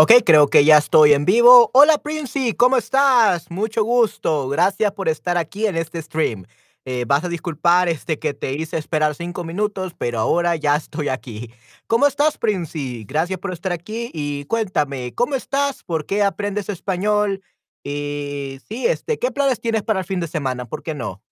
[0.00, 1.70] Ok, creo que ya estoy en vivo.
[1.74, 3.50] Hola, Princey, ¿cómo estás?
[3.50, 4.48] Mucho gusto.
[4.48, 6.44] Gracias por estar aquí en este stream.
[6.84, 11.08] Eh, vas a disculpar este que te hice esperar cinco minutos, pero ahora ya estoy
[11.08, 11.50] aquí.
[11.88, 13.04] ¿Cómo estás, Princey?
[13.04, 15.82] Gracias por estar aquí y cuéntame, ¿cómo estás?
[15.82, 17.42] ¿Por qué aprendes español?
[17.82, 20.66] Y sí, este, ¿qué planes tienes para el fin de semana?
[20.66, 21.22] ¿Por qué no?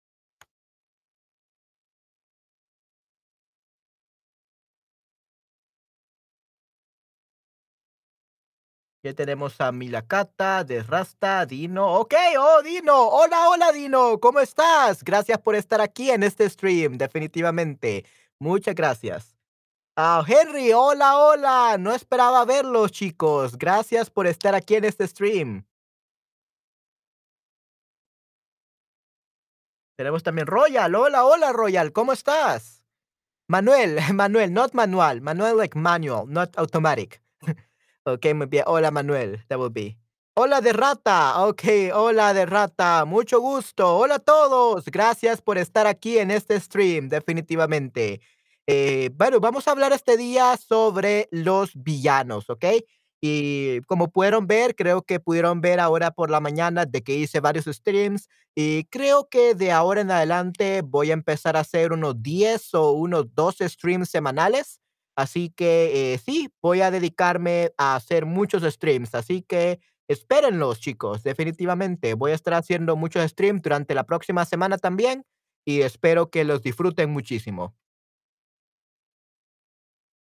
[9.07, 11.95] Ya tenemos a Milakata, de Rasta, Dino.
[12.01, 13.07] Ok, oh, Dino.
[13.07, 14.19] Hola, hola, Dino.
[14.19, 15.05] ¿Cómo estás?
[15.05, 18.05] Gracias por estar aquí en este stream, definitivamente.
[18.41, 19.37] Muchas gracias.
[19.95, 21.77] Ah, Henry, hola, hola.
[21.79, 23.57] No esperaba verlos, chicos.
[23.57, 25.65] Gracias por estar aquí en este stream.
[29.97, 30.93] Tenemos también Royal.
[30.97, 31.93] Hola, hola, Royal.
[31.93, 32.83] ¿Cómo estás?
[33.47, 35.21] Manuel, Manuel, not manual.
[35.21, 37.23] Manuel like manual, not automatic.
[38.09, 38.63] Ok, muy bien.
[38.69, 39.45] Hola, Manuel.
[39.49, 39.99] That will be.
[40.37, 41.45] Hola de rata.
[41.45, 43.05] Ok, hola de rata.
[43.05, 43.97] Mucho gusto.
[43.97, 44.85] Hola todos.
[44.85, 48.21] Gracias por estar aquí en este stream, definitivamente.
[48.69, 52.65] Eh, bueno, vamos a hablar este día sobre los villanos, ¿ok?
[53.21, 57.41] Y como pudieron ver, creo que pudieron ver ahora por la mañana de que hice
[57.41, 62.23] varios streams y creo que de ahora en adelante voy a empezar a hacer unos
[62.23, 64.81] 10 o unos 12 streams semanales
[65.17, 71.23] Así que, eh, sí, voy a dedicarme a hacer muchos streams, así que espérenlos, chicos,
[71.23, 72.15] definitivamente.
[72.15, 75.25] Voy a estar haciendo muchos streams durante la próxima semana también
[75.65, 77.75] y espero que los disfruten muchísimo.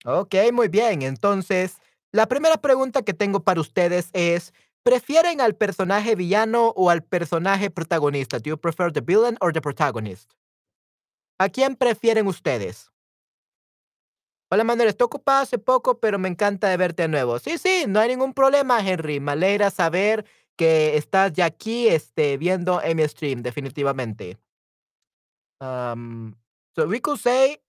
[0.05, 1.01] Okey, muy bien.
[1.01, 1.77] Entonces,
[2.11, 7.69] la primera pregunta que tengo para ustedes es, ¿prefieren al personaje villano o al personaje
[7.69, 8.39] protagonista?
[8.39, 10.31] Do you prefer the villain or the protagonist?
[11.37, 12.92] ¿A quién prefieren ustedes?
[14.53, 17.39] Hola Manuel, estoy ocupado hace poco, pero me encanta de verte de nuevo.
[17.39, 19.19] Sí, sí, no hay ningún problema, Henry.
[19.19, 24.37] Me alegra saber que estás ya aquí, este, viendo en mi stream, definitivamente.
[25.59, 26.35] Um,
[26.75, 27.63] so we could say,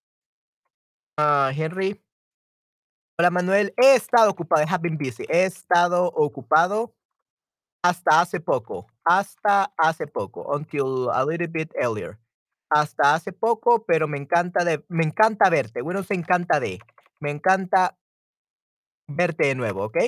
[1.16, 1.98] uh, Henry.
[3.19, 5.25] Hola Manuel, he estado ocupado, I have been busy.
[5.31, 6.94] He estado ocupado
[7.82, 12.19] hasta hace poco, hasta hace poco, until a little bit earlier.
[12.74, 15.80] Hasta hace poco, pero me encanta de, me encanta verte.
[15.82, 16.80] Bueno, se encanta de,
[17.20, 17.96] me encanta
[19.08, 19.98] Verte de nuevo, ¿ok?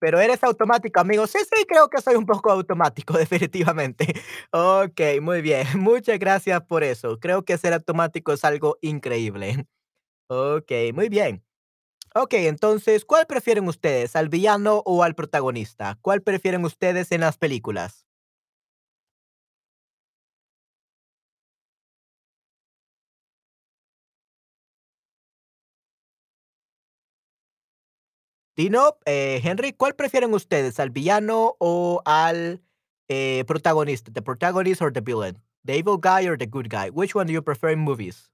[0.00, 1.26] Pero eres automático, amigo.
[1.26, 4.14] Sí, sí, creo que soy un poco automático, definitivamente.
[4.52, 5.66] Okey, muy bien.
[5.78, 7.18] Muchas gracias por eso.
[7.20, 9.66] Creo que ser automático es algo increíble.
[10.28, 11.44] Okey, muy bien.
[12.14, 15.98] Okey, entonces, ¿cuál prefieren ustedes, al villano o al protagonista?
[16.02, 18.06] ¿Cuál prefieren ustedes en las películas?
[28.56, 32.60] Dino, eh, Henry, ¿cuál prefieren ustedes, al villano o al,
[33.08, 34.12] eh, protagonista?
[34.12, 35.38] The protagonist or the villain?
[35.64, 36.90] The evil guy or the good guy?
[36.90, 38.30] Which one do you prefer in movies?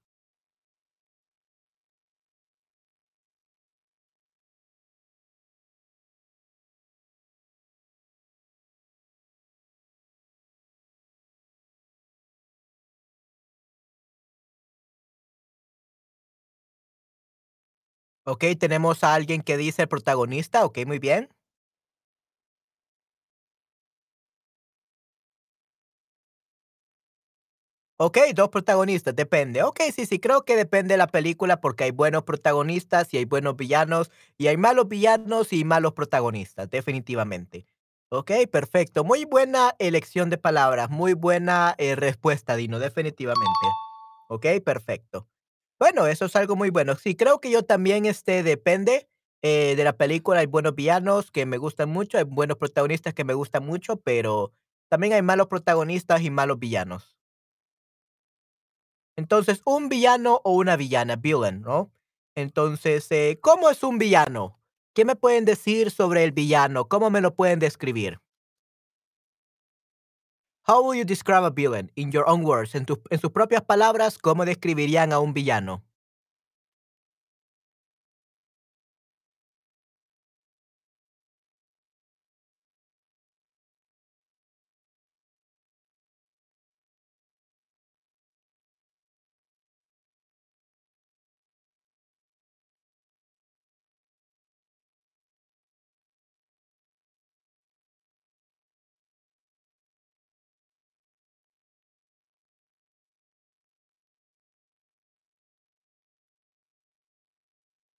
[18.29, 21.29] Okey, tenemos a alguien que dice el protagonista, okey, muy bien.
[27.99, 29.63] Okey, 2 protagonistas, depende.
[29.63, 33.25] Okey, sí, sí, creo que depende de la película, porque hay buenos protagonistas y hay
[33.25, 37.65] buenos villanos, y hay malos villanos y malos protagonistas, definitivamente.
[38.09, 39.03] Okey, perfecto.
[39.03, 43.49] Muy buena elección de palabras, muy buena, eh, respuesta, Dino, definitivamente.
[44.29, 45.27] Okey, perfecto.
[45.79, 46.95] Bueno, eso es algo muy bueno.
[46.95, 49.07] Sí, creo que yo también, este, depende,
[49.43, 50.39] eh, de la película.
[50.39, 54.53] Hay buenos villanos que me gustan mucho, hay buenos protagonistas que me gustan mucho, pero
[54.89, 57.15] también hay malos protagonistas y malos villanos.
[59.17, 61.91] Entonces, un villano o una villana, villain, ¿no?
[62.35, 64.59] Entonces, eh, ¿cómo es un villano?
[64.93, 66.87] ¿Qué me pueden decir sobre el villano?
[66.87, 68.19] ¿Cómo me lo pueden describir?
[70.69, 72.75] How will you describe a villain in your own words?
[72.75, 75.86] En, tus en sus propias palabras, ¿cómo describirían a un villano?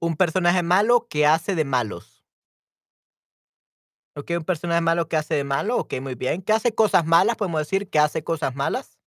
[0.03, 2.23] Un personaje malo que hace de malos.
[4.17, 5.77] Okey, un personaje malo, ¿qué hace de malo?
[5.79, 6.43] Okey, muy bien.
[6.43, 7.37] ¿Que hace cosas malas?
[7.37, 8.99] ¿Podemos decir que hace cosas malas?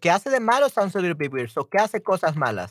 [0.00, 1.50] Que hace de malo sounds a little bit weird.
[1.50, 2.70] So, ¿qué hace cosas malas?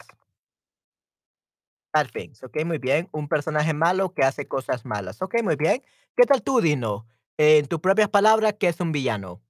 [1.93, 2.43] Bad things.
[2.43, 3.09] Okey, muy bien.
[3.11, 5.21] Un personaje malo que hace cosas malas.
[5.21, 5.81] Okey, muy bien.
[6.15, 7.07] ¿Qué tal tú, Dino?
[7.37, 9.41] En tus propias palabras, ¿qué es un villano?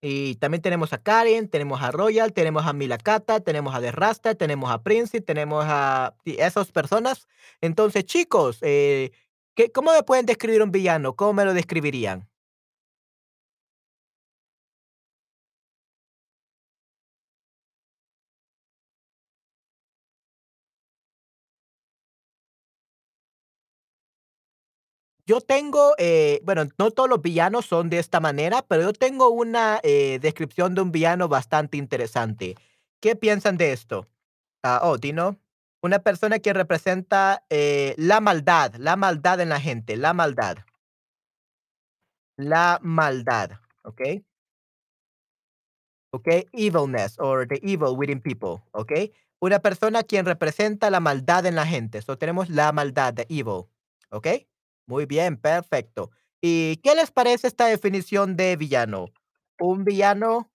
[0.00, 4.34] Y también tenemos a Karen, tenemos a Royal, tenemos a Milakata, tenemos a The Rasta,
[4.34, 7.26] tenemos a Prince, tenemos a esas personas.
[7.60, 9.10] Entonces, chicos, eh,
[9.54, 11.16] ¿qué cómo me pueden describir un villano?
[11.16, 12.28] ¿Cómo me lo describirían?
[25.28, 29.28] Yo tengo, eh, bueno, no todos los villanos son de esta manera, pero yo tengo
[29.30, 32.54] una, eh, descripción de un villano bastante interesante.
[33.00, 34.06] ¿Qué piensan de esto?
[34.62, 35.38] Ah, oh, Dino.
[35.82, 40.58] Una persona que representa, eh, la maldad, la maldad en la gente, la maldad.
[42.38, 43.52] La maldad,
[43.84, 44.22] ¿okey?
[46.14, 49.12] Okey, evilness or the evil within people, ¿okey?
[49.40, 52.00] Una persona quien representa la maldad en la gente.
[52.02, 53.66] So, tenemos la maldad, the evil,
[54.10, 54.46] ¿okey?
[54.86, 56.10] Muy bien, perfecto.
[56.40, 59.06] ¿Y qué les parece esta definición de villano?
[59.58, 60.50] Un villano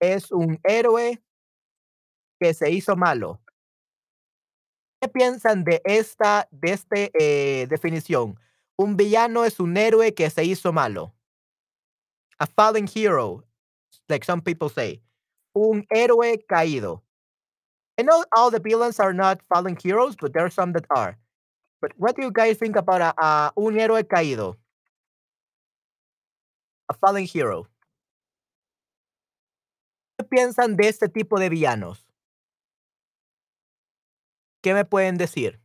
[0.00, 1.22] es un héroe
[2.40, 3.40] que se hizo malo.
[5.00, 8.38] ¿Qué piensan de esta de este, eh, definición?
[8.76, 11.14] Un villano es un héroe que se hizo malo.
[12.38, 13.44] A fallen hero,
[14.08, 15.02] like some people say.
[15.54, 17.02] Un héroe caído.
[17.98, 21.18] I know all the villains are not fallen heroes, but there are some that are.
[21.80, 24.56] But what do you guys think about a a un héroe caído?
[26.88, 27.68] A fallen hero.
[30.18, 32.06] ¿Qué piensan de este tipo de villanos?
[34.62, 35.58] ¿Qué me pueden decir?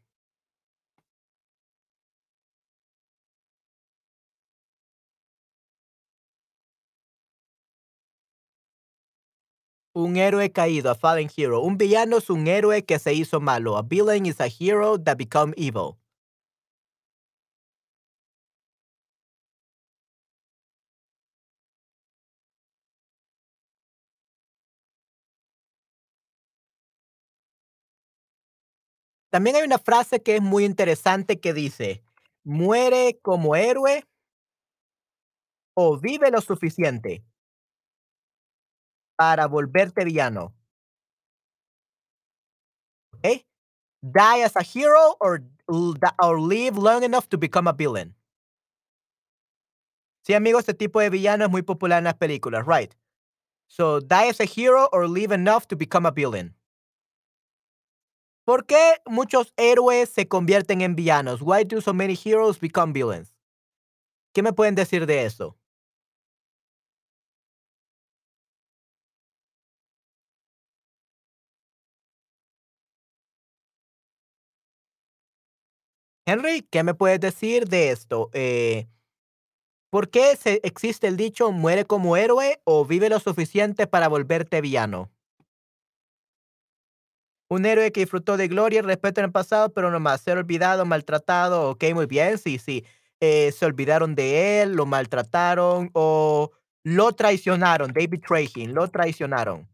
[9.94, 11.61] Un héroe caído, a fallen hero.
[11.61, 13.77] Un villano es un héroe que se hizo malo.
[13.77, 15.97] A villain is a hero that become evil.
[29.35, 32.01] También hay una frase que es muy interesante que dice:
[32.45, 34.05] "Muere como héroe"
[35.77, 37.25] "o vive lo suficiente"
[39.19, 40.53] "para volverte villano".
[43.13, 43.45] ¿Okey?
[44.03, 45.43] Die as a hero or
[46.21, 48.15] or live long enough to become a villain.
[50.25, 52.91] Sí, amigos, este tipo de villano es muy popular en las películas, right.
[53.67, 56.55] So, die as a hero or live enough to become a villain.
[58.45, 61.42] ¿Por qué muchos héroes se convierten en villanos?
[61.42, 63.33] Why do so many heroes become villains?
[64.33, 65.57] ¿Qué me pueden decir de eso?
[76.27, 78.30] Henry, ¿qué me puedes decir de esto?
[78.33, 78.88] Eh,
[79.89, 84.62] ¿por qué se existe el dicho muere como héroe o vive lo suficiente para volverte
[84.62, 85.12] villano?
[87.52, 90.37] Un héroe que disfrutó de gloria y respeto en el pasado, pero no más, ser
[90.40, 92.83] olvidado, maltratado, okey, muy bien, sí, sí,
[93.19, 96.52] eh, se olvidaron de él, lo maltrataron o
[96.83, 99.68] lo traicionaron, they betray him, lo traicionaron.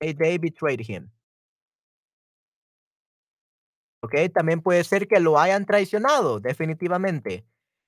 [0.00, 1.10] They betrayed him.
[4.02, 7.44] Okey, también puede ser que lo hayan traicionado, definitivamente,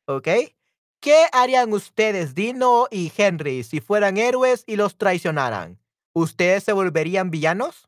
[0.07, 0.57] ¿okey?
[1.01, 5.80] ¿Qué harían ustedes, Dino y Henry, si fueran héroes y los traicionaran?
[6.15, 7.87] ¿Ustedes se volverían villanos?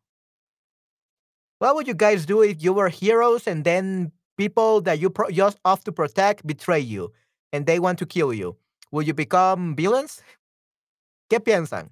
[1.59, 5.59] What would you guys do if you were heroes and then people that you just
[5.65, 7.13] off to protect betray you
[7.53, 8.57] and they want to kill you?
[8.91, 10.23] Will you become villains?
[11.31, 11.91] ¿Qué piensan?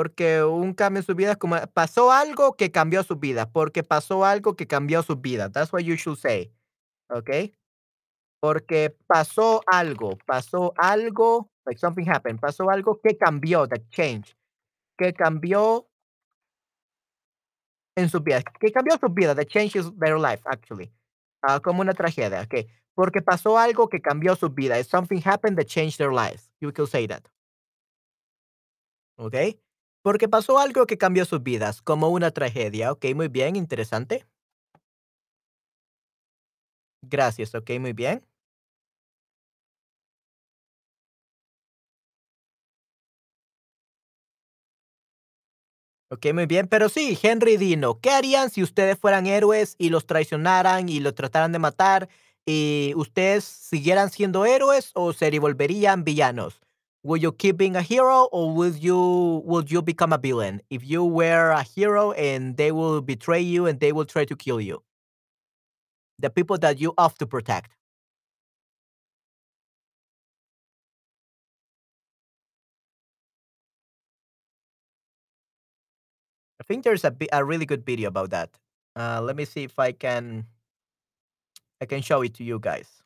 [0.00, 3.82] Porque un cambio en su vida es como pasó algo que cambió su vida, porque
[3.82, 5.50] pasó algo que cambió su vida.
[5.52, 6.50] That's what you should say,
[7.10, 7.54] ¿okey?
[8.40, 14.34] Porque pasó algo, pasó algo, like something happened, pasó algo que cambió, that changed,
[14.98, 15.86] que cambió
[17.96, 20.90] en su vida, que cambió su vida, that changes their life actually,
[21.42, 22.66] ah, como una tragedia, okey.
[22.94, 26.50] Porque pasó algo que cambió su vida, something happened that changed their lives.
[26.60, 27.22] You could say that.
[29.18, 29.60] Okey.
[30.04, 32.92] Porque pasó algo que cambió sus vidas, como una tragedia.
[32.92, 34.26] Okey, muy bien, interesante.
[37.02, 38.24] Gracias, okey, muy bien.
[46.12, 50.06] Okey, muy bien, pero sí, Henry Dino, ¿qué harían si ustedes fueran héroes y los
[50.06, 52.08] traicionaran y los trataran de matar,
[52.44, 56.60] y ustedes siguieran siendo héroes o se volverían villanos?
[57.02, 60.84] Will you keep being a hero or would you would you become a villain if
[60.84, 64.60] you were a hero and they will betray you and they will try to kill
[64.60, 64.82] you?
[66.18, 67.72] The people that you have to protect.
[76.60, 78.50] I think there's a a really good video about that.
[78.96, 80.46] Uh, let me see if I can
[81.80, 83.02] I can show it to you guys.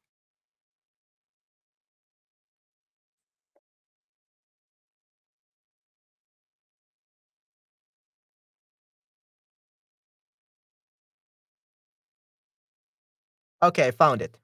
[13.65, 14.39] Okay, I found it.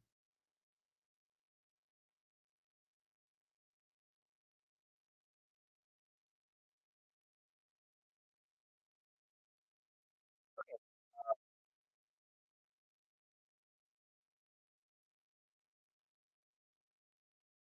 [10.58, 10.76] Okay.
[11.18, 11.34] Uh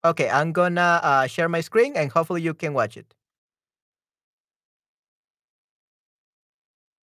[0.04, 3.14] Okay, I'm gonna, uh, share my screen and hopefully you can watch it.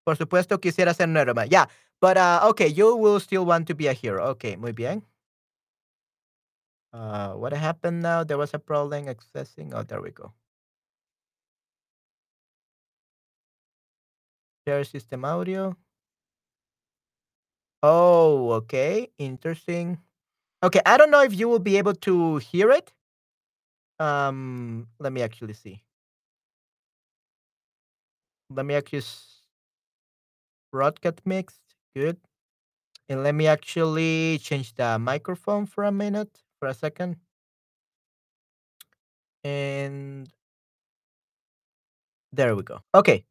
[0.07, 1.49] Por supuesto, quisiera ser un héroe.
[1.49, 1.67] Yeah,
[2.01, 4.25] but, uh, okay, you will still want to be a hero.
[4.37, 5.03] Okay, muy bien.
[6.93, 8.25] Uh, what happened now?
[8.25, 10.33] There was a problem accessing oh, there we go.
[14.67, 15.77] Share system audio.
[17.83, 19.99] Oh, okay, interesting.
[20.63, 22.93] Okay, I don't know if you will be able to hear it.
[24.01, 25.83] Um, let me actually see.
[28.51, 29.03] Let me actually
[30.73, 31.61] broadcast mixed,
[31.97, 32.19] good.
[33.09, 37.17] And let me actually change the microphone for a minute, for a second.
[39.45, 40.29] And
[42.33, 42.81] there we go.
[42.95, 43.25] Okay.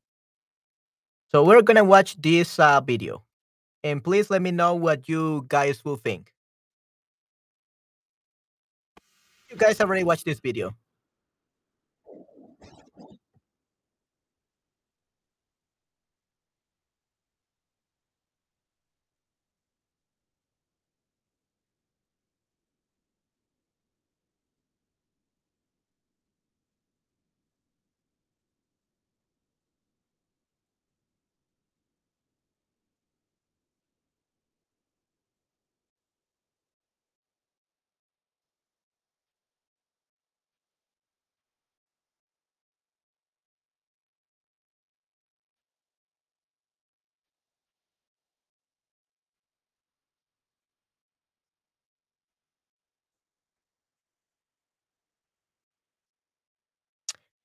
[1.31, 3.24] So we're gonna watch this, uh, video,
[3.84, 6.31] and please let me know what you guys will think.
[9.50, 10.74] You guys already watched this video.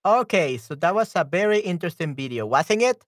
[0.05, 3.05] Okay, so that was a very interesting video, wasn't it?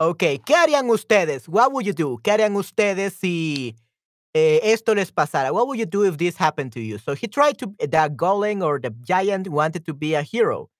[0.00, 1.48] Okay, ¿qué harían ustedes?
[1.48, 2.18] What would you do?
[2.22, 3.76] ¿Qué harían ustedes si,
[4.34, 5.52] eh, esto les pasara?
[5.52, 6.98] What would you do if this happened to you?
[6.98, 10.70] So he tried to the golem or the giant wanted to be a hero.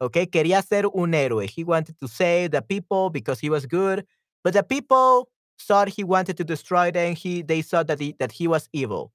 [0.00, 1.48] Okay, quería ser un héroe.
[1.48, 4.06] He wanted to save the people because he was good,
[4.44, 5.28] but the people
[5.60, 7.14] thought he wanted to destroy them.
[7.16, 9.12] He they thought that he that he was evil.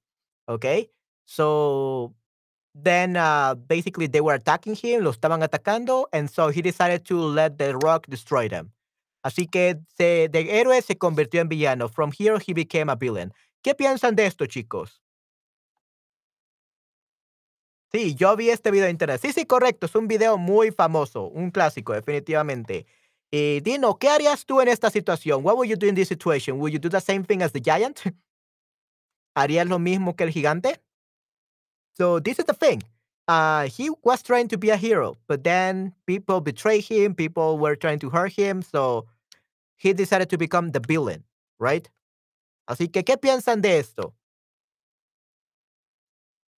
[0.48, 0.88] Okay?
[1.26, 2.14] So
[2.82, 7.18] then, uh, basically they were attacking him, lo estaban atacando, and so he decided to
[7.18, 8.72] let the rock destroy them.
[9.24, 11.88] Así que se héroe se convirtió en villano.
[11.88, 13.32] From here he became a villain.
[13.62, 15.02] ¿Qué piensan de esto, chicos?
[17.92, 19.20] Sí, yo vi este video en internet.
[19.20, 22.86] Sí, sí, correcto, es un video muy famoso, un clásico, definitivamente.
[23.30, 25.44] Y Dino, ¿qué harías tú en esta situación?
[25.44, 26.58] What would you do in this situation?
[26.60, 28.00] Would you do the same thing as the giant?
[29.34, 30.80] ¿Harías lo mismo que el gigante?
[31.96, 32.82] So this is the thing.
[33.26, 37.74] Uh, he was trying to be a hero, but then people betrayed him, people were
[37.74, 39.06] trying to hurt him, so
[39.76, 41.24] he decided to become the villain,
[41.58, 41.88] right?
[42.68, 44.14] Así que, ¿qué piensan de esto?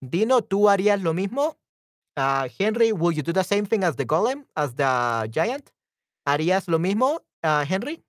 [0.03, 1.55] Dino, ¿tú harías lo mismo?
[2.17, 5.71] Uh, Henry, will you do the same thing as the golem, as the giant?
[6.27, 8.03] ¿Harías lo mismo, uh, Henry?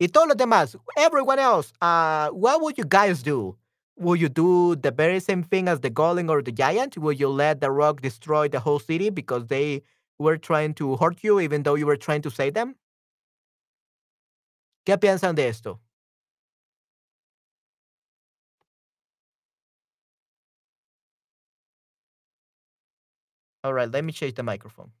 [0.00, 3.56] Y todos los demás, everyone else, uh, what would you guys do?
[4.02, 6.98] Will you do the very same thing as the golem or the giant?
[6.98, 9.82] Will you let the rock destroy the whole city because they
[10.18, 12.74] were trying to hurt you even though you were trying to save them?
[14.84, 15.80] ¿Qué piensan de esto?
[23.64, 24.92] Alright, let me change the microphone.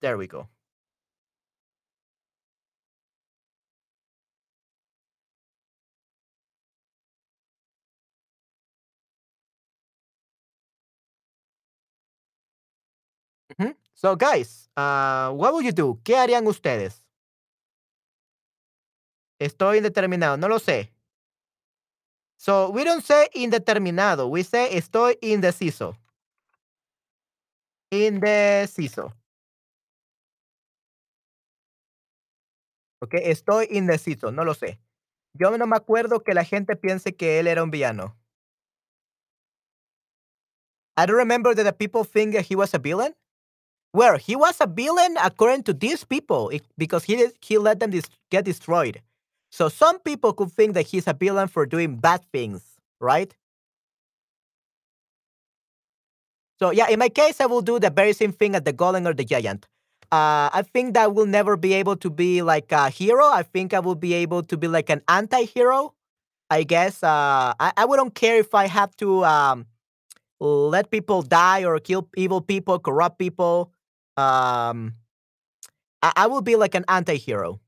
[0.00, 0.48] There we go.
[13.94, 16.00] So, guys, uh, what will you do?
[16.04, 17.02] ¿Qué harían ustedes?
[19.40, 20.92] Estoy indeterminado, no lo sé.
[22.40, 25.96] So, we don't say indeterminado, we say estoy indeciso.
[27.90, 29.17] Indeciso.
[33.00, 34.80] Okey, estoy indeciso, no lo sé.
[35.34, 38.16] Yo no me acuerdo que la gente piense que él era un villano.
[40.96, 43.14] I don't remember that the people think that he was a villain.
[43.92, 47.92] Well, he was a villain according to these people because he did, he let them
[48.30, 49.00] get destroyed.
[49.50, 52.62] So some people could think that he's a villain for doing bad things,
[53.00, 53.32] right?
[56.58, 59.06] So yeah, in my case, I will do the very same thing as the golem
[59.06, 59.66] or the giant.
[60.10, 63.26] Uh, I think that will never be able to be like a hero.
[63.26, 65.94] I think I will be able to be like an anti-hero.
[66.50, 67.02] I guess.
[67.02, 69.66] Uh, I, I wouldn't care if I have to um,
[70.40, 73.72] let people die or kill evil people, corrupt people.
[74.16, 74.94] Um,
[76.02, 77.60] I, I will be like an anti-hero.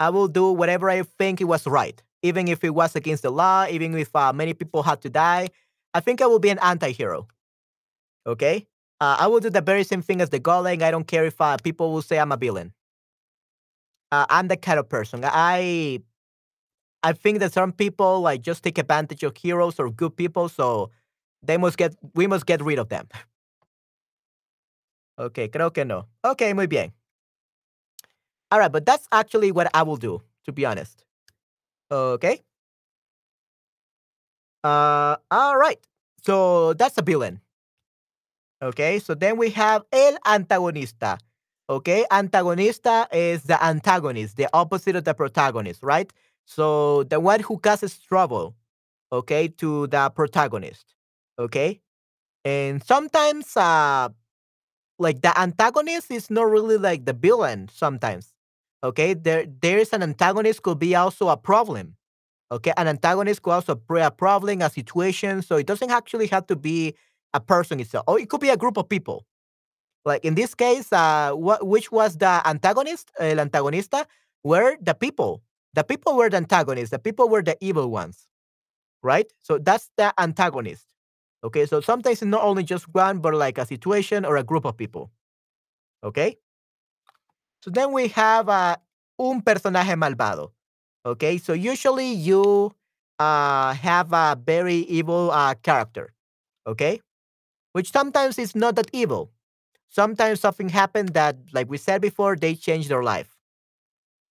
[0.00, 3.30] I will do whatever I think it was right, even if it was against the
[3.30, 5.48] law, even if uh, many people had to die.
[5.94, 7.28] I think I will be an anti-hero.
[8.26, 8.66] Okay,
[9.00, 10.82] uh, I will do the very same thing as the golem.
[10.82, 12.72] I don't care if uh, people will say I'm a villain.
[14.12, 15.20] Uh, I'm the kind of person.
[15.24, 16.00] I
[17.02, 20.90] I think that some people like just take advantage of heroes or good people, so
[21.42, 23.08] they must get we must get rid of them.
[25.16, 26.08] Okay, creo que no.
[26.24, 26.92] Okay, muy bien.
[28.50, 31.04] All right, but that's actually what I will do, to be honest.
[31.90, 32.40] Okay.
[34.62, 35.78] Uh, all right.
[36.22, 37.40] So that's a villain.
[38.64, 41.18] Okay, so then we have el antagonista.
[41.68, 46.10] Okay, antagonista is the antagonist, the opposite of the protagonist, right?
[46.46, 48.56] So the one who causes trouble,
[49.12, 50.94] okay, to the protagonist.
[51.38, 51.82] Okay,
[52.44, 54.08] and sometimes, uh,
[54.98, 57.68] like the antagonist is not really like the villain.
[57.70, 58.32] Sometimes,
[58.82, 61.96] okay, there there is an antagonist could be also a problem.
[62.50, 65.42] Okay, an antagonist could also be a problem, a situation.
[65.42, 66.94] So it doesn't actually have to be
[67.34, 69.26] a person itself, or it could be a group of people.
[70.04, 73.10] Like in this case, uh, what which was the antagonist?
[73.18, 74.06] El antagonista
[74.44, 75.42] were the people.
[75.74, 76.90] The people were the antagonists.
[76.90, 78.28] The people were the evil ones,
[79.02, 79.26] right?
[79.40, 80.86] So that's the antagonist.
[81.42, 84.64] Okay, so sometimes it's not only just one, but like a situation or a group
[84.64, 85.10] of people.
[86.02, 86.36] Okay.
[87.62, 88.76] So then we have uh,
[89.18, 90.52] un personaje malvado.
[91.06, 92.72] Okay, so usually you
[93.18, 96.12] uh, have a very evil uh, character.
[96.66, 97.00] Okay,
[97.74, 99.32] which sometimes is not that evil.
[99.90, 103.36] Sometimes something happened that, like we said before, they changed their life.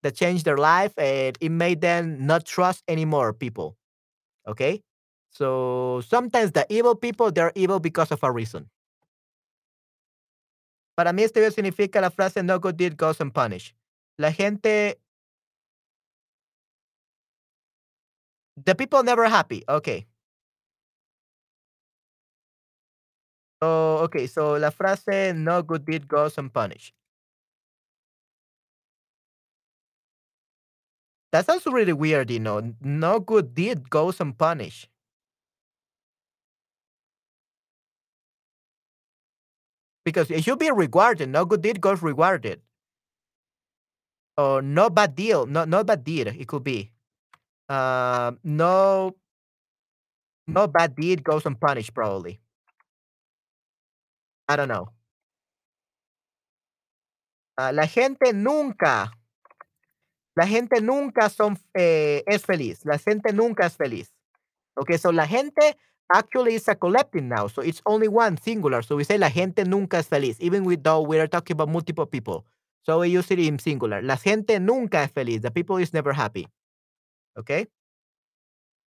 [0.02, 3.78] They changed their life and it made them not trust anymore people.
[4.48, 4.82] Okay,
[5.32, 8.70] so sometimes the evil people they're evil because of a reason.
[10.96, 13.76] Para mí este video significa la frase no good deed goes unpunished.
[14.18, 15.00] La gente
[18.58, 19.64] The people never happy.
[19.68, 20.06] Okay.
[23.64, 24.28] Oh, okay.
[24.28, 26.94] So la frase no good deed goes unpunished.
[31.34, 32.76] That sounds really weird, you know.
[32.80, 34.88] No good deed goes unpunished.
[40.06, 41.30] Because it should be rewarded.
[41.30, 42.62] No good deed goes rewarded.
[44.38, 45.46] Or no bad deal.
[45.46, 46.28] No, no bad deed.
[46.28, 46.92] It could be.
[47.70, 49.16] Uh, no,
[50.48, 51.94] no bad deed goes unpunished.
[51.94, 52.40] Probably.
[54.48, 54.90] I don't know.
[57.58, 59.12] Ah, la gente nunca,
[60.36, 62.86] la gente nunca son, eh, es feliz.
[62.86, 64.14] La gente nunca es feliz.
[64.76, 65.78] Okay, so la gente
[66.10, 67.48] actually is a collective now.
[67.48, 68.84] So it's only one singular.
[68.84, 72.08] So we say la gente nunca es feliz, even though we are talking about multiple
[72.08, 72.46] people.
[72.84, 74.02] So we use it in singular.
[74.04, 75.42] La gente nunca es feliz.
[75.42, 76.48] The people is never happy.
[77.38, 77.68] Okay?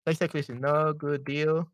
[0.06, 0.44] Exactly.
[0.50, 1.68] No good deal.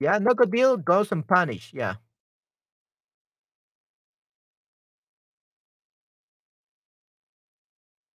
[0.00, 1.72] Yeah, no good deal goes unpunished.
[1.72, 1.96] Yeah.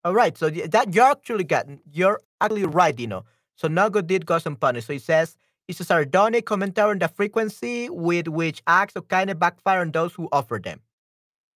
[0.03, 0.37] All right.
[0.37, 3.25] So that you're actually got you're actually right, you know.
[3.55, 4.87] So no good deed goes unpunished.
[4.87, 5.35] So it says
[5.67, 10.13] it's a sardonic commentary on the frequency with which acts of kindness backfire on those
[10.13, 10.81] who offer them.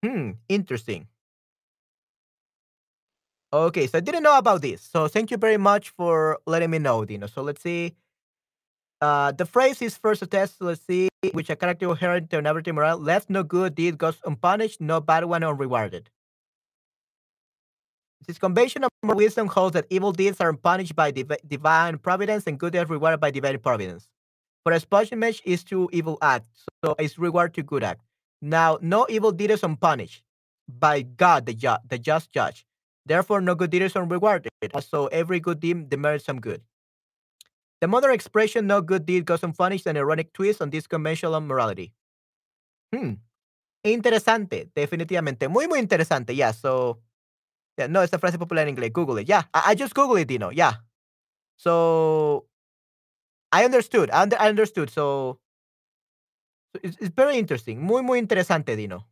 [0.06, 1.08] Hmm, interesting.
[3.54, 4.82] Okay, so I didn't know about this.
[4.82, 7.28] So thank you very much for letting me know, Dino.
[7.28, 7.96] So let's see.
[9.02, 10.62] Uh, the phrase is first test.
[10.62, 12.98] Let's see which a character inherit their naivety morale.
[12.98, 16.10] Left no good deed goes unpunished, no bad one unrewarded.
[18.26, 22.58] This convention of wisdom holds that evil deeds are punished by div- divine providence and
[22.58, 24.08] good deeds rewarded by divine providence.
[24.64, 26.48] For a punishment is to evil act,
[26.84, 28.02] so it's reward to good act.
[28.42, 30.24] Now, no evil deed is unpunished
[30.68, 32.66] by God, the, ju- the just judge.
[33.06, 34.50] Therefore, no good deed is unrewarded.
[34.82, 36.62] So every good deed demerits some good.
[37.86, 41.94] The modern expression "no good deed goes unpunished" an ironic twist on this conventional morality.
[42.92, 43.22] Hmm.
[43.84, 45.48] Interesante, definitivamente.
[45.48, 46.36] Muy, muy interesante.
[46.36, 46.98] Yeah, so.
[47.78, 48.92] Yeah, no, esta frase popular en inglés.
[48.92, 49.30] Google it.
[49.30, 50.50] Yeah, I, I just Google it, Dino.
[50.50, 50.78] Yeah.
[51.58, 52.48] So.
[53.52, 54.10] I understood.
[54.10, 54.90] I, under, I understood.
[54.90, 55.38] So.
[56.82, 57.84] It's, it's very interesting.
[57.84, 59.06] Muy, muy interesante, Dino.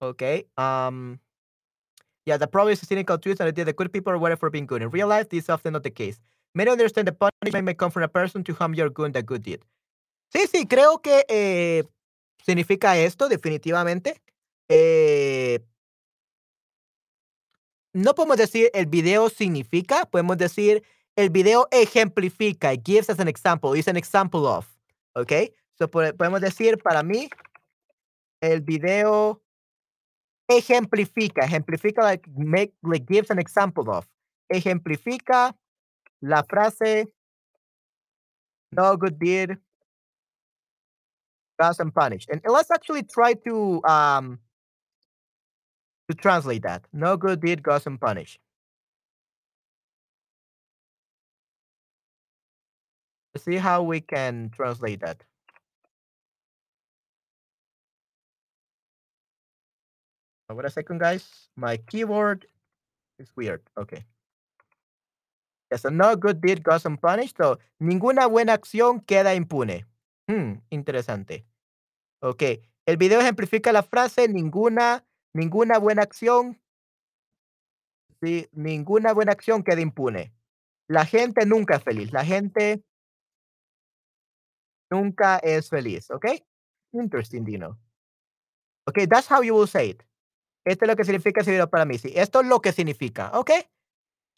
[0.00, 0.44] Okay.
[0.56, 1.18] Um.
[2.24, 4.48] Yeah, the problem is a cynical twist and idea that good people are rewarded for
[4.48, 4.82] being good.
[4.82, 6.20] In real life, this is often not the case.
[6.56, 9.42] Many understand the punishment may come from a person to whom you're good the good
[9.42, 9.60] deed.
[10.32, 11.84] Sí, sí, creo que eh,
[12.42, 14.22] significa esto, definitivamente.
[14.70, 15.60] Eh,
[17.92, 20.82] no podemos decir el video significa, podemos decir
[21.14, 22.72] el video ejemplifica.
[22.72, 23.74] It gives us an example.
[23.74, 24.66] It's an example of.
[25.14, 25.52] ¿Ok?
[25.78, 27.28] So, podemos decir para mí,
[28.40, 29.42] el video
[30.48, 31.44] ejemplifica.
[31.44, 34.06] Ejemplifica, like, make, like, gives an example of.
[34.48, 35.54] Ejemplifica
[36.22, 37.06] la frase
[38.72, 39.56] no good deed
[41.60, 42.28] goes unpunished.
[42.30, 44.38] And let's actually try to um
[46.08, 46.86] to translate that.
[46.92, 48.38] No good deed goes unpunished.
[53.34, 55.22] Let's see how we can translate that.
[60.48, 61.48] Wait a second, guys.
[61.56, 62.46] My keyboard
[63.18, 63.62] is weird.
[63.76, 64.04] Okay.
[65.90, 67.36] No good deed goes unpunished.
[67.36, 69.86] So, ninguna buena acción queda impune.
[70.28, 71.46] Hmm, interesante.
[72.20, 72.42] Ok.
[72.86, 76.60] El video ejemplifica la frase ninguna, ninguna buena acción.
[78.52, 80.32] Ninguna buena acción queda impune.
[80.88, 82.12] La gente nunca es feliz.
[82.12, 82.82] La gente
[84.90, 86.10] nunca es feliz.
[86.10, 86.26] ¿Ok?
[86.92, 87.78] Interesting, Dino.
[88.86, 90.02] Ok, that's how you will say it.
[90.64, 91.98] Esto es lo que significa ese video para mí.
[91.98, 93.30] Sí, esto es lo que significa.
[93.34, 93.50] ¿Ok?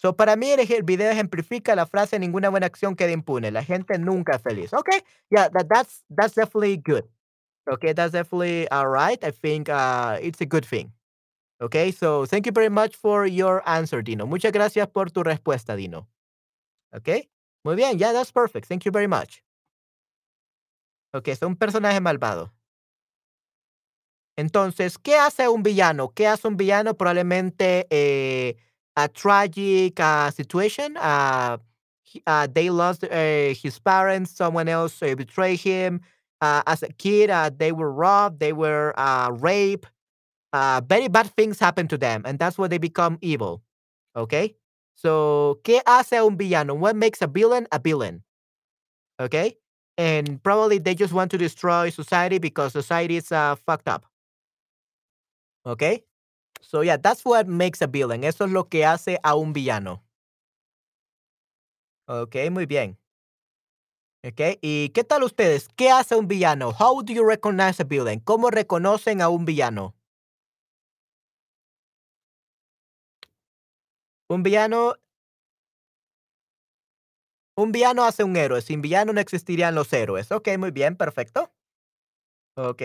[0.01, 3.51] So, para mí el video ejemplifica la frase ninguna buena acción queda impune.
[3.51, 4.73] La gente nunca es feliz.
[4.73, 7.05] Okay, yeah, that, that's that's definitely good.
[7.69, 9.23] Okay, that's definitely all right.
[9.25, 10.93] I think uh, it's a good thing.
[11.61, 14.25] Okay, so thank you very much for your answer, Dino.
[14.25, 16.07] Muchas gracias por tu respuesta, Dino.
[16.95, 17.29] Okay,
[17.65, 18.69] muy bien, yeah, that's perfect.
[18.69, 19.43] Thank you very much.
[21.13, 22.53] Okay, es un personaje malvado.
[24.37, 26.11] Entonces, ¿qué hace un villano?
[26.15, 26.95] ¿Qué hace un villano?
[26.95, 28.57] Probablemente eh,
[28.99, 30.97] a tragic uh, situation.
[30.97, 31.59] Uh,
[32.27, 34.33] uh, they lost uh, his parents.
[34.33, 36.01] Someone else uh, betrayed him.
[36.41, 38.41] Uh, as a kid, they were robbed.
[38.41, 38.93] They were
[39.39, 39.87] raped.
[40.53, 43.63] Very bad things happen to them, and that's why they become evil.
[44.17, 44.57] Okay.
[44.95, 46.75] So, ¿qué hace un villano?
[46.75, 48.23] What makes a villain a villain?
[49.21, 49.57] Okay.
[49.97, 54.07] And probably they just want to destroy society because society is fucked up.
[55.67, 56.05] Okay.
[56.61, 58.25] So yeah, that's what makes a villain.
[58.25, 60.03] Eso es lo que hace a un villano.
[62.07, 62.97] Ok, muy bien.
[64.25, 65.69] Ok, ¿y qué tal ustedes?
[65.77, 66.71] ¿Qué hace un villano?
[66.73, 68.21] How do you recognize a villain?
[68.21, 69.95] ¿Cómo reconocen a un villano?
[74.29, 74.95] Un villano.
[77.57, 78.61] Un villano hace un héroe.
[78.63, 80.31] Sin villano no existirían los héroes.
[80.33, 81.53] Ok, muy bien, perfecto.
[82.57, 82.83] Ok.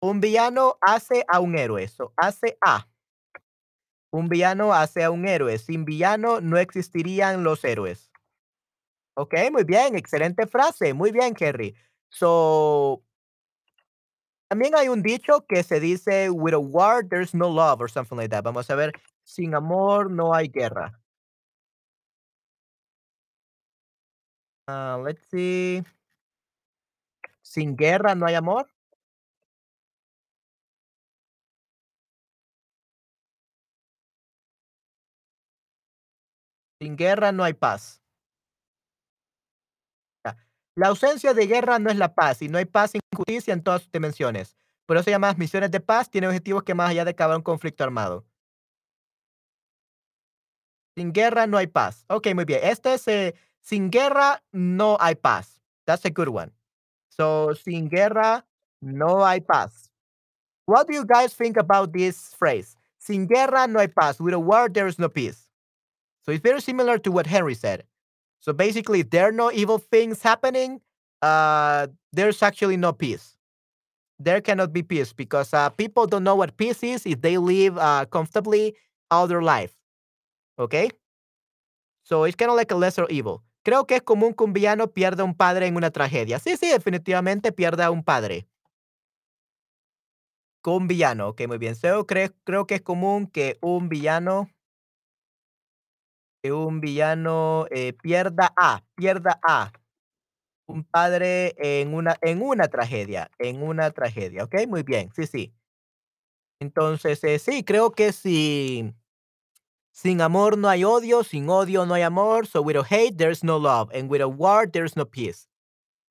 [0.00, 1.84] Un villano hace a un héroe.
[1.84, 2.88] Eso hace a.
[4.12, 5.58] Un villano hace a un héroe.
[5.58, 8.12] Sin villano no existirían los héroes.
[9.14, 10.94] Ok, muy bien, excelente frase.
[10.94, 11.74] Muy bien, Kerry.
[12.10, 13.02] So,
[14.48, 18.16] también hay un dicho que se dice, with a war, there's no love, or something
[18.16, 18.44] like that.
[18.44, 18.92] Vamos a ver,
[19.24, 20.92] sin amor no hay guerra.
[24.68, 25.82] Uh, let's see.
[27.42, 28.71] Sin guerra no hay amor.
[36.82, 38.02] Sin guerra no hay paz.
[40.74, 43.62] La ausencia de guerra no es la paz y no hay paz sin justicia en
[43.62, 44.56] todas sus dimensiones.
[44.84, 47.84] Por eso llamadas misiones de paz tienen objetivos que más allá de acabar un conflicto
[47.84, 48.24] armado.
[50.96, 52.04] Sin guerra no hay paz.
[52.08, 52.58] Ok, muy bien.
[52.64, 55.60] Este es eh, sin guerra no hay paz.
[55.84, 56.50] That's a good one.
[57.10, 58.44] So, sin guerra
[58.80, 59.92] no hay paz.
[60.66, 62.76] What do you guys think about this phrase?
[62.98, 64.18] Sin guerra no hay paz.
[64.18, 65.41] With a war there is no peace.
[66.22, 67.84] So it's very similar to what Henry said.
[68.40, 70.80] So basically, if there are no evil things happening,
[71.20, 73.36] uh, there's actually no peace.
[74.18, 77.76] There cannot be peace because uh, people don't know what peace is if they live
[77.78, 78.74] uh, comfortably
[79.10, 79.74] all their life.
[80.58, 80.90] Okay?
[82.04, 83.42] So it's kind of like a lesser evil.
[83.64, 86.38] Creo que es común que un villano pierda un padre en una tragedia.
[86.38, 88.46] Sí, sí, definitivamente pierda un padre.
[90.62, 91.74] Con un villano, ok, muy bien.
[91.74, 94.48] So, creo, creo que es común que un villano
[96.42, 99.72] que un villano eh, pierda a, pierda a
[100.66, 104.66] un padre en una, en una tragedia, en una tragedia, ¿ok?
[104.68, 105.54] Muy bien, sí, sí.
[106.60, 108.94] Entonces, eh, sí, creo que si
[109.94, 113.58] sin amor no hay odio, sin odio no hay amor, so without hate there's no
[113.58, 115.48] love, and without war there's no peace.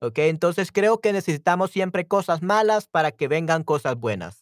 [0.00, 0.18] ¿Ok?
[0.18, 4.41] Entonces creo que necesitamos siempre cosas malas para que vengan cosas buenas.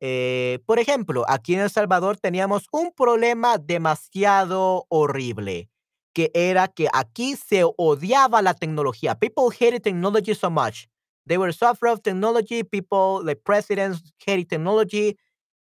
[0.00, 5.70] Eh, por ejemplo, aquí en El Salvador teníamos un problema demasiado horrible,
[6.14, 9.18] que era que aquí se odiaba la tecnología.
[9.18, 10.88] People hated technology so much.
[11.26, 12.62] They were so of technology.
[12.62, 15.18] People, like presidents, hated technology.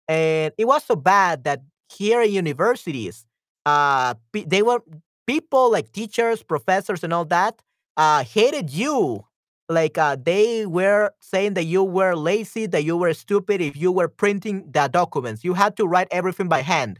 [0.08, 3.26] And it was so bad that here at universities,
[3.66, 4.82] uh, they were
[5.26, 7.62] people like teachers, professors, and all that
[7.98, 9.26] uh, hated you
[9.70, 13.92] like uh, they were saying that you were lazy, that you were stupid if you
[13.92, 15.44] were printing the documents.
[15.44, 17.00] You had to write everything by hand.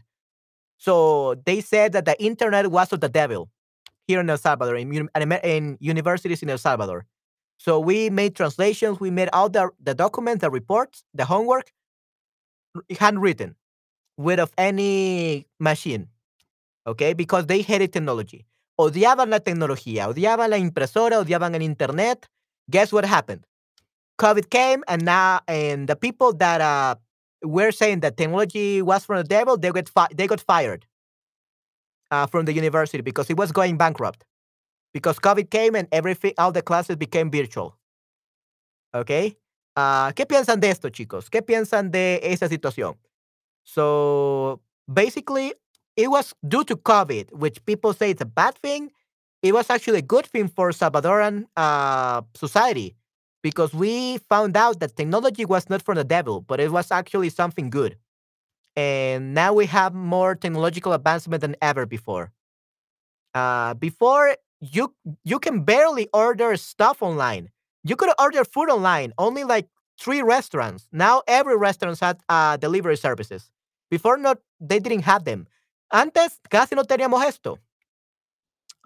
[0.78, 3.48] So they said that the internet was of the devil
[4.06, 5.08] here in El Salvador, in,
[5.42, 7.06] in universities in El Salvador.
[7.58, 11.72] So we made translations, we made all the, the documents, the reports, the homework,
[12.98, 13.56] handwritten,
[14.18, 16.08] without any machine.
[16.86, 18.46] Okay, because they hated technology.
[18.78, 22.28] Odiaban la tecnología, odiaban la impresora, odiaban el internet,
[22.70, 23.46] guess what happened?
[24.18, 26.94] COVID came, and now and the people that uh,
[27.42, 30.86] were saying that technology was from the devil, they got fi- they got fired
[32.10, 34.24] uh, from the university because it was going bankrupt.
[34.92, 37.76] Because COVID came and everything, all the classes became virtual.
[38.94, 39.36] Okay.
[39.76, 41.28] Uh, ¿Qué piensan de esto, chicos?
[41.28, 42.94] ¿Qué piensan de esa situación?
[43.64, 45.52] So basically,
[45.96, 48.90] it was due to COVID, which people say it's a bad thing
[49.42, 52.96] it was actually a good thing for Salvadoran uh, society
[53.42, 57.30] because we found out that technology was not from the devil, but it was actually
[57.30, 57.96] something good.
[58.76, 62.32] And now we have more technological advancement than ever before.
[63.34, 64.94] Uh, before you
[65.24, 67.50] you can barely order stuff online.
[67.84, 69.68] You could order food online, only like
[70.00, 70.88] three restaurants.
[70.92, 73.50] Now every restaurant had uh, delivery services.
[73.90, 75.46] Before not, they didn't have them.
[75.92, 77.58] Antes casi no teníamos esto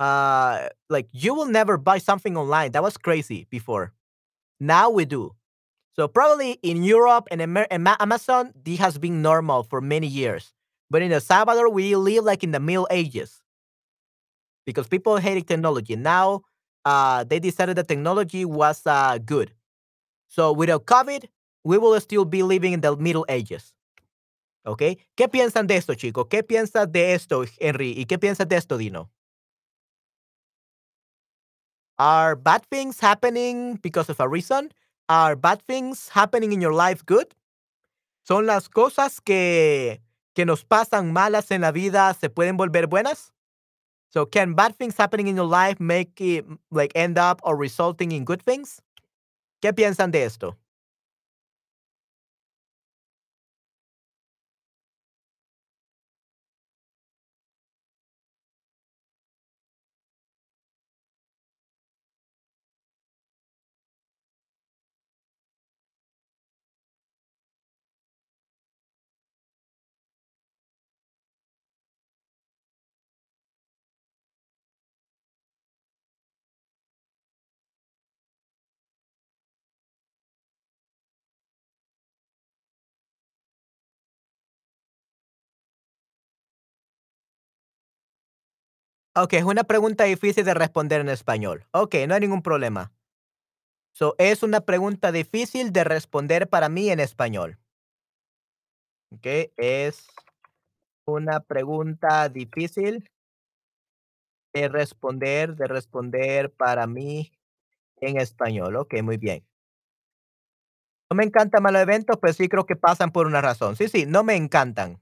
[0.01, 3.93] uh like you will never buy something online that was crazy before
[4.59, 5.33] now we do
[5.95, 10.53] so probably in europe and Amer- amazon this has been normal for many years
[10.91, 13.43] but in el salvador we live like in the middle ages
[14.67, 16.41] because people hated technology now
[16.87, 19.53] uh they decided that technology was uh good
[20.29, 21.29] so without covid
[21.63, 23.75] we will still be living in the middle ages
[24.65, 24.83] ¿Ok?
[25.17, 26.27] ¿Qué piensan de esto, chicos?
[26.29, 27.95] ¿Qué piensas de esto, Henry?
[27.97, 29.11] ¿Y qué piensas de esto, Dino?
[32.01, 34.73] Are bad things happening because of a reason?
[35.11, 37.35] Are bad things happening in your life good?
[38.27, 40.01] ¿Son las cosas que,
[40.35, 43.33] que nos pasan malas en la vida se pueden volver buenas?
[44.09, 48.13] So can bad things happening in your life make it like end up or resulting
[48.13, 48.81] in good things?
[49.61, 50.57] ¿Qué piensan de esto?
[89.17, 91.67] Ok, es una pregunta difícil de responder en español.
[91.73, 92.93] Ok, no hay ningún problema.
[93.93, 97.59] So, es una pregunta difícil de responder para mí en español.
[99.13, 100.07] Ok, es
[101.07, 103.09] una pregunta difícil
[104.55, 107.33] de responder, de responder para mí
[108.01, 108.77] en español.
[108.77, 109.45] Ok, muy bien.
[111.11, 113.77] No me encantan malos eventos, pero sí creo que pasan por una razón.
[113.77, 115.01] Sí, sí, no me encantan.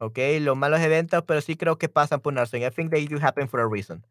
[0.00, 2.62] Ok, los malos eventos, pero sí creo que pasan por una razón.
[2.62, 4.04] I think they do happen for a reason.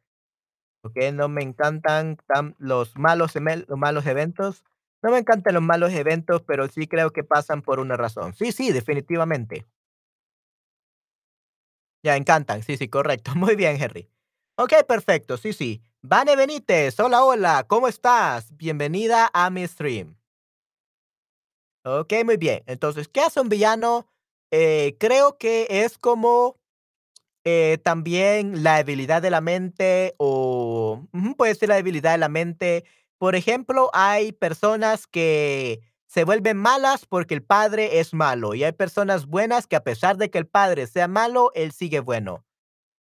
[0.83, 4.63] Ok, no me encantan tan, los, malos, los malos eventos.
[5.03, 8.33] No me encantan los malos eventos, pero sí creo que pasan por una razón.
[8.35, 9.65] Sí, sí, definitivamente.
[12.03, 12.63] Ya, encantan.
[12.63, 13.31] Sí, sí, correcto.
[13.35, 14.09] Muy bien, Henry.
[14.57, 15.37] Okey, perfecto.
[15.37, 15.83] Sí, sí.
[16.01, 18.55] Vane Benítez, hola, hola, ¿cómo estás?
[18.57, 20.17] Bienvenida a mi stream.
[21.85, 22.63] Okey, muy bien.
[22.65, 24.07] Entonces, ¿qué hace un villano?
[24.55, 26.59] Eh, creo que es como,
[27.45, 31.03] eh, también la debilidad de la mente o
[31.37, 32.85] puede ser la debilidad de la mente.
[33.19, 38.73] Por ejemplo, hay personas que se vuelven malas porque el padre es malo, y hay
[38.73, 42.45] personas buenas que a pesar de que el padre sea malo, él sigue bueno.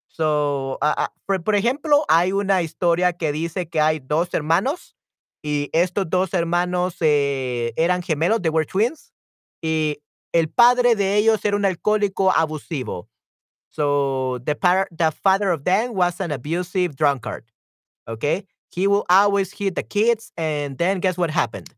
[0.08, 4.96] So, ah ah, por por ejemplo, hay una historia que dice que hay 2 hermanos,
[5.42, 9.12] y estos 2 hermanos, eh, eran gemelos, they were twins,
[9.62, 10.00] y
[10.32, 13.08] el padre de ellos era un alcohólico abusivo.
[13.70, 14.54] So, the
[14.92, 17.44] the father of them was an abusive drunkard,
[18.08, 18.46] okey.
[18.70, 21.74] He will always hit the kids, and then guess what happened?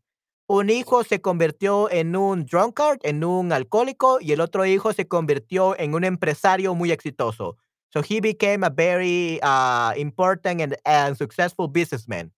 [0.49, 5.05] Un hijo se convirtió en un drunkard, en un alcohólico, y el otro hijo se
[5.07, 7.57] convirtió en un empresario muy exitoso.
[7.91, 12.31] So, he became a very, ah, important and and successful businessman.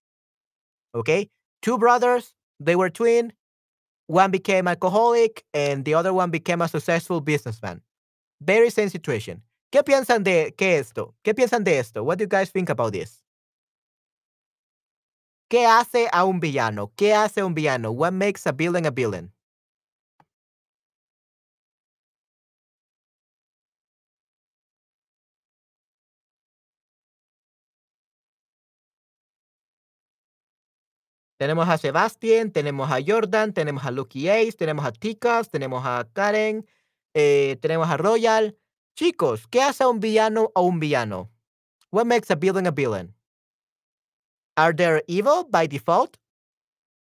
[0.94, 1.30] Okey.
[1.62, 3.34] 2 brothers, they were twin,
[4.08, 7.82] one became alcoholic, and the other one became a successful businessman.
[8.42, 9.44] Very same situation.
[9.72, 11.14] ¿Qué piensan de qué esto?
[11.24, 12.04] ¿Qué piensan de esto?
[12.04, 13.22] What do you guys think about this?
[15.50, 16.92] ¿Qué hace a un villano?
[16.98, 17.92] ¿Qué hace un villano?
[17.92, 19.32] What makes a villain a villain?
[31.38, 36.08] Tenemos a Sebastian, tenemos a Jordan, tenemos a Lucky Ace, tenemos a Tikas, tenemos a
[36.14, 36.66] Karen,
[37.14, 38.58] eh, tenemos a Royal.
[38.96, 41.30] Chicos, ¿qué hace un villano a un villano?
[41.92, 43.14] What makes a villain a villain?
[44.56, 46.18] Are they evil by default?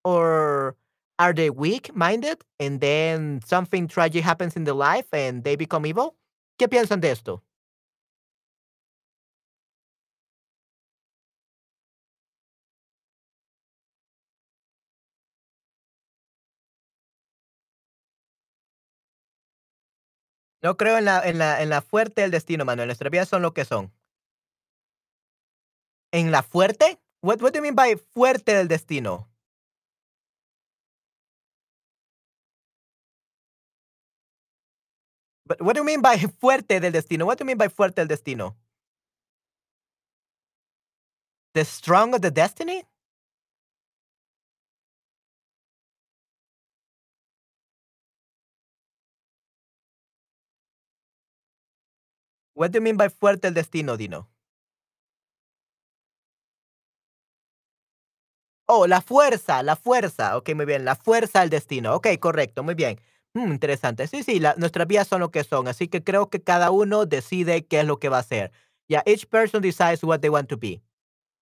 [0.03, 0.77] Or
[1.18, 6.16] are they weak-minded, and then something tragic happens in their life and they become evil?
[6.59, 7.42] ¿Qué piensan de esto?
[20.64, 22.87] No creo en la en la en la fuerte del destino, mano.
[22.87, 23.92] Nuestras vidas son lo que son.
[26.11, 26.98] ¿En la fuerte?
[27.20, 29.29] What what do you mean by fuerte del destino?
[35.46, 37.27] But what do you mean by fuerte del destino?
[37.27, 38.57] What do you mean by fuerte del destino?
[41.53, 42.85] The strong of the destiny?
[52.57, 54.29] What do you mean by fuerte el destino, Dino?
[58.69, 60.37] Oh, la fuerza, la fuerza.
[60.38, 61.95] Okey, muy bien, la fuerza del destino.
[61.97, 62.99] Okey, correcto, muy bien.
[63.35, 64.07] Mm, interesante.
[64.07, 67.05] Sí, sí, la nuestras vidas son lo que son, así que creo que cada uno
[67.05, 68.53] decide qué es lo que va a hacer.
[68.88, 70.83] Yeah, each person decides what they want to be.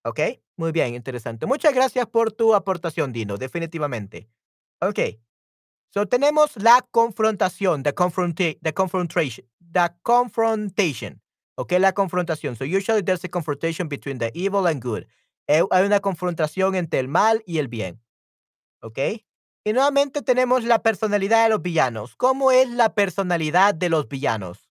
[0.04, 1.46] Okey, muy bien, interesante.
[1.46, 4.28] Muchas gracias por tu aportación, Dino, definitivamente.
[4.80, 5.20] Okey.
[5.94, 11.20] So, tenemos la confrontación, the confronta the confrontration the confrontation,
[11.56, 12.56] okey, la confrontación.
[12.56, 15.06] So, usually there's a confrontation between the evil and good.
[15.48, 18.00] Eh, hay una confrontación entre el mal y el bien,
[18.82, 19.24] ¿okey?
[19.64, 22.16] Y nuevamente tenemos la personalidad de los villanos.
[22.16, 24.68] ¿Cómo es la personalidad de los villanos?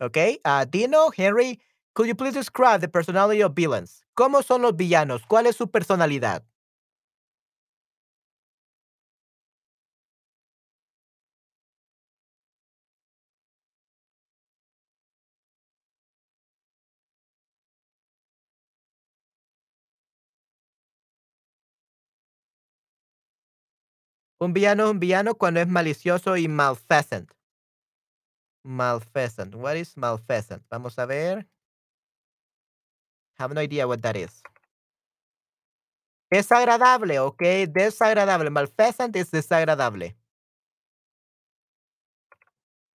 [0.00, 1.60] Okey, ah, Dino, Henry,
[1.94, 4.04] could you please describe the personality of villains?
[4.16, 5.22] ¿Cómo son los villanos?
[5.26, 6.44] ¿Cuál es su personalidad?
[24.44, 27.30] Un villano es un villano cuando es malicioso y malfeasant.
[28.64, 29.54] Malfeasant.
[29.54, 30.62] What is malfeasant?
[30.70, 31.46] Vamos a ver.
[33.38, 34.42] Have no idea what that is.
[36.30, 38.50] Desagradable, okey, desagradable.
[38.50, 40.16] Malfeasant es desagradable.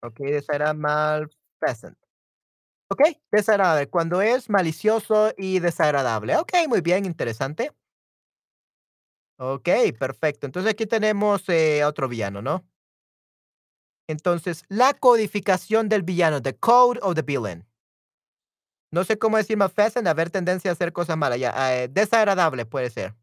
[0.03, 1.97] Okey, desagra malfeasant.
[2.89, 6.37] Okey, desagradable, cuando es malicioso y desagradable.
[6.37, 7.71] Okey, muy bien, interesante.
[9.41, 10.45] Okey, perfecto.
[10.45, 12.65] Entonces, aquí tenemos, eh, a otro villano, ¿no?
[14.09, 17.63] Entonces, la codificación del villano, the code of the villain.
[18.93, 22.65] No sé cómo decir malfeasant, haber tendencia a hacer cosas malas, ya, ah, eh, desagradable
[22.65, 23.13] puede ser.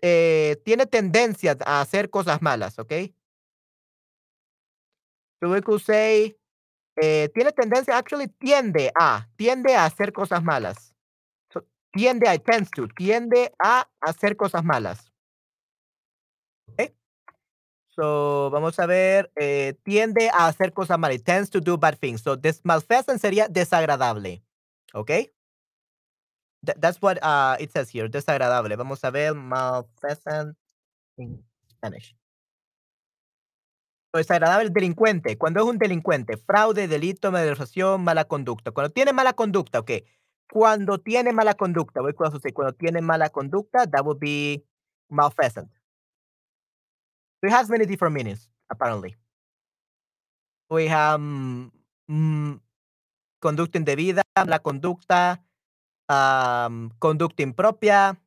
[0.00, 3.14] Eh, tiene tendencia a hacer cosas malas, ¿okey?
[5.42, 6.36] So we could say,
[6.96, 10.91] tiene tendencia, actually tiende a tiende a hacer cosas malas.
[11.92, 12.36] Tiende a
[13.64, 15.12] a hacer cosas malas.
[16.68, 16.94] ¿Okey?
[17.88, 21.98] So, vamos a ver, eh, tiende a hacer cosas malas, it tends to do bad
[21.98, 22.22] things.
[22.22, 24.42] So, des malfeasant sería desagradable.
[26.64, 28.76] Tha that's what, uh, it says here, desagradable.
[28.76, 30.56] Vamos a ver malfeasant
[31.18, 32.14] in Spanish.
[34.14, 38.70] Desagradable, delincuente, cuando es un delincuente, fraude, delito, malversación, mala conducta.
[38.70, 40.04] Cuando tiene mala conducta, okey.
[40.52, 42.52] Cuando tiene mala conducta, does it say?
[42.52, 44.62] Cuando tiene mala conducta, that would be
[45.08, 45.70] malfeasant.
[47.42, 49.16] It has many different meanings, apparently.
[50.68, 51.70] We have, mm,
[52.06, 52.60] mm,
[53.40, 55.42] conducta indebida, mala conducta,
[56.06, 58.20] am, conducta impropia.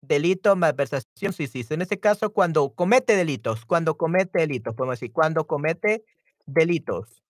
[0.00, 1.66] Delito, malversación, sí, sí.
[1.68, 6.02] En ese caso, cuando comete delitos, cuando comete delitos, podemos decir, cuando comete
[6.46, 7.22] delitos.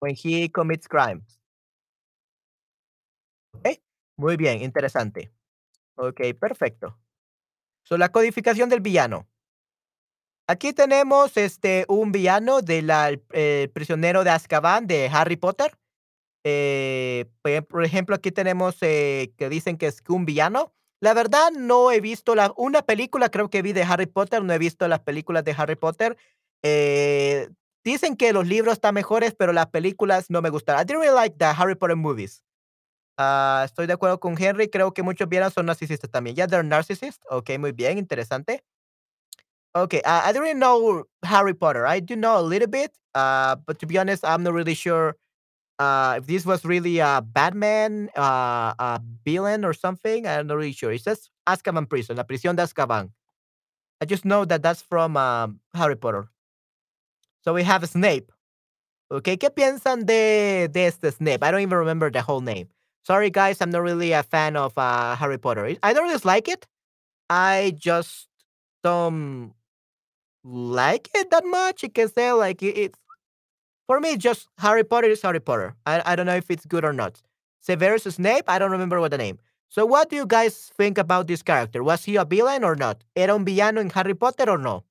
[0.00, 1.38] When he commits crimes.
[4.16, 5.30] Muy bien, interesante.
[5.96, 6.98] Okey, perfecto.
[7.84, 9.26] So, la codificación del villano.
[10.48, 15.76] Aquí tenemos, este, un villano de la El prisionero de Azkaban de Harry Potter.
[16.44, 17.26] Eh,
[17.68, 20.72] por ejemplo, aquí tenemos, eh, que dicen que es un villano.
[21.00, 24.52] La verdad, no he visto la una película creo que vi de Harry Potter, no
[24.52, 26.16] he visto las películas de Harry Potter.
[26.62, 27.48] Eh,
[27.84, 30.82] dicen que los libros están mejores, pero las películas no me gustaron.
[30.82, 32.42] I didn't really like the Harry Potter movies.
[33.18, 36.36] Ah, estoy de acuerdo con Henry, creo que muchos villanos son narcisistas también.
[36.36, 37.24] Yeah, they're narcissists.
[37.30, 38.62] Okey, muy bien, interesante.
[39.74, 41.86] Okay, uh, I don't really know Harry Potter.
[41.86, 45.16] I do know a little bit, uh, but to be honest, I'm not really sure,
[45.78, 50.26] uh, if this was really a Batman, uh, a villain or something.
[50.26, 50.92] I'm not really sure.
[50.92, 53.10] It says Azkaban Prison, La Prisión de Azkaban.
[54.00, 56.28] I just know that that's from, um, Harry Potter.
[57.44, 58.30] So we have Snape.
[59.10, 61.42] Okey, ¿qué piensan de de este Snape?
[61.44, 62.68] I don't even remember the whole name.
[63.06, 65.76] Sorry, guys, I'm not really a fan of, uh, Harry Potter.
[65.80, 66.66] I don't dislike it.
[67.30, 68.28] I just
[68.82, 69.54] don't
[70.44, 71.84] like it that much.
[71.84, 72.98] You can say, like, it it's
[73.86, 75.76] for me, just Harry Potter is Harry Potter.
[75.86, 77.22] I I don't know if it's good or not.
[77.60, 79.38] Severus Snape, I don't remember what the name.
[79.68, 81.84] So what do you guys think about this character?
[81.84, 83.04] Was he a villain or not?
[83.14, 84.84] ¿Era un villano en Harry Potter o no?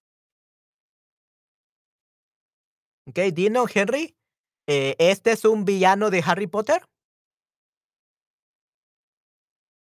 [3.10, 4.16] Okey, dino, Henry,
[4.68, 6.82] eh, ¿este es un villano de Harry Potter?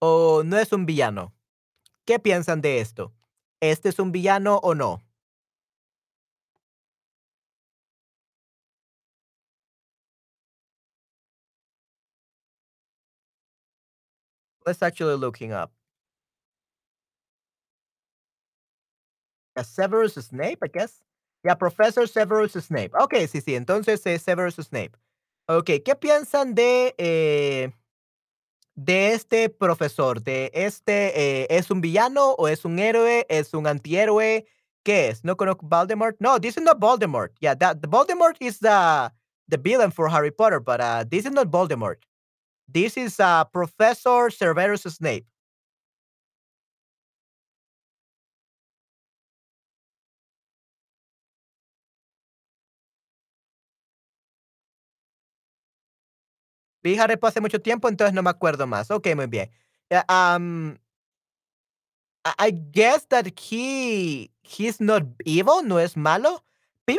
[0.01, 1.33] ¿O no es un villano?
[2.05, 3.13] ¿Qué piensan de esto?
[3.61, 5.01] ¿Este es un villano o no?
[14.65, 15.71] Let's actually looking up.
[19.63, 21.01] Severus Snape, I guess.
[21.43, 22.91] Yeah, Professor Severus Snape.
[22.93, 24.91] Okey, sí, sí, entonces es Severus Snape.
[25.47, 27.71] Okey, ¿qué piensan de, eh,
[28.75, 30.21] de este profesor?
[30.21, 33.25] De este, eh, ¿es un villano o es un héroe?
[33.29, 34.45] ¿Es un antihéroe?
[34.83, 35.23] ¿Qué es?
[35.23, 36.15] ¿No conozco Voldemort?
[36.19, 37.31] No, this is not Voldemort.
[37.41, 39.11] Yeah, that Voldemort is the
[39.47, 41.97] the villain for Harry Potter, but, uh, this is not Voldemort.
[42.67, 45.25] This is, uh, Professor Severus Snape.
[56.85, 58.91] Vi Harry Potter hace mucho tiempo, entonces no me acuerdo más.
[58.91, 59.49] Okey, muy bien.
[60.07, 60.77] Am
[62.39, 66.41] I guess that he he's not evil, no es malo.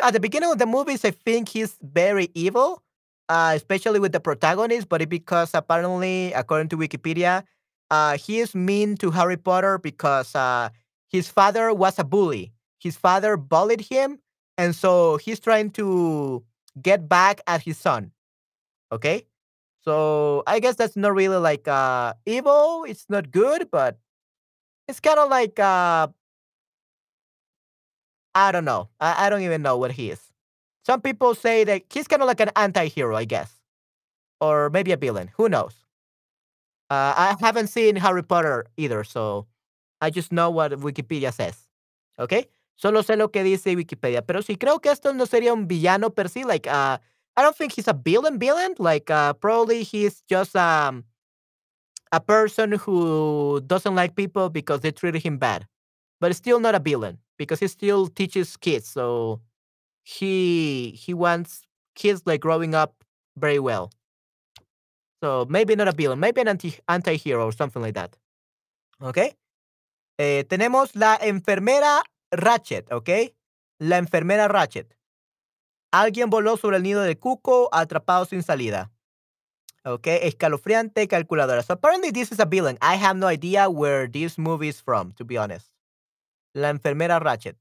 [0.03, 2.83] At the beginning of the movies, I think he's very evil,
[3.29, 7.45] uh, especially with the protagonist, but because apparently, according to Wikipedia,
[7.91, 10.71] uh, he is mean to Harry Potter because, uh,
[11.09, 12.53] his father was a bully.
[12.81, 14.19] His father bullied him,
[14.59, 16.43] and so he's trying to
[16.83, 18.11] get back at his son.
[18.91, 19.27] Okay?
[19.87, 23.97] So, I guess that's not really like, uh, evil, it's not good, but
[24.89, 26.09] it's kinda like, uh
[28.35, 28.89] I don't know.
[29.01, 30.21] I I don't even know what he is.
[30.85, 33.53] Some people say that he's kinda like an anti-hero, I guess,
[34.41, 35.75] or maybe a villain, who knows?
[36.91, 39.47] Uh, I haven't seen Harry Potter either, so
[40.01, 41.57] I just know what Wikipedia says,
[42.19, 42.49] Okay?
[42.77, 46.11] Solo sé lo que dice Wikipedia, pero sí creo que esto no sería un villano
[46.11, 46.99] per se, like, uh,
[47.37, 51.05] I don't think he's a villain villain, like, uh, probably he's just, um,
[52.13, 55.67] a person who doesn't like people because they treated him bad,
[56.21, 59.41] but still not a villain because he still teaches kids, so
[60.05, 61.63] he he wants
[61.97, 62.95] kids, like, growing up
[63.39, 63.91] very well.
[65.23, 68.17] So, maybe not a villain, maybe an anti anti-hero or something like that.
[69.03, 69.37] Okay.
[70.19, 73.35] Eh, tenemos la enfermera Ratched, ¿okey?
[73.81, 74.96] La enfermera Ratched.
[75.97, 78.93] Alguien voló sobre el nido de cuco, atrapado sin salida.
[79.83, 81.63] Okey, escalofriante, calculadora.
[81.63, 82.77] So, apparently this is a villain.
[82.83, 85.71] I have no idea where this movie is from, to be honest.
[86.53, 87.57] La enfermera Ratchet.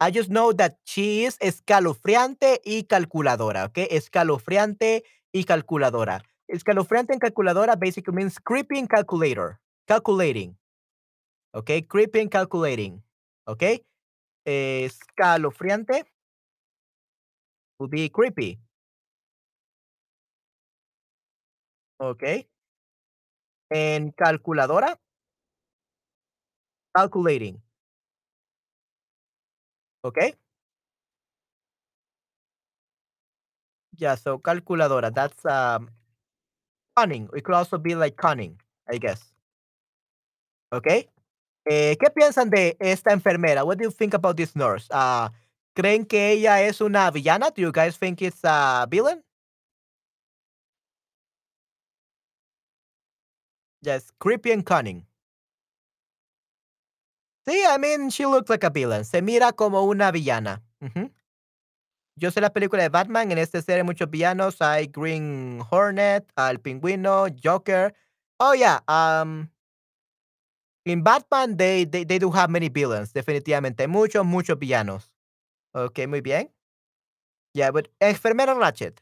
[0.00, 3.88] I just know that she is escalofriante y calculadora, ¿okey?
[3.90, 6.22] Escalofriante y calculadora.
[6.46, 9.60] Escalofriante en calculadora basically means creeping calculator.
[9.86, 10.58] Calculating.
[11.54, 13.02] Okay, creeping calculating.
[13.46, 13.82] Okay.
[14.44, 16.04] Escalofriante
[17.80, 18.60] would be creepy.
[22.00, 22.46] Okay.
[23.70, 24.96] En calculadora,
[26.94, 27.60] calculating.
[30.04, 30.34] Okay.
[33.98, 35.90] Yeah, so calculadora, that's um
[36.96, 37.28] cunning.
[37.34, 39.20] It could also be like cunning, I guess.
[40.72, 41.08] Okay.
[41.66, 43.64] Eh, ¿Qué piensan de esta enfermera?
[43.64, 44.88] What do you think about this nurse?
[44.92, 45.32] Ah,
[45.74, 47.50] ¿Creen que ella es una villana?
[47.50, 49.22] Do you guys think it's a villain?
[53.82, 55.06] Yes, creepy and cunning.
[57.46, 59.04] Sí, I mean, she looks like a villain.
[59.04, 60.62] Se mira como una villana.
[62.16, 63.32] Yo sé la película de Batman.
[63.32, 64.60] En esta serie hay muchos villanos.
[64.60, 67.94] Hay Green Hornet, al pingüino, Joker.
[68.38, 68.80] Oh, yeah.
[68.86, 69.48] Um,
[70.84, 73.12] in Batman, they, they, they do have many villains.
[73.14, 73.88] Definitivamente.
[73.88, 75.09] Muchos, muchos villanos.
[75.74, 76.48] Ok, muy bien.
[77.54, 78.98] Yeah, but Enfermera Ratched.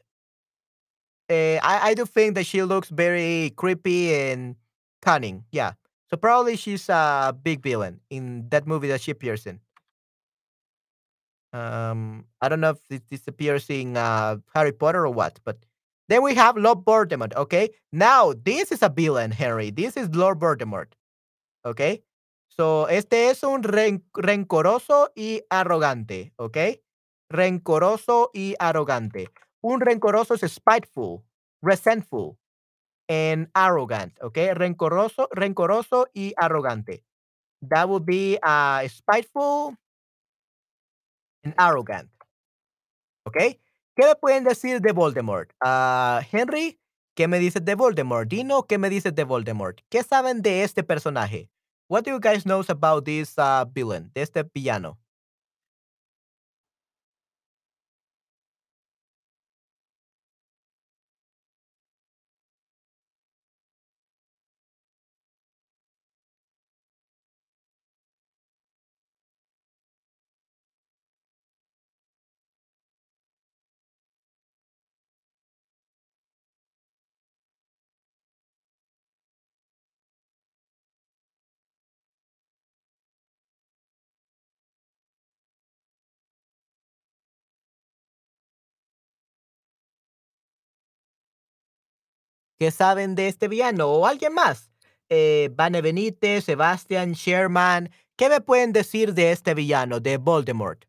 [1.29, 4.55] Eh, I, I do think that she looks very creepy and
[5.01, 5.43] cunning.
[5.51, 5.73] Yeah.
[6.09, 9.59] So probably she's a big villain in that movie that she appears in.
[11.53, 15.57] Um, I don't know if this, this appears in uh, Harry Potter or what, but
[16.07, 17.35] then we have Lord Voldemort.
[17.35, 19.69] Okay, now this is a villain, Harry.
[19.69, 20.93] This is Lord Voldemort.
[21.65, 22.01] Okay,
[22.59, 26.33] so este es un ren- rencoroso y arrogante.
[26.35, 26.83] Okay,
[27.29, 29.29] rencoroso y arrogante.
[29.61, 31.23] Un rencoroso es spiteful,
[31.61, 32.37] resentful,
[33.09, 34.13] and arrogant.
[34.21, 37.05] Okay, rencoroso, rencoroso y arrogante.
[37.69, 39.77] That would be uh, spiteful
[41.43, 42.09] and arrogant.
[43.25, 43.37] ¿Ok?
[43.95, 45.51] ¿Qué me pueden decir de Voldemort?
[45.61, 46.79] Ah, Henry,
[47.15, 48.27] ¿qué me dices de Voldemort?
[48.29, 49.79] Dino, ¿qué me dices de Voldemort?
[49.89, 51.49] ¿Qué saben de este personaje?
[51.89, 54.97] What do you guys know about this uh, villain, de the villano?
[92.59, 93.87] ¿Qué saben de este villano?
[93.87, 94.69] ¿O alguien más?
[95.07, 97.89] Eh, Vane Benítez, Sebastian, Sherman.
[98.17, 100.88] ¿Qué me pueden decir de este villano, de Voldemort?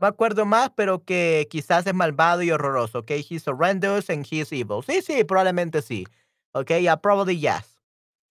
[0.00, 3.10] Me acuerdo más, pero que quizás es malvado y horroroso, ¿ok?
[3.28, 4.82] He's horrendous and he's evil.
[4.86, 6.06] Sí, sí, probablemente sí.
[6.52, 7.80] Ok, yeah, probably yes.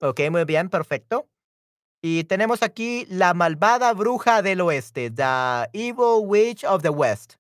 [0.02, 1.28] Ok, muy bien, perfecto.
[2.02, 7.36] Y tenemos aquí la malvada bruja del oeste, The Evil Witch of the West.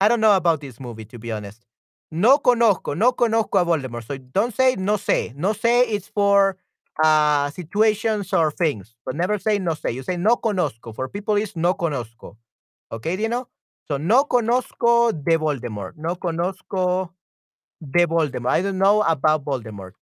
[0.00, 1.64] I don't know about this movie, to be honest.
[2.10, 4.04] No conozco, no conozco a Voldemort.
[4.06, 5.34] So don't say no sé.
[5.34, 6.56] No sé it's for
[7.02, 9.92] uh, situations or things, but never say no sé.
[9.92, 10.94] You say no conozco.
[10.94, 12.36] For people, it's no conozco.
[12.92, 13.48] Okay, Dino?
[13.86, 15.96] So no conozco de Voldemort.
[15.96, 17.14] No conozco
[17.80, 18.58] de Voldemort.
[18.58, 19.94] I don't know about Voldemort.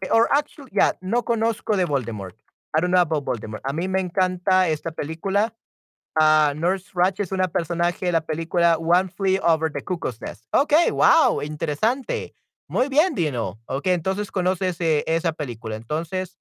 [0.00, 2.36] Eh, Or actually, yeah, no conozco de Voldemort.
[2.76, 3.60] I don't know about Voldemort.
[3.64, 5.54] A mí me encanta esta película.
[6.14, 10.44] Ah, Nurse Ratched es una personaje de la película One Flew Over the Cuckoo's Nest.
[10.52, 12.34] Ok, wow, interesante.
[12.68, 13.60] Muy bien, Dino.
[13.66, 15.76] Ok, entonces conoces eh, esa película.
[15.76, 16.38] Entonces,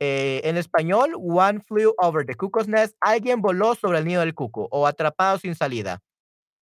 [0.00, 4.34] eh, en español, One Flew Over the Cuckoo's Nest, alguien voló sobre el nido del
[4.34, 6.00] cuco o atrapado sin salida.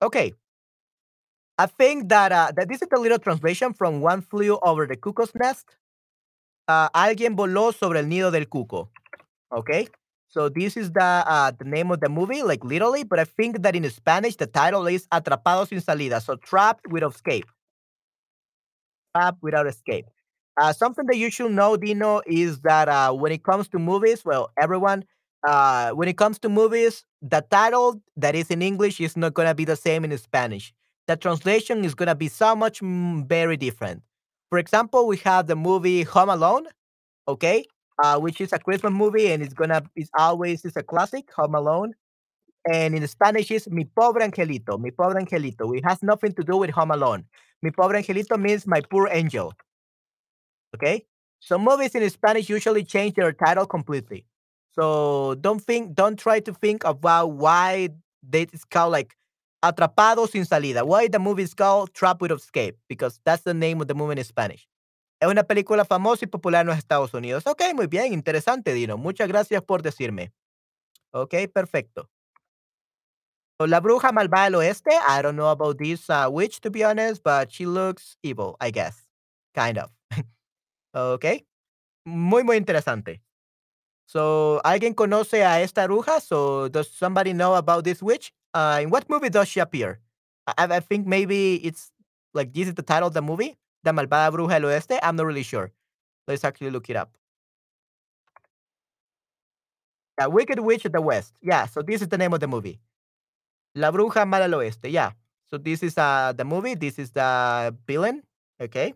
[0.00, 0.34] Okay.
[1.58, 4.96] I think that uh, that this is a little translation from One Flew Over the
[4.96, 5.76] Cuckoo's Nest.
[6.68, 8.88] Uh, alguien voló sobre el nido del cuco.
[9.52, 9.88] Okay.
[10.28, 13.62] So this is the uh, the name of the movie, like literally, but I think
[13.62, 17.44] that in Spanish the title is Atrapado sin salida, so trapped without escape.
[19.14, 20.06] Trapped without escape.
[20.60, 24.22] Uh, something that you should know, Dino, is that uh, when it comes to movies,
[24.24, 25.04] well, everyone,
[25.46, 29.54] uh, when it comes to movies, the title that is in English is not gonna
[29.54, 30.72] be the same in Spanish.
[31.08, 34.02] The translation is gonna be so much mm, very different.
[34.50, 36.66] For example, we have the movie Home Alone,
[37.28, 37.64] okay,
[38.02, 41.54] uh, which is a Christmas movie and it's gonna it's always it's a classic, Home
[41.54, 41.94] Alone.
[42.72, 45.76] and in Spanish is Mi pobre angelito, Mi pobre angelito.
[45.76, 47.24] It has nothing to do with Home Alone.
[47.62, 49.52] Mi pobre angelito means my poor angel.
[50.74, 51.04] Okay?
[51.40, 54.24] So movies in Spanish usually change their title completely.
[54.74, 57.90] So don't think, don't try to think about why
[58.32, 59.14] it's called like
[59.62, 60.84] Atrapado sin salida.
[60.84, 62.76] Why the movie is called Trap with Escape?
[62.88, 64.66] Because that's the name of the movie in Spanish.
[65.20, 67.46] Es una película famosa y popular en los Estados Unidos.
[67.46, 68.96] Ok, muy bien, interesante, Dino.
[68.96, 70.32] Muchas gracias por decirme.
[71.12, 72.08] Ok, perfecto.
[73.60, 74.90] La bruja malvada del oeste.
[74.90, 78.72] I don't know about this uh, witch, to be honest, but she looks evil, I
[78.72, 79.06] guess.
[79.54, 79.90] Kind of.
[80.92, 81.24] Ok.
[82.04, 83.22] Muy, muy interesante.
[84.06, 86.20] So, ¿alguien conoce a esta bruja?
[86.20, 88.34] So, does somebody know about this witch?
[88.54, 90.00] Uh, in what movie does she appear?
[90.46, 91.90] I, I think maybe it's
[92.34, 94.98] like this is the title of the movie, La Malvada Bruja del Oeste.
[95.02, 95.72] I'm not really sure.
[96.28, 97.16] Let's actually look it up.
[100.18, 101.34] The Wicked Witch of the West.
[101.40, 102.80] Yeah, so this is the name of the movie.
[103.74, 104.90] La Bruja Mala del Oeste.
[104.92, 105.12] Yeah.
[105.50, 106.74] So this is uh the movie.
[106.74, 108.22] This is the villain.
[108.60, 108.94] Okay.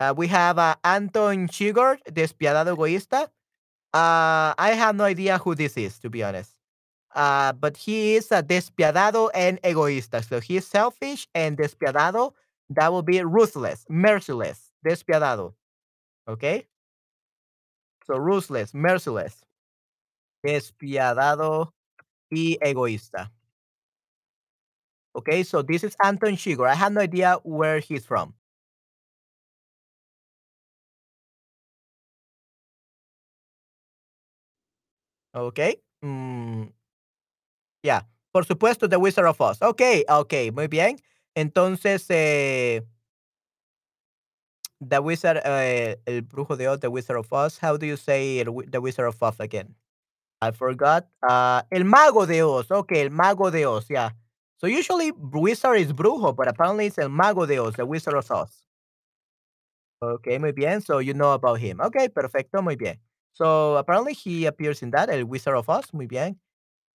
[0.00, 3.28] Uh, we have uh, Anton Chigurh, Despiadado Egoísta.
[3.92, 6.50] Uh, I have no idea who this is, to be honest.
[7.14, 10.24] Uh, but he is a despiadado and egoísta.
[10.28, 12.32] So he's selfish and despiadado.
[12.70, 15.54] That will be ruthless, merciless, despiadado.
[16.28, 16.66] Okay?
[18.06, 19.44] So ruthless, merciless,
[20.44, 21.72] despiadado
[22.30, 23.30] y egoísta.
[25.16, 26.68] Okay, so this is Anton Chigurh.
[26.68, 28.34] I have no idea where he's from.
[35.34, 35.82] Okay.
[36.02, 36.72] Mm,
[37.82, 38.02] yeah.
[38.32, 39.62] Por supuesto, The Wizard of Oz.
[39.62, 40.96] Okay, okay, muy bien.
[41.36, 42.82] Entonces, eh,
[44.80, 47.58] The Wizard, eh, El Brujo de Oz, The Wizard of Oz.
[47.62, 49.74] How do you say The Wizard of Oz again?
[50.42, 51.08] I forgot.
[51.22, 52.70] Uh, El Mago de Oz.
[52.70, 53.86] Okay, El Mago de Oz.
[53.88, 54.10] Yeah.
[54.58, 58.30] So usually Wizard is Brujo, but apparently it's El Mago de Oz, The Wizard of
[58.30, 58.64] Oz.
[60.02, 60.80] Okay, muy bien.
[60.80, 61.80] So you know about him.
[61.80, 62.98] Okay, perfecto, muy bien.
[63.34, 65.92] So apparently he appears in that, El Wizard of Oz.
[65.92, 66.38] Muy bien.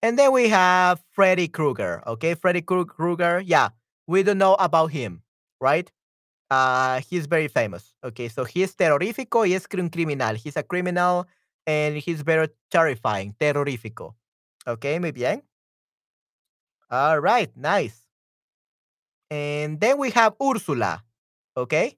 [0.02, 2.04] And then we have Freddy Krueger.
[2.08, 3.40] Okay, Freddy Krueger.
[3.42, 3.70] Yeah,
[4.06, 5.24] we don't know about him,
[5.60, 5.92] right?
[6.50, 7.94] Uh, he's very famous.
[8.04, 10.36] Okay, so he's terrorífico y es criminal.
[10.36, 11.26] He's a criminal
[11.66, 13.36] and he's very terrifying.
[13.40, 14.16] Terrorífico.
[14.66, 15.42] Okay, muy bien.
[16.90, 18.08] All right, nice.
[19.30, 21.04] And then we have Ursula.
[21.58, 21.98] Okay,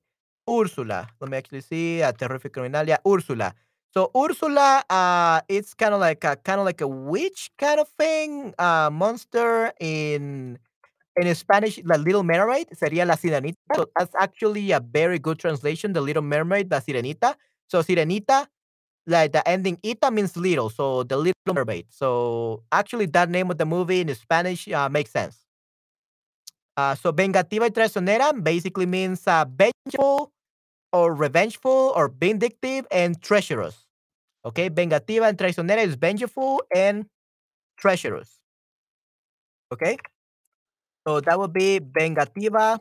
[0.50, 1.10] Ursula.
[1.20, 2.02] Let me actually see.
[2.02, 2.88] A terrific criminal.
[2.88, 3.54] Yeah, Ursula.
[3.94, 7.88] So Ursula, uh, it's kind of like a kind of like a witch kind of
[7.98, 10.60] thing, uh, monster in
[11.18, 13.56] in Spanish, La Little Mermaid sería La Sirenita.
[13.76, 15.94] So that's actually a very good translation.
[15.94, 17.36] The Little Mermaid, La Sirenita.
[17.68, 18.48] So Sirenita,
[19.08, 21.88] like the ending ita means little, so the Little Mermaid.
[21.90, 25.46] So actually, that name of the movie in Spanish uh, makes sense.
[26.78, 30.32] Uh, so vengativa y traicionera basically means uh, vengeful
[30.92, 33.86] or revengeful or vindictive and treacherous.
[34.46, 37.06] Okay, vengativa and traicionera is vengeful and
[37.78, 38.40] treacherous.
[39.72, 39.98] Okay,
[41.08, 42.80] so that would be vengativa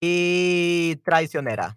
[0.00, 1.76] y traicionera.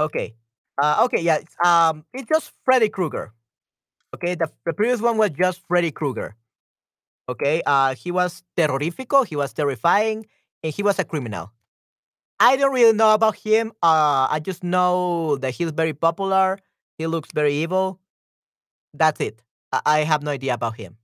[0.00, 0.34] Okay,
[0.80, 3.32] uh, okay, yeah, it's, um, it's just Freddy Krueger.
[4.14, 6.36] Okay, the, the previous one was just Freddy Krueger.
[7.28, 10.26] Okay, uh, he was terrorífico, he was terrifying,
[10.62, 11.52] and he was a criminal.
[12.40, 13.72] I don't really know about him.
[13.82, 16.58] Uh, I just know that he's very popular.
[16.96, 18.00] He looks very evil.
[18.94, 19.42] That's it.
[19.72, 20.96] I, I have no idea about him.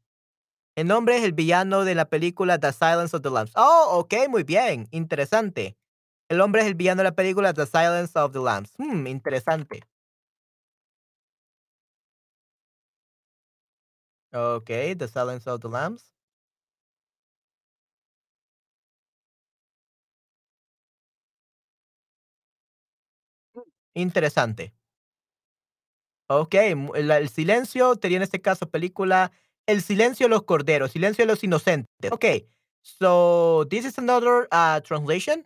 [0.76, 3.53] El nombre es el villano de la película The Silence of the Lambs.
[3.57, 4.89] Oh, ok, muy bien.
[4.91, 5.76] Interesante.
[6.28, 8.72] El hombre es el villano de la película The Silence of the Lambs.
[8.78, 9.82] Hmm, interesante.
[14.32, 14.66] Ok,
[14.99, 16.14] The Silence of the Lambs.
[23.95, 24.73] Interesante.
[26.29, 26.55] Ok,
[26.95, 29.31] la- el silencio sería en este caso película
[29.67, 32.13] El silencio de los corderos, silencio de los inocentes.
[32.13, 32.25] Ok,
[32.83, 35.43] so this is another uh, translation.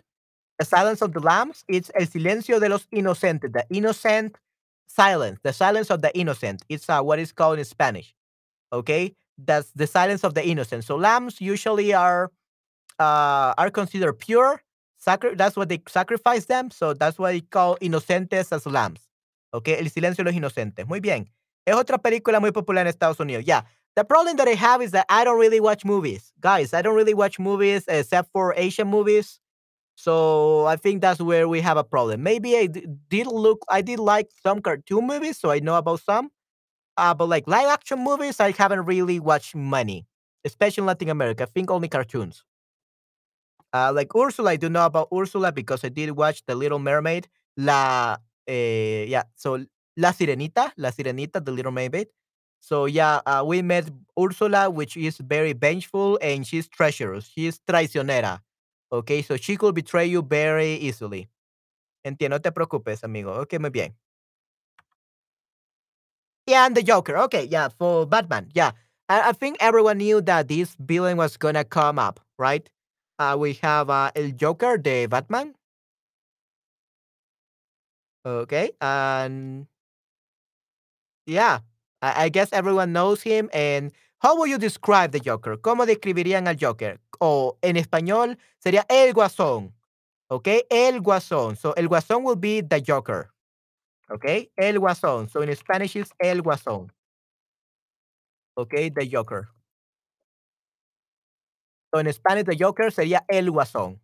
[0.59, 4.37] The silence of the lambs, it's el silencio de los inocentes, the innocent
[4.89, 6.63] silence, the silence of the innocent.
[6.69, 8.15] It's uh, what is called in Spanish.
[8.73, 10.85] Okay, that's the silence of the innocent.
[10.85, 12.31] So lambs usually are
[12.99, 14.63] uh, are considered pure.
[14.99, 16.71] Sacri- that's what they sacrifice them.
[16.71, 19.01] So that's why they call inocentes as lambs.
[19.55, 20.87] Okay, El silencio de los inocentes.
[20.87, 21.29] Muy bien.
[21.65, 23.45] Es otra película muy popular en Estados Unidos.
[23.45, 23.63] Yeah.
[23.97, 26.33] The problem that I have is that I don't really watch movies.
[26.41, 29.41] Guys, I don't really watch movies except for Asian movies.
[29.97, 32.23] So I think that's where we have a problem.
[32.23, 36.31] Maybe I did look, I did like some cartoon movies, so I know about some.
[36.97, 40.07] Uh, but like live action movies, I haven't really watched many,
[40.45, 41.45] especially in Latin America.
[41.45, 42.45] I think only cartoons.
[43.73, 47.29] Uh, like Ursula, I do know about Ursula because I did watch The Little Mermaid.
[47.57, 48.16] La,
[48.47, 49.64] eh, yeah, so
[49.97, 52.09] La Sirenita, La Sirenita, The Little Mermaid.
[52.61, 53.89] So yeah, uh, we met
[54.19, 57.27] Ursula, which is very vengeful and she's treacherous.
[57.27, 58.41] She's traicionera.
[58.91, 61.29] Okay, so she could betray you very easily.
[62.05, 63.33] Entiendo, no te preocupes, amigo.
[63.43, 63.95] Okay, muy bien.
[66.47, 67.19] Yeah, and the Joker.
[67.19, 68.49] Okay, yeah, for Batman.
[68.55, 68.73] Yeah.
[69.09, 72.69] I, I think everyone knew that this villain was gonna come up, right?
[73.19, 75.55] Uh, we have uh, El Joker, the Batman.
[78.25, 79.66] Okay, and
[81.27, 81.61] yeah,
[82.03, 83.49] I, I guess everyone knows him.
[83.53, 85.57] And how would you describe the Joker?
[85.57, 86.99] ¿Cómo describirían al Joker?
[87.21, 89.73] O en español sería el Guasón.
[90.31, 91.57] Okay, el Guasón.
[91.57, 93.31] So el Guasón will be the Joker.
[94.11, 95.31] Okay, el Guasón.
[95.31, 96.91] So in Spanish is el Guasón.
[98.57, 99.49] Okay, the Joker.
[101.93, 104.01] En Spanish the Joker sería el Guasón.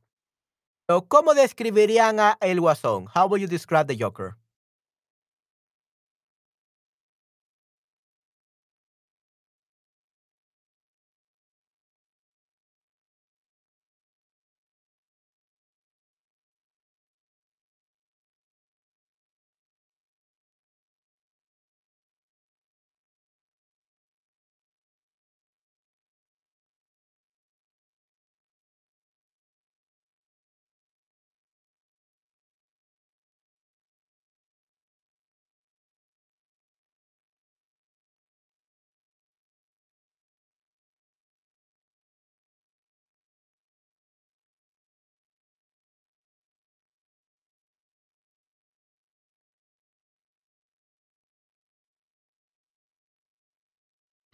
[0.88, 3.06] So, ¿cómo describirían a el Guasón?
[3.14, 4.36] How would you describe the Joker?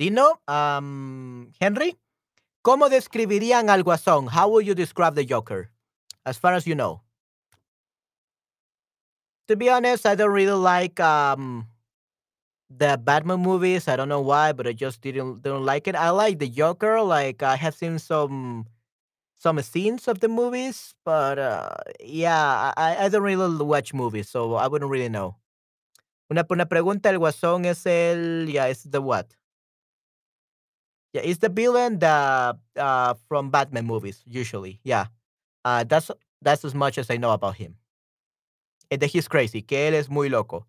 [0.01, 1.99] Dino, um, Henry,
[2.63, 4.29] ¿cómo describirían al Guasón?
[4.33, 5.71] How would you describe the Joker,
[6.25, 7.03] as far as you know?
[9.49, 11.67] To be honest, I don't really like um
[12.71, 13.89] the Batman movies.
[13.89, 15.95] I don't know why, but I just didn't don't like it.
[15.95, 17.03] I like the Joker.
[17.03, 18.69] Like I have seen some
[19.37, 24.55] some scenes of the movies, but uh, yeah, I, I don't really watch movies, so
[24.55, 25.37] I wouldn't really know.
[26.31, 29.37] Una, una pregunta, el Guasón es el, yeah, it's the what?
[31.15, 34.81] Yeah, it's the villain that uh from Batman movies usually.
[34.85, 35.07] Yeah.
[35.65, 36.11] Uh that's
[36.43, 37.77] that's as much as I know about him.
[38.91, 40.67] And that he's crazy, que él es muy loco.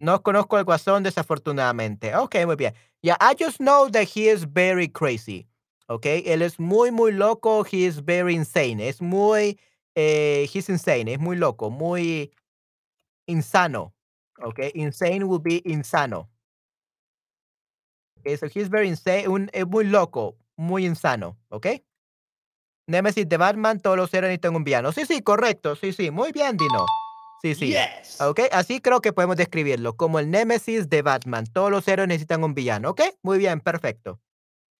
[0.00, 2.14] No conozco al Guasón desafortunadamente.
[2.14, 2.74] Okay, muy bien.
[3.02, 5.46] Yeah, I just know that he is very crazy.
[5.88, 8.80] Okay, él es muy muy loco, he is very insane.
[8.80, 9.58] Es muy
[9.94, 12.32] eh, he's insane, es muy loco, muy
[13.26, 13.94] insano.
[14.38, 16.28] Okay, insane will be insano.
[18.20, 21.38] Okay, so he's very insane, un, es muy loco, muy insano.
[21.48, 21.84] Okay.
[22.88, 24.92] Nemesis de Batman, todos los héroes necesitan un villano.
[24.92, 25.74] Sí, sí, correcto.
[25.74, 26.86] Sí, sí, muy bien, Dino.
[27.42, 27.68] Sí, sí.
[27.68, 28.20] Yes.
[28.20, 31.46] Ok, así creo que podemos describirlo, como el Némesis de Batman.
[31.52, 33.02] Todos los héroes necesitan un villano, ¿ok?
[33.22, 34.20] Muy bien, perfecto.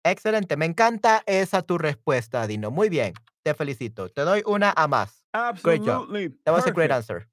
[0.09, 2.71] Excelente, me encanta esa tu respuesta, Dino.
[2.71, 4.09] Muy bien, te felicito.
[4.09, 5.25] Te doy una a más.
[5.65, 6.03] Great job.
[6.03, 6.29] Absolutely.
[6.45, 7.29] That was a great answer.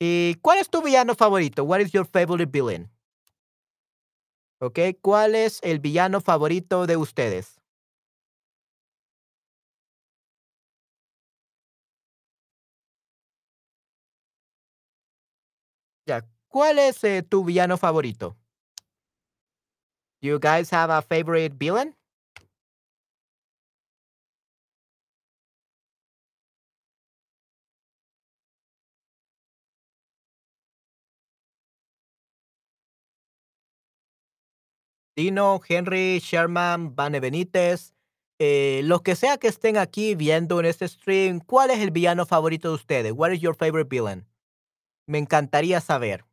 [0.00, 1.64] ¿Y cuál es tu villano favorito?
[1.64, 2.90] What is your favorite villain?
[4.60, 4.78] ¿Ok?
[5.02, 7.60] ¿Cuál es el villano favorito de ustedes?
[16.06, 18.38] Ya, ¿cuál es eh, tu villano favorito?
[20.20, 21.94] Do you guys have a favorite villain?
[35.16, 37.92] Dino, Henry, Sherman, Vane Benítez,
[38.38, 42.24] eh, los que sea que estén aquí viendo en este stream, ¿cuál es el villano
[42.24, 43.12] favorito de ustedes?
[43.12, 44.26] What is your favorite villain?
[45.06, 46.27] Me encantaría saber.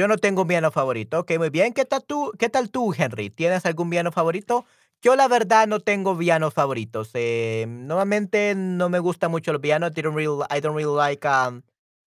[0.00, 1.18] Yo no tengo un villano favorito.
[1.18, 1.74] Ok, muy bien.
[1.74, 3.28] ¿Qué tal tú, qué tal tú Henry?
[3.28, 4.64] ¿Tienes algún villano favorito?
[5.02, 7.10] Yo la verdad no tengo villanos favoritos.
[7.12, 9.92] Eh, normalmente no me gusta mucho los villanos.
[9.92, 11.62] Didn't really, I don't really like um,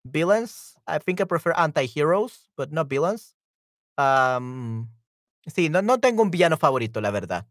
[0.04, 0.76] villains.
[0.86, 3.34] I think I prefer anti-heroes, but not villains.
[3.98, 4.88] Um,
[5.52, 7.48] sí, no, no tengo un villano favorito, la verdad.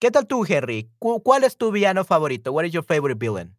[0.00, 0.90] ¿Qué tal tú, Henry?
[0.98, 2.50] ¿Cu- ¿Cuál es tu villano favorito?
[2.52, 3.57] What is your favorite villain?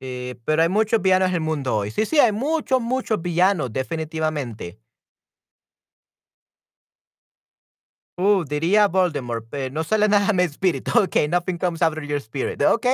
[0.00, 1.90] Eh, pero hay muchos villanos en el mundo hoy.
[1.90, 4.78] Sí, sí, hay muchos, muchos villanos, definitivamente.
[8.16, 10.90] Uh, diría Voldemort, no sale nada de mi espíritu.
[11.02, 12.62] Ok, nothing comes after your spirit.
[12.62, 12.86] Ok,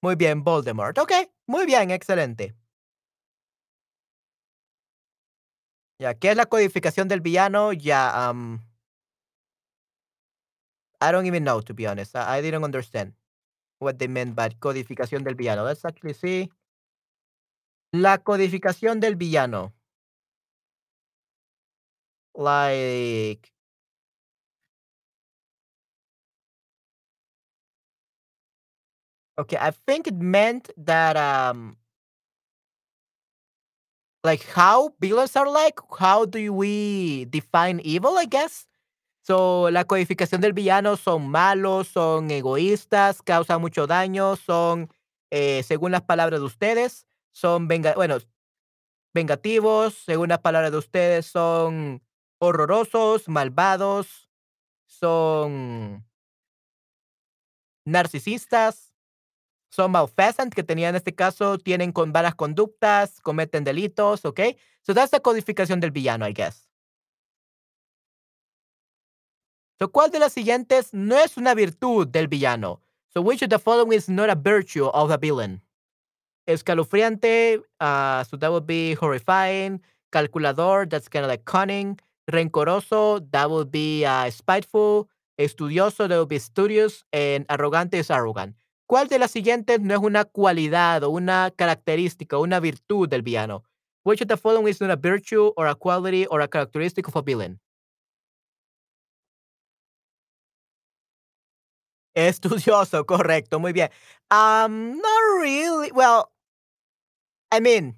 [0.00, 0.98] muy bien, Voldemort.
[0.98, 1.12] Ok,
[1.46, 2.54] muy bien, excelente.
[5.98, 7.72] Ya, ¿qué es la codificación del villano?
[7.72, 8.58] Ya, um,
[11.02, 12.16] I don't even know, to be honest.
[12.16, 13.12] I, I didn't understand
[13.82, 15.64] what they meant by codificación del villano.
[15.64, 16.50] Let's actually see.
[17.94, 19.72] La codificación del villano.
[22.34, 23.52] Like,
[29.38, 31.76] okay, I think it meant that, um,
[34.24, 35.78] like how villains are like.
[35.98, 38.66] How do we define evil, I guess?
[39.24, 44.90] So, la codificación del villano son malos, son egoístas, causan mucho daño, son,
[45.30, 48.18] eh, según las palabras de ustedes, son venga bueno,
[49.14, 52.02] vengativos, según las palabras de ustedes, son
[52.40, 54.28] horrorosos, malvados,
[54.86, 56.04] son
[57.86, 58.94] narcisistas,
[59.70, 64.40] son malfeasant, que tenían en este caso, tienen con malas conductas, cometen delitos, ¿ok?
[64.82, 66.71] So, that's the codificación del villano, I guess.
[69.82, 72.80] So, ¿cuál de las siguientes no es una virtud del villano?
[73.08, 75.60] So, which of the following is not a virtue of the villain?
[76.46, 79.82] Escalofriante, uh, so that would be horrifying.
[80.12, 81.98] Calculador, that's kind of like cunning.
[82.30, 85.08] Rencoroso, that would be uh, spiteful.
[85.36, 87.02] Estudioso, that would be studious.
[87.12, 88.54] And arrogante is arrogant.
[88.88, 93.22] ¿Cuál de las siguientes no es una cualidad o una característica o una virtud del
[93.22, 93.64] villano?
[94.04, 97.16] Which of the following is not a virtue or a quality or a characteristic of
[97.16, 97.58] a villain?
[102.14, 103.90] Estudioso, correcto, muy bien.
[104.30, 105.90] Um, not really.
[105.92, 106.30] Well,
[107.50, 107.94] I mean,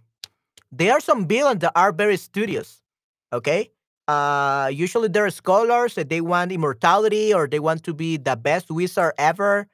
[0.73, 2.83] there are some villains that are very studious.
[3.33, 3.71] Okay.
[4.09, 8.71] Uh, usually they're scholars that they want immortality or they want to be the best
[8.71, 9.69] wizard ever.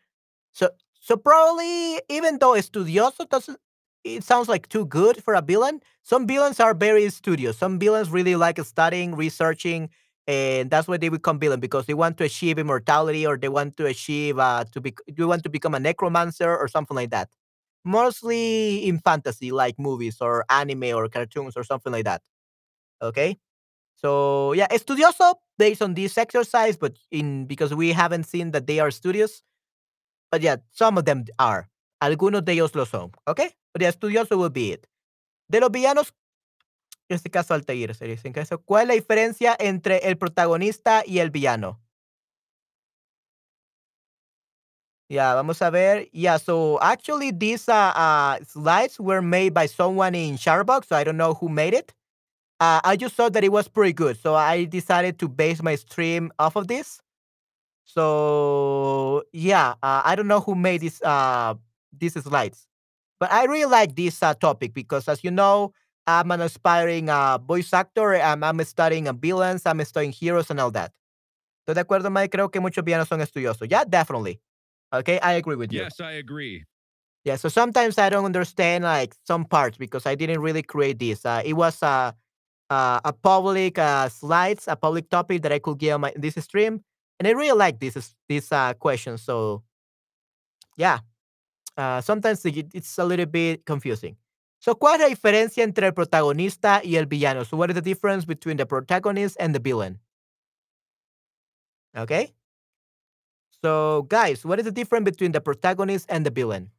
[0.55, 0.71] So,
[1.01, 3.59] so probably even though estudioso doesn't,
[4.05, 5.81] it sounds like too good for a villain.
[6.03, 7.59] Some villains are very studious.
[7.59, 9.91] Some villains really like studying, researching,
[10.31, 13.77] and that's why they become villain because they want to achieve immortality or they want
[13.77, 17.29] to achieve uh to be they want to become a necromancer or something like that.
[17.85, 22.23] Mostly in fantasy, like movies or anime or cartoons or something like that.
[23.03, 23.39] Okay.
[23.97, 28.81] So yeah, estudioso based on this exercise, but in because we haven't seen that they
[28.81, 29.43] are studious,
[30.31, 31.69] but yeah, some of them are.
[32.03, 33.11] Algunos de ellos lo son.
[33.29, 33.51] Okay.
[33.73, 34.87] But yeah, estudioso will be it.
[35.51, 36.13] De los villanos,
[37.15, 41.03] en este caso Altair, se dice en caso, ¿cuál es la diferencia entre el protagonista
[41.07, 41.81] y el villano?
[45.09, 46.09] Yeah, vamos a ver.
[46.13, 51.03] Yeah, so actually these uh, uh, slides were made by someone in Charbox, so I
[51.03, 51.93] don't know who made it.
[52.61, 55.75] Uh, I just thought that it was pretty good, so I decided to base my
[55.75, 57.01] stream off of this.
[57.85, 61.55] So yeah, uh, I don't know who made this uh,
[61.93, 62.69] these slides,
[63.19, 65.73] but I really like this uh, topic because, as you know,
[66.07, 68.15] I'm an aspiring uh, voice actor.
[68.15, 70.93] I'm, I'm studying uh, villains, I'm studying heroes, and all that.
[71.67, 72.31] ¿Estoy de acuerdo, Mike?
[72.37, 73.71] Creo que muchos villanos son estudiosos.
[73.71, 74.41] Yeah, definitely.
[74.93, 75.83] Okay, I agree with you.
[75.83, 76.65] Yes, I agree.
[77.25, 81.25] Yeah, so sometimes I don't understand like some parts because I didn't really create this.
[81.25, 82.15] Uh, it was a
[82.71, 86.35] uh, a public uh, slides, a public topic that I could give on my this
[86.37, 86.83] stream,
[87.19, 89.19] and I really like this this uh, question.
[89.19, 89.63] So
[90.77, 91.01] yeah,
[91.77, 94.17] uh, sometimes it's a little bit confusing.
[94.61, 97.45] So, ¿cuál es la diferencia entre el protagonista y el villano?
[97.47, 100.01] So, what is the difference between the protagonist and the villain?
[101.97, 102.35] Okay.
[103.63, 106.71] So, guys, what is the difference between the protagonist and the villain?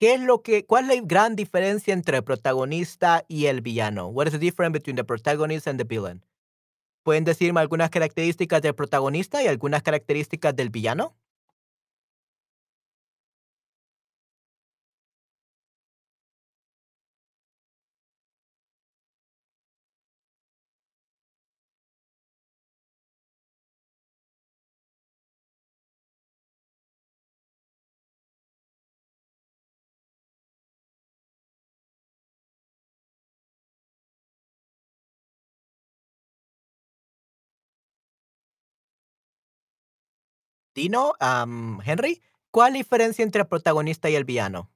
[0.00, 4.06] ¿Qué es lo que cuál es la gran diferencia entre el protagonista y el villano?
[4.06, 6.24] What is the difference between the protagonist and the villain?
[7.02, 11.18] ¿Pueden decirme algunas características del protagonista y algunas características del villano?
[40.74, 44.70] Dino, am, Henry, ¿cuál diferencia entre el protagonista y el villano?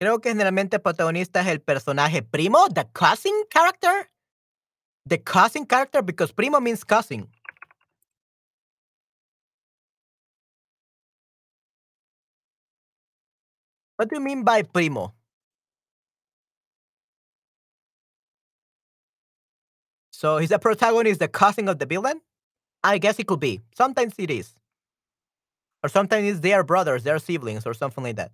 [0.00, 4.10] Creo que generalmente el protagonista es el personaje primo, the cousin character.
[5.08, 7.30] The cousin character because primo means cousin.
[14.02, 15.14] What do you mean by primo?
[20.10, 22.20] So is the protagonist the cousin of the villain?
[22.82, 23.60] I guess it could be.
[23.76, 24.54] Sometimes it is.
[25.84, 28.32] Or sometimes it's their brothers, their siblings, or something like that.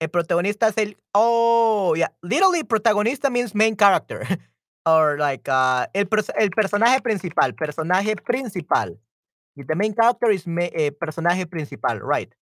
[0.00, 0.94] El protagonista es.
[1.12, 2.14] Oh, yeah.
[2.22, 4.24] Literally, protagonista means main character.
[4.86, 6.06] or like uh, el,
[6.38, 7.54] el personaje principal.
[7.54, 8.96] Personaje principal.
[9.56, 12.32] The main character is me, eh, personaje principal, right?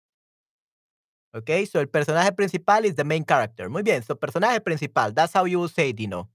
[1.35, 3.69] Okay, so el personaje principal is the main character.
[3.69, 5.13] Muy bien, so personaje principal.
[5.13, 6.31] That's how you will say, Dino.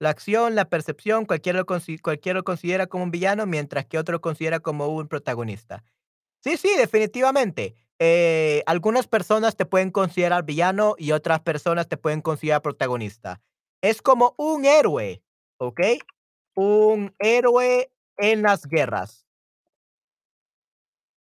[0.00, 4.12] La acción, la percepción, cualquiera lo, cualquiera lo considera como un villano, mientras que otro
[4.12, 5.82] lo considera como un protagonista.
[6.44, 7.74] Sí, sí, definitivamente.
[7.98, 13.40] Eh, algunas personas te pueden considerar villano y otras personas te pueden considerar protagonista.
[13.82, 15.22] Es como un héroe,
[15.58, 15.80] ¿ok?
[16.54, 19.26] Un héroe en las guerras.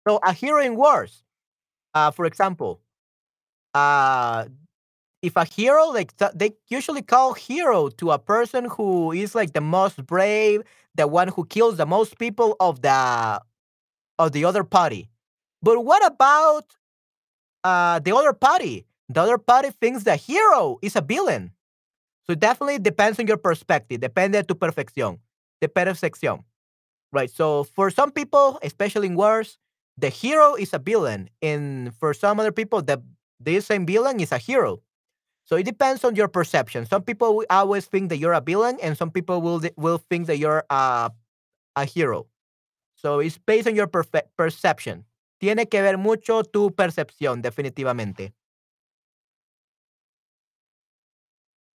[0.07, 1.26] So, a hero in wars.
[1.98, 2.80] Uh, for example,
[3.74, 4.45] uh,
[5.24, 9.54] if a hero, like th- they usually call hero to a person who is like
[9.54, 10.62] the most brave,
[10.93, 13.00] the one who kills the most people of the
[14.20, 15.10] of the other party.
[15.64, 16.66] But what about
[17.64, 18.86] uh, the other party?
[19.10, 21.52] The other party thinks the hero is a villain.
[22.26, 24.02] So it definitely depends on your perspective.
[24.02, 25.18] Depende de tu perfección.
[25.62, 26.43] De percepción.
[27.12, 27.32] Right.
[27.32, 29.58] So for some people, especially in wars,
[29.98, 31.30] the hero is a villain.
[31.41, 33.02] And for some other people, the
[33.39, 34.82] this same villain is a hero.
[35.43, 36.86] So it depends on your perception.
[36.86, 40.28] Some people will always think that you're a villain, and some people will will think
[40.28, 41.12] that you're a,
[41.76, 42.28] a hero.
[42.95, 45.06] So it's based on your perception.
[45.39, 48.34] Tiene que ver mucho tu percepción, definitivamente.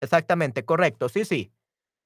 [0.01, 1.09] Exactamente, correcto.
[1.09, 1.51] Sí, sí.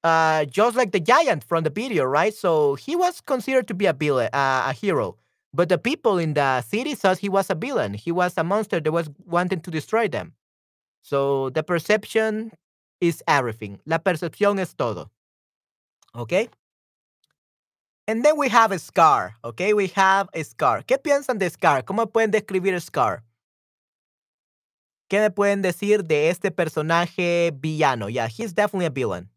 [0.04, 2.34] Uh, just like the giant from the video, right?
[2.34, 5.16] So he was considered to be a villain, uh, a hero,
[5.56, 7.94] but the people in the city thought he was a villain.
[7.94, 10.34] He was a monster that was wanting to destroy them.
[11.00, 12.52] So the perception
[13.00, 13.80] is everything.
[13.86, 15.10] La percepción es todo.
[16.14, 16.50] Okay.
[18.06, 19.36] And then we have a Scar.
[19.42, 20.82] Okay, we have a Scar.
[20.82, 21.82] ¿Qué piensan de Scar?
[21.84, 23.22] ¿Cómo pueden describir Scar?
[25.08, 28.08] ¿Qué me pueden decir de este personaje villano?
[28.08, 29.30] Yeah, he's definitely a villain.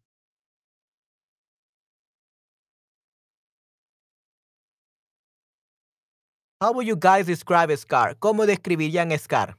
[6.60, 8.16] How would you guys describe Scar?
[8.16, 9.56] ¿Cómo describirían Scar?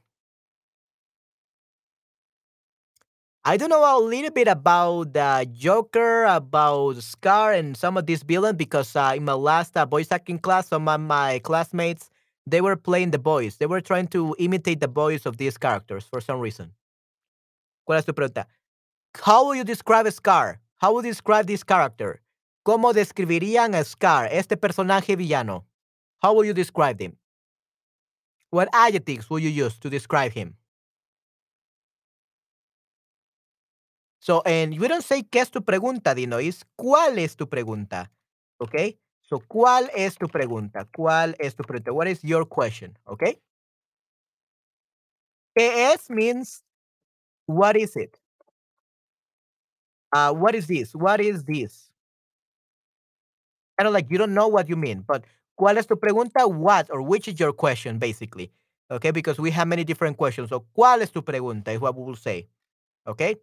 [3.43, 8.21] I don't know a little bit about the Joker, about Scar, and some of these
[8.21, 12.11] villains because uh, in my last uh, voice acting class, some of my classmates
[12.45, 13.55] they were playing the voice.
[13.55, 16.71] They were trying to imitate the voice of these characters for some reason.
[17.89, 18.45] ¿Cuál es tu pregunta?
[19.23, 20.59] How would you describe Scar?
[20.77, 22.21] How would you describe this character?
[22.63, 25.65] ¿Cómo describirían a Scar, este personaje villano?
[26.21, 27.17] How will you describe him?
[28.51, 30.55] What adjectives will you use to describe him?
[34.19, 38.11] So, and we don't say qué es tu pregunta, Dino, is cuál es tu pregunta.
[38.59, 38.99] Okay?
[39.23, 40.87] So, ¿cuál es tu pregunta?
[40.95, 41.91] ¿Cuál es tu pregunta?
[41.91, 42.95] What is your question?
[43.07, 43.41] Okay?
[45.57, 46.63] ¿Qué es means
[47.47, 48.19] what is it?
[50.13, 50.93] Uh, what is this?
[50.93, 51.89] What is this?
[53.77, 55.25] Kind of like you don't know what you mean, but
[55.61, 56.47] ¿cuál es tu pregunta?
[56.47, 58.51] What or which is your question, basically?
[58.89, 60.49] Okay, because we have many different questions.
[60.49, 61.71] So, ¿cuál es tu pregunta?
[61.71, 62.47] Is what we will say.
[63.05, 63.35] Okay?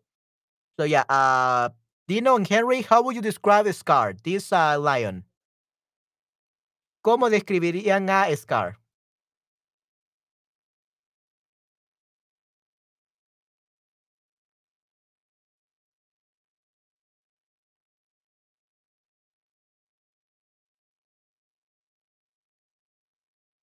[0.77, 1.69] So, yeah, uh,
[2.09, 5.25] Dino and Henry, how would you describe Scar, this uh, lion?
[7.05, 8.79] ¿Cómo describirían a Scar?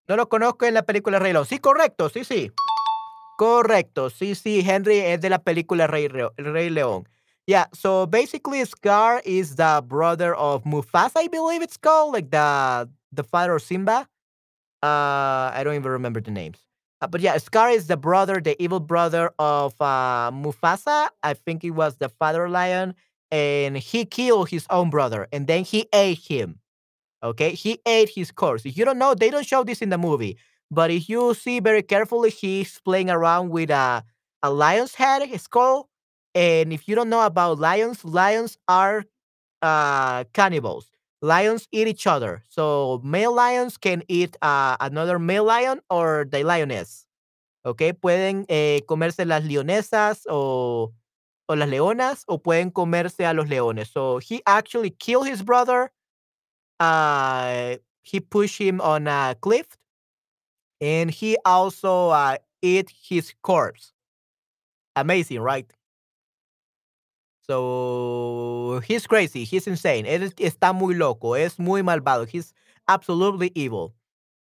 [0.08, 1.46] No lo conozco en la película Rey León.
[1.46, 2.52] Sí, correcto, sí, sí.
[3.38, 7.08] Correcto, sí, sí, Henry es de la película Rey, Reo- Rey León.
[7.48, 12.90] Yeah, so basically Scar is the brother of Mufasa, I believe it's called, like the
[13.12, 14.08] the father of Simba.
[14.82, 16.58] Uh, I don't even remember the names.
[17.02, 21.10] Uh, but yeah, Scar is the brother, the evil brother of uh, Mufasa.
[21.24, 22.96] I think he was the father lion,
[23.32, 26.60] and he killed his own brother, and then he ate him.
[27.24, 28.66] Okay, he ate his corpse.
[28.66, 30.38] If you don't know, they don't show this in the movie,
[30.70, 34.04] but if you see very carefully, he's playing around with a
[34.44, 35.90] a lion's head, his skull.
[36.36, 39.06] And if you don't know about lions, lions are
[39.62, 40.92] uh, cannibals.
[41.22, 42.44] Lions eat each other.
[42.50, 47.06] So male lions can eat uh, another male lion or the lioness.
[47.66, 50.94] Okay, pueden eh, comerse las leonesas o,
[51.50, 53.90] o las leonas o pueden comerse a los leones.
[53.92, 55.92] So he actually killed his brother.
[56.80, 59.68] Uh, he pushed him on a cliff
[60.82, 63.94] and he also uh, ate his corpse.
[64.96, 65.72] Amazing, right?
[67.48, 69.44] So he's crazy.
[69.44, 70.06] He's insane.
[70.06, 71.36] Él está muy loco.
[71.36, 72.28] Es muy malvado.
[72.28, 72.54] He's
[72.88, 73.94] absolutely evil.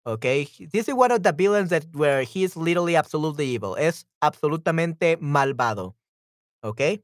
[0.05, 0.47] Okay.
[0.71, 3.75] This is one of the villains that where he's literally absolutely evil.
[3.77, 5.95] Es absolutamente malvado.
[6.63, 7.01] Okay.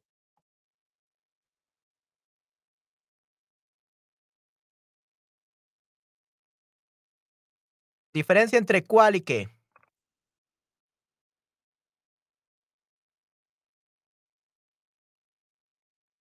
[8.14, 9.49] Diferencia entre cuál y qué.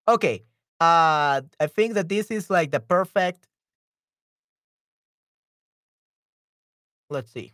[0.07, 0.45] Okay.
[0.81, 3.47] Uh, I think that this is like the perfect.
[7.11, 7.53] Let's see.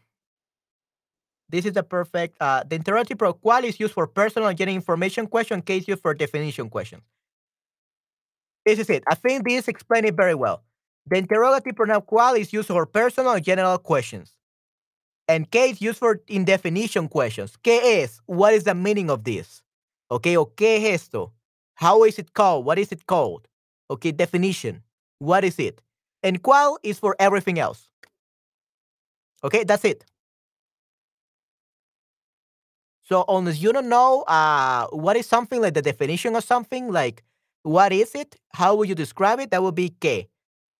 [1.48, 2.36] This is the perfect.
[2.40, 5.62] Uh, the interrogative pro cuál is used for personal and general information question.
[5.62, 7.02] Case used for definition questions.
[8.64, 9.04] This is it.
[9.08, 10.62] I think this explains it very well.
[11.06, 14.32] The interrogative pronoun cuál is used for personal and general questions.
[15.28, 17.56] And qué is used for indefinition questions.
[17.62, 18.20] ¿Qué es?
[18.26, 19.62] What is the meaning of this?
[20.10, 21.32] Okay, o qué es esto?
[21.74, 22.64] How is it called?
[22.64, 23.48] What is it called?
[23.90, 24.82] Okay, definition.
[25.18, 25.80] What is it?
[26.22, 27.88] And cuál is for everything else.
[29.42, 30.04] Okay, that's it.
[33.02, 37.22] So unless you don't know uh, what is something like the definition of something, like
[37.62, 39.50] what is it, how would you describe it?
[39.50, 40.28] That would be qué.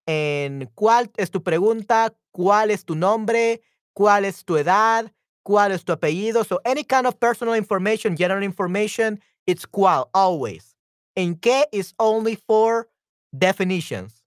[0.07, 3.63] En cuál es tu pregunta, cuál es tu nombre,
[3.95, 5.11] cuál es tu edad,
[5.43, 6.45] cuál es tu apellido.
[6.45, 10.75] So any kind of personal information, general information, it's cuál always.
[11.17, 12.89] En qué is only for
[13.33, 14.25] definitions.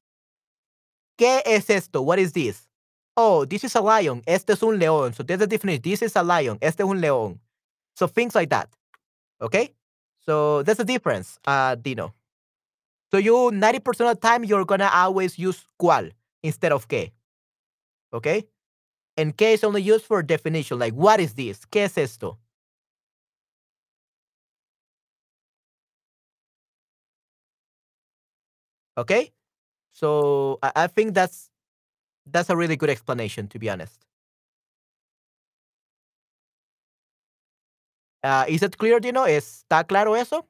[1.17, 2.01] ¿Qué es esto?
[2.01, 2.67] What is this?
[3.15, 4.21] Oh, this is a lion.
[4.27, 5.15] Este es un león.
[5.15, 5.81] So there's a definition.
[5.81, 6.57] This is a lion.
[6.61, 7.39] Este es un león.
[7.95, 8.69] So things like that.
[9.41, 9.73] Okay?
[10.19, 12.13] So that's the difference, uh, Dino.
[13.11, 16.11] So you 90% of the time you're gonna always use cuál
[16.43, 17.11] instead of qué.
[18.13, 18.43] Okay?
[19.17, 21.65] And qué is only used for definition, like what is this?
[21.65, 22.39] ¿Qué es esto?
[28.97, 29.31] Okay?
[29.93, 31.49] So I, I think that's
[32.25, 34.05] that's a really good explanation to be honest.
[38.23, 39.25] Uh, is it clear, Dino?
[39.25, 40.47] ¿Está claro eso?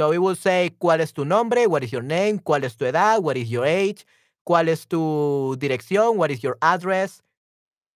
[0.00, 2.86] So we will say cuál es tu nombre, what is your name, cuál es tu
[2.86, 4.06] edad, what is your age,
[4.48, 7.20] cuál es tu dirección, what is your address,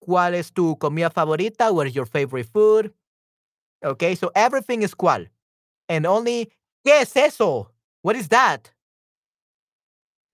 [0.06, 2.93] cuál es tu comida favorita, what is your favorite food.
[3.82, 5.28] Okay, so everything is cuál.
[5.89, 6.52] And only,
[6.86, 7.70] ¿qué es eso?
[8.02, 8.70] What is that?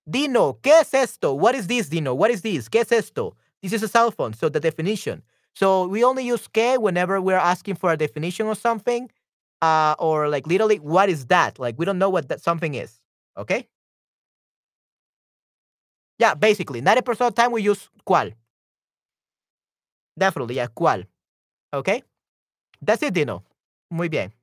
[0.05, 1.33] Dino, ¿qué es esto?
[1.33, 2.13] What is this, Dino?
[2.13, 2.67] What is this?
[2.67, 3.37] ¿Qué es esto?
[3.61, 5.23] This is a cell phone, so the definition.
[5.53, 9.09] So we only use que whenever we're asking for a definition of something,
[9.61, 11.59] uh, or like literally, what is that?
[11.59, 12.99] Like we don't know what that something is.
[13.37, 13.67] Okay?
[16.19, 18.33] Yeah, basically, 90% of time we use cuál.
[20.17, 21.05] Definitely, yeah, cuál.
[21.73, 22.03] Okay?
[22.81, 23.43] That's it, Dino.
[23.91, 24.33] Muy bien.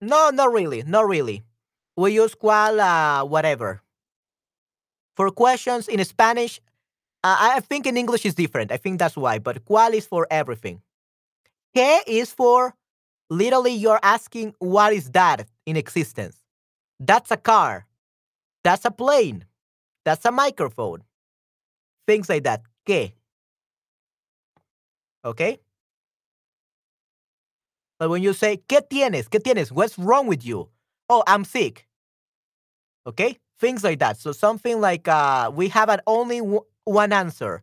[0.00, 0.82] No, not really.
[0.82, 1.44] Not really.
[1.96, 3.82] We use cuál, uh, whatever.
[5.14, 6.60] For questions in Spanish,
[7.24, 8.72] uh, I think in English is different.
[8.72, 9.38] I think that's why.
[9.38, 10.82] But cuál is for everything.
[11.74, 12.74] Que is for
[13.30, 16.36] literally you're asking what is that in existence.
[17.00, 17.86] That's a car.
[18.64, 19.44] That's a plane.
[20.04, 21.02] That's a microphone.
[22.06, 22.62] Things like that.
[22.86, 23.14] Que.
[25.24, 25.60] Okay?
[27.98, 29.28] But when you say, ¿qué tienes?
[29.28, 29.70] ¿Qué tienes?
[29.70, 30.68] What's wrong with you?
[31.08, 31.86] Oh, I'm sick.
[33.06, 33.38] Okay?
[33.60, 34.16] Things like that.
[34.16, 36.40] So something like uh, we have an only
[36.84, 37.62] one answer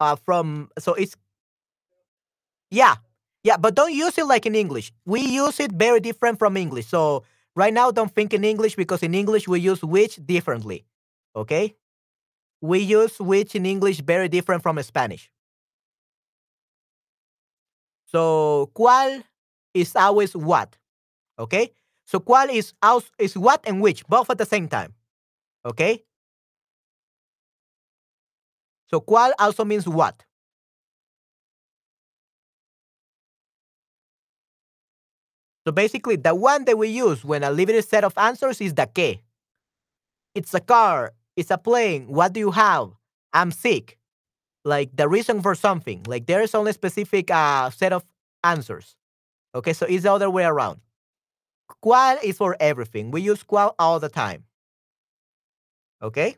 [0.00, 1.16] uh, from, so it's
[2.70, 2.96] Yeah.
[3.44, 4.92] Yeah, but don't use it like in English.
[5.04, 6.86] We use it very different from English.
[6.86, 7.24] So
[7.56, 10.86] right now don't think in English because in English we use which differently.
[11.36, 11.76] Okay?
[12.60, 15.30] We use which in English very different from Spanish.
[18.06, 19.24] So cuál
[19.74, 20.76] is always what.
[21.38, 21.72] Okay?
[22.06, 22.74] So cuál is
[23.18, 24.94] is what and which, both at the same time.
[25.64, 26.04] Okay?
[28.92, 30.24] So cuál also means what.
[35.66, 38.86] So basically, the one that we use when a limited set of answers is the
[38.86, 39.22] que.
[40.34, 41.14] It's a car.
[41.36, 42.08] It's a plane.
[42.08, 42.90] What do you have?
[43.32, 43.96] I'm sick.
[44.64, 46.02] Like the reason for something.
[46.06, 48.04] Like there is only specific uh, set of
[48.44, 48.96] answers.
[49.54, 50.80] Okay, so it's the other way around.
[51.82, 53.10] Cuál is for everything.
[53.10, 54.44] We use cuál all the time.
[56.02, 56.36] Okay?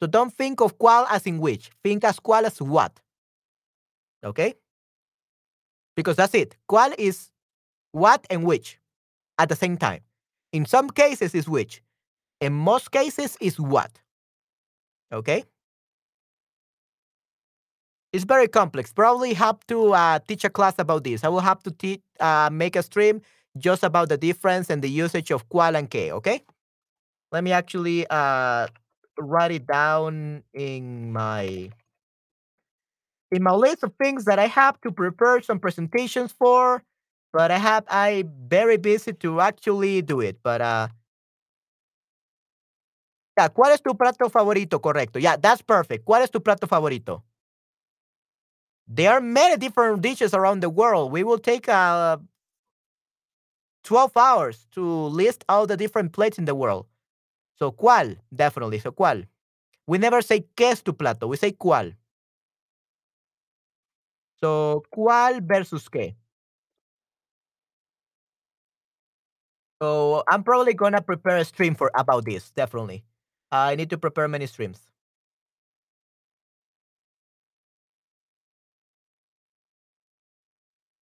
[0.00, 1.70] So don't think of cuál as in which.
[1.82, 3.00] Think as cuál as what.
[4.24, 4.54] Okay?
[5.96, 6.56] Because that's it.
[6.70, 7.30] Cuál is
[7.92, 8.78] what and which
[9.38, 10.00] at the same time.
[10.52, 11.82] In some cases is which.
[12.40, 13.90] In most cases is what.
[15.12, 15.44] Okay?
[18.12, 18.92] It's very complex.
[18.92, 21.24] Probably have to uh, teach a class about this.
[21.24, 23.20] I will have to te- uh, make a stream
[23.58, 26.12] just about the difference and the usage of cuál and que.
[26.12, 26.42] Okay?
[27.32, 28.68] Let me actually uh,
[29.18, 31.70] write it down in my
[33.30, 36.82] in my list of things that I have to prepare some presentations for.
[37.32, 40.38] But I have I very busy to actually do it.
[40.42, 40.88] But uh
[43.36, 44.80] yeah, ¿cuál es tu plato favorito?
[44.80, 45.18] Correcto.
[45.18, 46.04] Yeah, that's perfect.
[46.04, 47.24] ¿Cuál es tu plato favorito?
[48.88, 51.12] There are many different dishes around the world.
[51.12, 52.16] We will take uh
[53.84, 56.86] 12 hours to list all the different plates in the world.
[57.58, 58.22] So, ¿cuál?
[58.30, 58.78] Definitely.
[58.80, 59.28] So, ¿cuál?
[59.86, 61.28] We never say qué es tu plato.
[61.28, 61.96] We say cuál.
[64.40, 66.16] So, ¿cuál versus qué?
[69.80, 72.50] So, I'm probably gonna prepare a stream for about this.
[72.50, 73.04] Definitely.
[73.52, 74.80] I need to prepare many streams.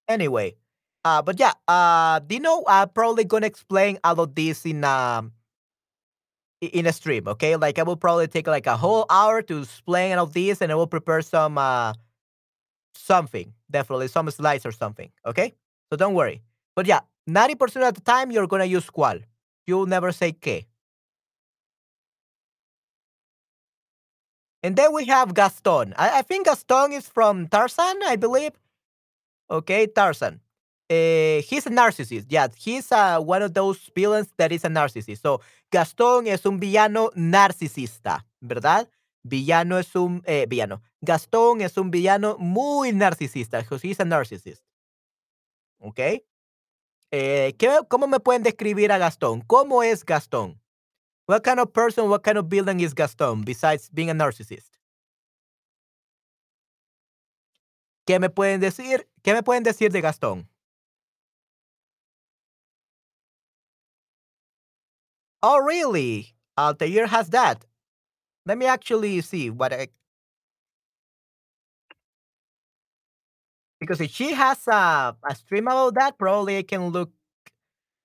[0.09, 0.55] Anyway,
[1.05, 2.63] uh, but yeah, uh, do you know?
[2.67, 5.33] I'm probably gonna explain all of this in um
[6.67, 7.29] in a stream.
[7.29, 10.71] Okay, like I will probably take like a whole hour to explain all this, and
[10.73, 11.95] I will prepare some uh
[12.95, 15.11] something, definitely some slides or something.
[15.25, 15.55] Okay,
[15.91, 16.43] so don't worry.
[16.75, 19.23] But yeah, ninety percent of the time you're gonna use cuál.
[19.67, 20.67] You'll never say que.
[24.63, 25.95] And then we have Gaston.
[25.97, 28.53] I, I think Gaston is from Tarzan, I believe.
[29.49, 30.41] Okay, Tarzan.
[30.89, 32.27] Uh, he's a narcissist.
[32.29, 35.21] Yeah, he's uh, one of those villains that is a narcissist.
[35.23, 35.41] So,
[35.73, 38.89] Gastón es un villano narcisista, ¿verdad?
[39.25, 40.81] Villano es un eh, villano.
[41.05, 43.65] Gastón es un villano muy narcisista.
[43.83, 44.63] He's a narcissist.
[45.81, 46.25] Okay.
[47.11, 49.41] Eh, ¿qué- ¿Cómo me pueden describir a Gastón?
[49.43, 50.61] ¿Cómo es Gastón?
[51.29, 54.77] What kind of person, what kind of villain is Gastón besides being a narcissist?
[58.07, 59.09] ¿Qué me pueden decir?
[59.23, 60.49] ¿Qué me pueden decir de Gastón?
[65.43, 66.35] Oh, really?
[66.57, 67.65] Uh, Altair has that.
[68.47, 69.89] Let me actually see what I
[73.81, 77.11] because if she has a, a stream about that, probably I can look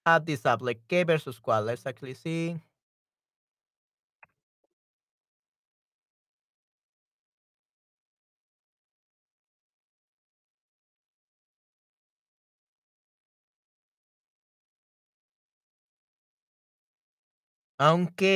[0.05, 1.65] at this up, like qué versus Quad.
[1.65, 2.57] Let's actually see.
[17.87, 18.31] Aunque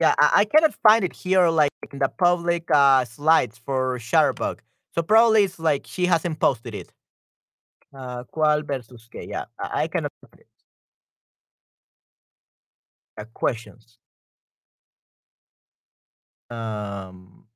[0.00, 4.58] yeah, I, I cannot find it here like in the public uh slides for Shutterbug.
[4.94, 6.92] So probably it's like she hasn't posted it.
[7.92, 9.26] Uh Cuál versus qué.
[9.28, 10.46] Yeah, I, I cannot find it.
[13.18, 13.98] Uh, questions.
[16.50, 17.46] Um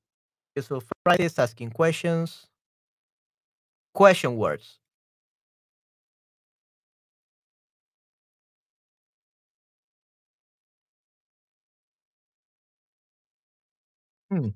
[0.56, 2.48] useful practice asking questions.
[3.92, 4.80] Question words.
[14.30, 14.50] Hmm.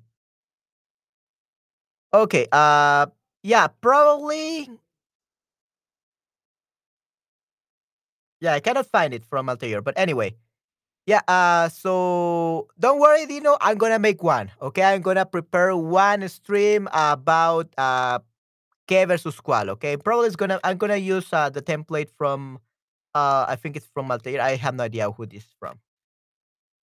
[2.13, 2.47] Okay.
[2.51, 3.07] Uh,
[3.43, 4.69] yeah, probably.
[8.41, 9.81] Yeah, I cannot find it from Altair.
[9.81, 10.35] But anyway,
[11.05, 11.21] yeah.
[11.27, 13.57] Uh, so don't worry, Dino.
[13.61, 14.51] I'm gonna make one.
[14.61, 18.19] Okay, I'm gonna prepare one stream about uh
[18.87, 19.97] qué versus cuál, okay?
[19.97, 22.59] Probably it's gonna I'm gonna use uh, the template from
[23.15, 24.41] uh I think it's from Altair.
[24.41, 25.79] I have no idea who this is from.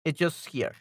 [0.06, 0.74] It's just here.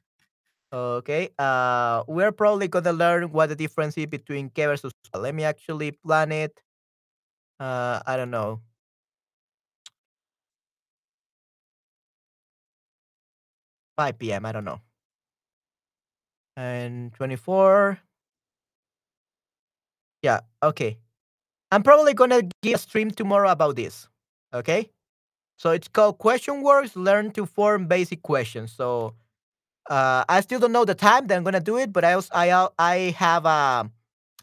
[0.72, 1.30] Okay.
[1.38, 5.22] Uh we're probably gonna learn what the difference is between qué versus cuál.
[5.22, 6.60] Let me actually plan it.
[7.60, 8.62] Uh I don't know.
[13.96, 14.80] Five PM, I don't know.
[16.56, 17.98] And 24.
[20.22, 20.98] Yeah, okay.
[21.70, 24.08] I'm probably gonna give a stream tomorrow about this.
[24.54, 24.90] Okay?
[25.58, 28.72] So it's called Question Words Learn to Form Basic Questions.
[28.72, 29.14] So
[29.90, 32.30] uh, I still don't know the time that I'm gonna do it, but I also
[32.34, 33.92] I I have um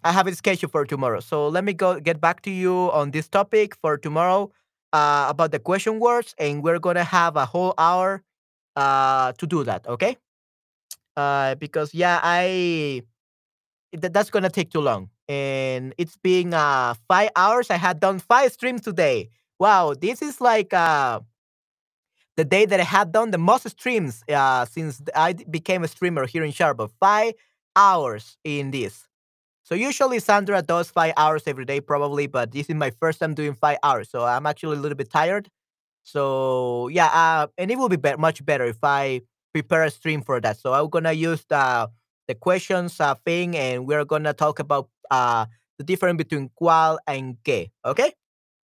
[0.04, 1.20] I have it scheduled for tomorrow.
[1.20, 4.52] So let me go get back to you on this topic for tomorrow
[4.94, 8.24] uh, about the question words, and we're gonna have a whole hour
[8.76, 9.88] uh, to do that.
[9.88, 10.18] Okay?
[11.18, 13.04] Uh, because yeah, I
[13.94, 17.70] that, that's gonna take too long, and it's been uh five hours.
[17.70, 19.30] I had done five streams today.
[19.60, 21.22] Wow, this is like uh
[22.38, 26.26] the day that I had done the most streams uh, since I became a streamer
[26.26, 26.82] here in Sharp.
[27.00, 27.34] Five
[27.76, 29.08] hours in this.
[29.64, 33.34] So usually Sandra does five hours every day, probably, but this is my first time
[33.36, 35.50] doing five hours, so I'm actually a little bit tired.
[36.04, 39.22] So yeah, uh, and it will be, be- much better if I
[39.54, 40.58] prepare a stream for that.
[40.60, 41.90] So I'm gonna use the
[42.28, 45.46] the questions uh, thing, and we're gonna talk about uh,
[45.78, 47.72] the difference between cual and que.
[47.86, 48.14] Okay.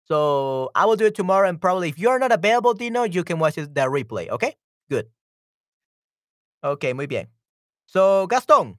[0.04, 3.38] So I will do it tomorrow, and probably if you're not available, Dino, you can
[3.38, 4.28] watch the replay.
[4.30, 4.54] Okay.
[4.90, 5.06] Good.
[6.64, 7.26] Okay, muy bien.
[7.86, 8.78] So Gaston,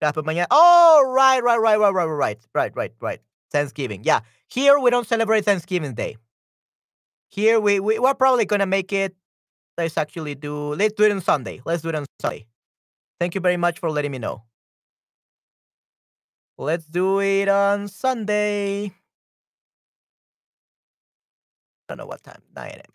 [0.00, 0.46] pues mañana.
[0.50, 3.20] Oh, right, right, right, right, right, right, right, right, right.
[3.50, 4.02] Thanksgiving.
[4.04, 4.20] Yeah.
[4.48, 6.16] Here we don't celebrate Thanksgiving Day.
[7.30, 9.16] Here we, we we're probably gonna make it.
[9.76, 10.74] Let's actually do.
[10.74, 11.60] Let's do it on Sunday.
[11.64, 12.46] Let's do it on Sunday.
[13.18, 14.42] Thank you very much for letting me know.
[16.58, 18.86] Let's do it on Sunday.
[18.86, 18.92] I
[21.88, 22.42] don't know what time.
[22.54, 22.92] 9 a.m.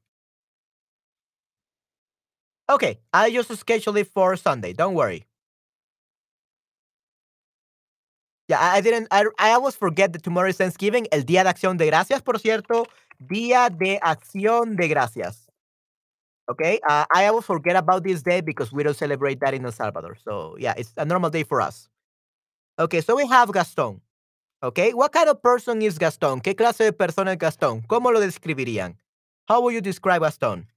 [2.70, 4.74] Okay, I just schedule it for Sunday.
[4.74, 5.26] Don't worry.
[8.48, 9.08] Yeah, I I didn't.
[9.12, 12.40] I, I always forget that tomorrow is Thanksgiving, el Día de Acción de Gracias, por
[12.40, 12.86] cierto.
[13.20, 15.51] Día de Acción de Gracias.
[16.52, 19.72] Okay, uh, I always forget about this day because we don't celebrate that in El
[19.72, 20.18] Salvador.
[20.20, 21.88] So yeah, it's a normal day for us.
[22.80, 24.02] Okay, so we have Gaston.
[24.64, 26.42] Okay, what kind of person is Gaston?
[26.42, 27.82] ¿Qué clase de persona es Gaston?
[27.88, 28.98] ¿Cómo lo describirían?
[29.48, 30.68] How would you describe Gaston?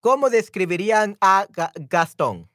[0.00, 2.48] ¿Cómo describirían a Ga- Gaston?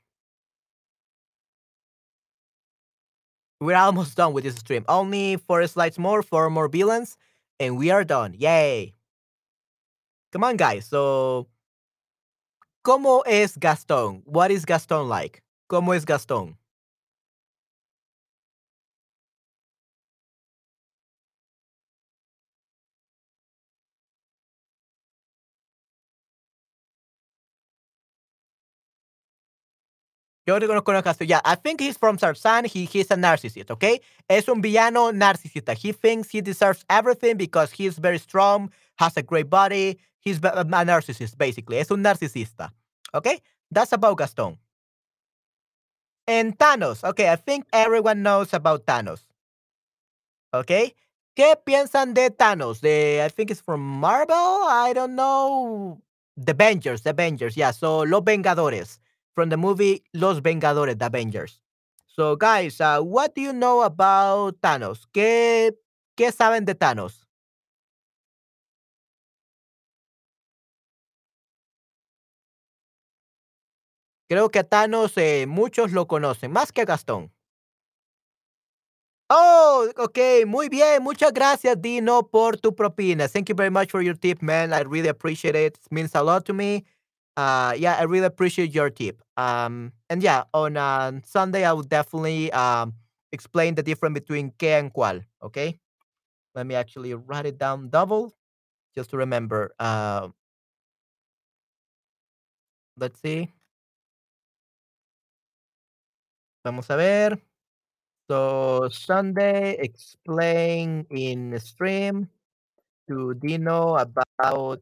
[3.61, 4.83] We're almost done with this stream.
[4.89, 7.15] Only four slides more, four more villains,
[7.59, 8.33] and we are done.
[8.35, 8.95] Yay!
[10.31, 10.87] Come on, guys.
[10.87, 11.47] So,
[12.83, 14.23] ¿cómo es Gaston?
[14.25, 15.43] What is Gaston like?
[15.69, 16.57] ¿Cómo es Gaston?
[30.47, 30.57] Yo.
[30.57, 32.65] Yeah, I think he's from Tarzan.
[32.65, 33.99] He, he's a narcissist, okay?
[34.27, 35.75] Es un villano narcisista.
[35.75, 39.99] He thinks he deserves everything because he's very strong, has a great body.
[40.19, 41.77] He's a narcissist, basically.
[41.77, 42.71] Es un narcisista,
[43.13, 43.39] okay?
[43.69, 44.57] That's about Gaston.
[46.27, 47.03] And Thanos.
[47.03, 49.21] Okay, I think everyone knows about Thanos.
[50.53, 50.95] Okay.
[51.35, 52.83] ¿Qué piensan de Thanos?
[52.83, 54.35] I think it's from Marvel.
[54.35, 56.01] I don't know.
[56.35, 57.55] The Avengers, the Avengers.
[57.55, 57.71] Yeah.
[57.71, 58.99] So Los Vengadores
[59.35, 61.59] from the movie Los Vengadores, the Avengers.
[62.07, 65.07] So guys, uh, what do you know about Thanos?
[65.13, 65.71] ¿Qué,
[66.17, 67.25] qué saben de Thanos?
[74.29, 77.31] Creo que Thanos eh, muchos lo conocen, más que Gastón.
[79.29, 81.01] Oh, okay, muy bien.
[81.03, 83.29] Muchas gracias, Dino, por tu propina.
[83.29, 84.73] Thank you very much for your tip, man.
[84.73, 85.77] I really appreciate it.
[85.77, 86.83] It means a lot to me.
[87.37, 89.21] Uh, yeah, I really appreciate your tip.
[89.37, 92.93] Um, and yeah, on uh, Sunday I will definitely um
[93.31, 95.23] explain the difference between que and cual.
[95.41, 95.79] Okay,
[96.55, 98.33] let me actually write it down double
[98.95, 99.73] just to remember.
[99.79, 100.29] Uh,
[102.97, 103.51] let's see.
[106.63, 107.41] Vamos a ver.
[108.29, 112.29] So Sunday, explain in stream
[113.09, 114.81] to Dino about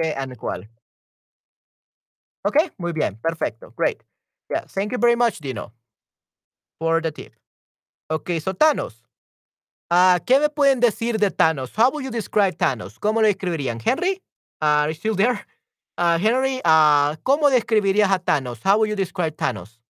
[0.00, 0.68] que and cual.
[2.46, 4.02] Okay, muy bien, perfecto, great.
[4.50, 5.72] Yeah, thank you very much, Dino,
[6.78, 7.34] for the tip.
[8.10, 9.02] Okay, so Thanos.
[9.90, 11.72] Ah, ¿qué me pueden decir de Thanos?
[11.76, 12.98] How would you describe Thanos?
[12.98, 13.80] ¿Cómo lo describirían?
[13.80, 14.22] Henry?
[14.60, 15.44] Ah, are you still there?
[15.98, 16.60] Ah, Henry,
[17.24, 18.60] ¿cómo describirías a Thanos?
[18.64, 19.80] How would you describe Thanos?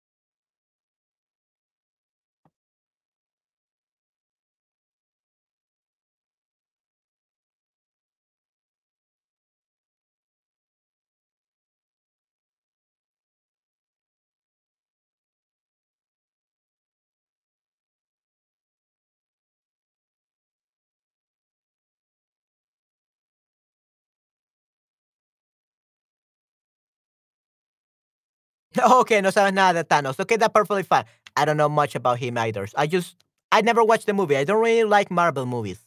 [29.00, 30.18] Okay, no sabes nada de Thanos.
[30.20, 31.04] Okay, that's perfectly fine.
[31.36, 32.66] I don't know much about him either.
[32.76, 33.16] I just
[33.52, 34.36] I never watched the movie.
[34.36, 35.80] I don't really like Marvel movies.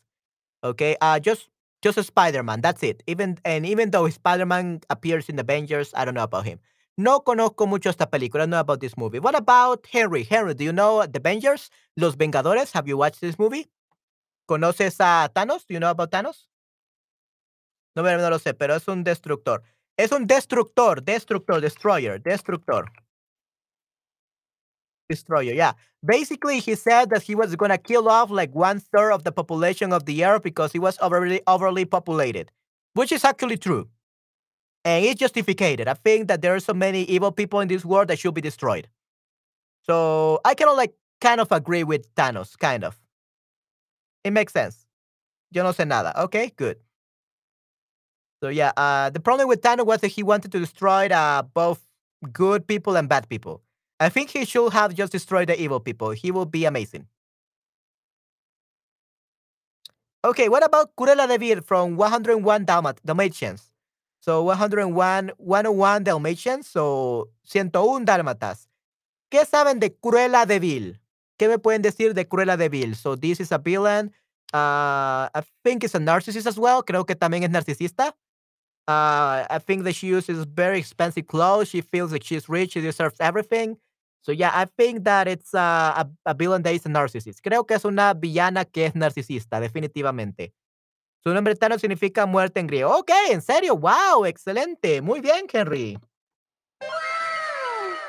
[0.64, 1.50] Okay, uh, just
[1.82, 2.62] just a Spider-Man.
[2.62, 3.04] That's it.
[3.08, 6.60] Even and even though Spider-Man appears in Avengers, I don't know about him.
[6.98, 8.48] No conozco mucho esta película.
[8.48, 9.20] Know about this movie.
[9.20, 10.24] What about Henry?
[10.24, 11.70] Henry, do you know the Avengers?
[11.96, 12.72] Los Vengadores.
[12.74, 13.68] Have you watched this movie?
[14.50, 15.66] ¿Conoces a Thanos?
[15.66, 16.48] Do you know about Thanos?
[17.96, 19.64] No, no lo sé, pero es un destructor.
[20.00, 22.86] Es un destructor, destructor, destroyer, destructor.
[25.10, 25.74] Destroyer, yeah.
[26.06, 29.92] Basically, he said that he was gonna kill off like one third of the population
[29.92, 32.50] of the earth because he was overly overly populated,
[32.94, 33.90] which is actually true.
[34.86, 35.86] And it's justified.
[35.86, 38.42] I think that there are so many evil people in this world that should be
[38.42, 38.88] destroyed.
[39.86, 42.98] So I can like kind of agree with Thanos, kind of.
[44.24, 44.86] It makes sense.
[45.52, 46.14] Yo no sé nada.
[46.24, 46.78] Okay, good.
[48.42, 51.86] So yeah, uh, the problem with Thanos was that he wanted to destroy uh, both
[52.32, 53.62] good people and bad people.
[54.00, 56.12] I think he should have just destroyed the evil people.
[56.12, 57.06] He will be amazing.
[60.24, 63.72] Okay, what about Cruella de Vil from 101 Dalmat Dalmatians?
[64.22, 68.68] So 101, 101 Dalmatians, so 101 Dálmatas.
[69.32, 71.00] ¿Qué saben de Cruella de Vil?
[71.38, 72.96] ¿Qué me pueden decir de Cruella de Vil?
[72.96, 74.12] So this is a villain.
[74.54, 76.84] Uh, I think it's a narcissist as well.
[76.84, 78.16] Creo que también es narcisista.
[78.88, 81.70] Uh, I think that she uses very expensive clothes.
[81.70, 82.74] She feels like she's rich.
[82.74, 83.78] She deserves everything.
[84.22, 87.42] So yeah, I think that it's uh, a, a villain that is a narcissist.
[87.42, 90.54] Creo que es una villana que es narcisista, definitivamente.
[91.24, 92.98] Su nombre tano significa muerte en griego.
[92.98, 95.02] Ok, en serio, wow, excelente.
[95.02, 95.98] Muy bien, Henry.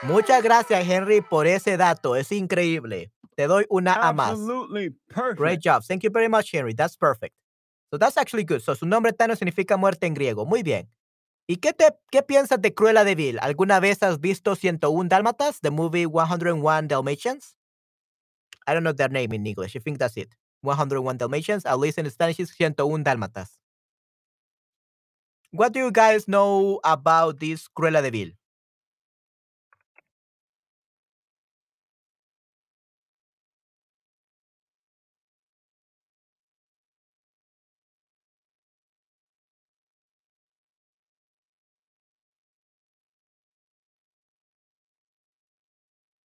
[0.02, 2.16] Muchas gracias, Henry, por ese dato.
[2.16, 3.12] Es increíble.
[3.36, 4.30] Te doy una a más.
[4.30, 5.38] Absolutely perfect.
[5.38, 5.82] Great job.
[5.86, 6.74] Thank you very much, Henry.
[6.74, 7.34] That's perfect.
[7.90, 8.62] So that's actually good.
[8.62, 10.46] So su nombre Thanos significa muerte en griego.
[10.46, 10.88] Muy bien.
[11.48, 13.38] ¿Y qué, te, qué piensas de Cruella de Vil?
[13.40, 17.56] ¿Alguna vez has visto 101 Dálmatas, the movie 101 Dalmatians?
[18.68, 19.74] I don't know their name in English.
[19.74, 20.36] I think that's it.
[20.62, 21.66] 101 Dalmatians.
[21.66, 23.58] At least in Spanish, it's 101 Dálmatas.
[25.50, 28.39] What do you guys know about this Cruella de Vil?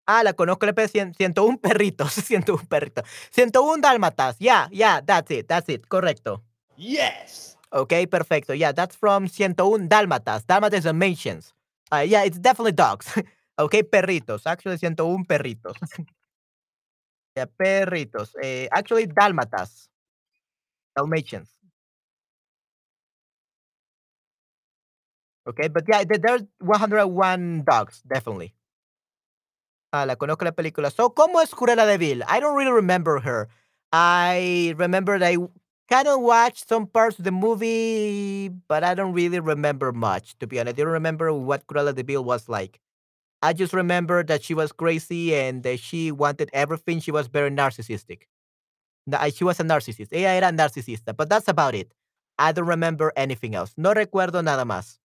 [0.07, 3.05] Ah, la conozco, le pedí 101 perritos, 101 perritos.
[3.31, 4.35] 101 dálmatas.
[4.39, 6.43] Yeah, yeah, that's it, that's it, correcto.
[6.75, 7.57] Yes.
[7.71, 8.53] Okay, perfecto.
[8.53, 10.45] Yeah, that's from 101 dálmatas.
[10.45, 11.53] Dálmatas Dalmatians.
[11.91, 13.07] Uh, yeah, it's definitely dogs.
[13.59, 14.45] okay, perritos.
[14.45, 15.75] Actually, 101 perritos.
[17.35, 18.35] yeah, perritos.
[18.41, 19.89] Eh, actually, dálmatas.
[20.95, 21.59] Dalmatians.
[25.47, 28.53] Okay, but yeah, there- there's 101 dogs, definitely.
[29.95, 30.89] Ah, la conozco la película.
[30.89, 32.23] So, ¿cómo es Cruella de Vil?
[32.27, 33.47] I don't really remember her.
[33.91, 35.37] I remember that I
[35.87, 40.47] kind of watched some parts of the movie, but I don't really remember much, to
[40.47, 40.79] be honest.
[40.79, 42.79] I don't remember what Cruella de Vil was like.
[43.43, 46.99] I just remember that she was crazy and that she wanted everything.
[46.99, 48.23] She was very narcissistic.
[49.35, 50.07] She was a narcissist.
[50.11, 51.93] Ella era narcisista, but that's about it.
[52.39, 53.73] I don't remember anything else.
[53.77, 54.97] No recuerdo nada más.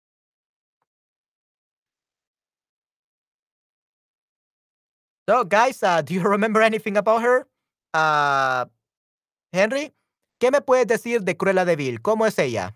[5.29, 7.45] So, guys, uh, do you remember anything about her?
[7.93, 8.65] Uh,
[9.53, 9.93] Henry,
[10.39, 12.01] ¿qué me puedes decir de Cruella de Vil?
[12.01, 12.75] ¿Cómo es ella?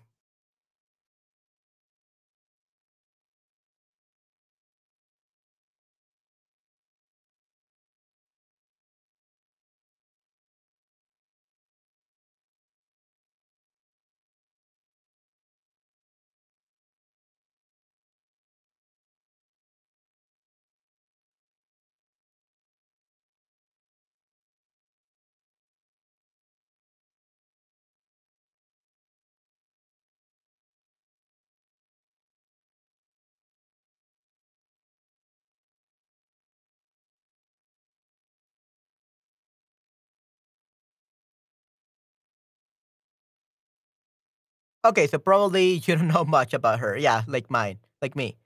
[44.84, 46.96] Okay, so probably you don't know much about her.
[46.96, 48.36] Yeah, like mine, like me.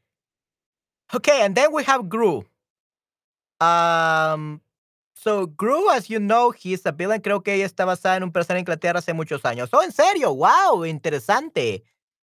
[1.15, 2.45] Okay, and then we have Gru.
[3.61, 4.61] Um,
[5.15, 7.21] so Gru, as you know, he's a villain.
[7.21, 9.69] Creo que ella está basada en un personaje en Inglaterra hace muchos años.
[9.73, 11.83] Oh, en serio, wow, interesante.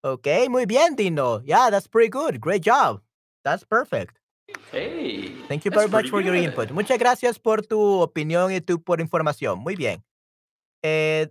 [0.04, 1.42] Okay, muy bien, Dino.
[1.46, 2.42] Yeah, that's pretty good.
[2.42, 3.02] Great job.
[3.46, 4.20] That's perfect.
[4.72, 5.32] Hey.
[5.48, 6.72] Thank you very much for your input.
[6.72, 9.60] Muchas gracias por tu opinión y tu por información.
[9.60, 10.04] Muy bien.
[10.84, 11.28] Eh,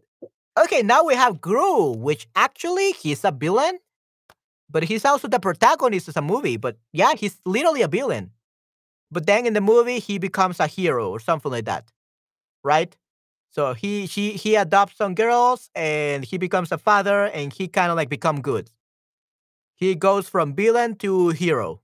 [0.58, 3.78] okay, now we have Gru, which actually he's a villain,
[4.70, 6.56] but he's also the protagonist of the movie.
[6.56, 8.30] But yeah, he's literally a villain.
[9.10, 11.90] But then in the movie, he becomes a hero or something like that,
[12.64, 12.96] right?
[13.50, 17.90] So he he he adopts some girls and he becomes a father and he kind
[17.90, 18.70] of like become good.
[19.74, 21.82] He goes from villain to hero.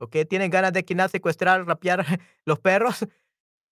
[0.00, 2.04] Okay, tiene ganas de quinar, secuestrar, rapear
[2.46, 3.04] los perros.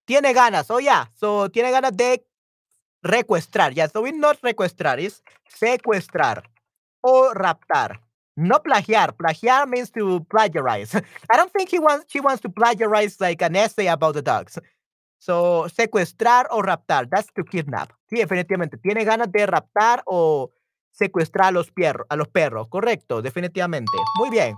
[0.06, 1.06] Tiene ganas, oh yeah.
[1.14, 2.24] So tiene ganas de
[3.02, 3.72] recuestrar.
[3.74, 6.42] Yeah, so it's not recuestrar, it's secuestrar
[7.02, 8.00] o raptar.
[8.36, 9.14] No plagiar.
[9.16, 10.94] Plagiar means to plagiarize.
[11.30, 14.58] I don't think he wants she wants to plagiarize like an essay about the dogs.
[15.18, 17.90] So, secuestrar o raptar, that's to kidnap.
[18.10, 18.76] Sí, definitivamente.
[18.76, 20.52] Tiene ganas de raptar o
[20.92, 22.68] secuestrar a los, pierro- a los perros.
[22.68, 23.96] Correcto, definitivamente.
[24.18, 24.54] Muy bien.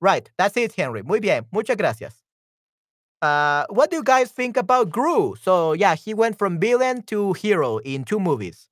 [0.00, 1.02] Right, that's it, Henry.
[1.04, 1.46] Muy bien.
[1.52, 2.19] Muchas gracias.
[3.22, 5.36] Uh, what do you guys think about Gru?
[5.36, 8.68] So, yeah, he went from villain to hero in two movies.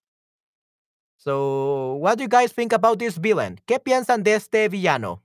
[1.16, 3.58] So, what do you guys think about this villain?
[3.66, 5.20] ¿Qué piensan de este villano?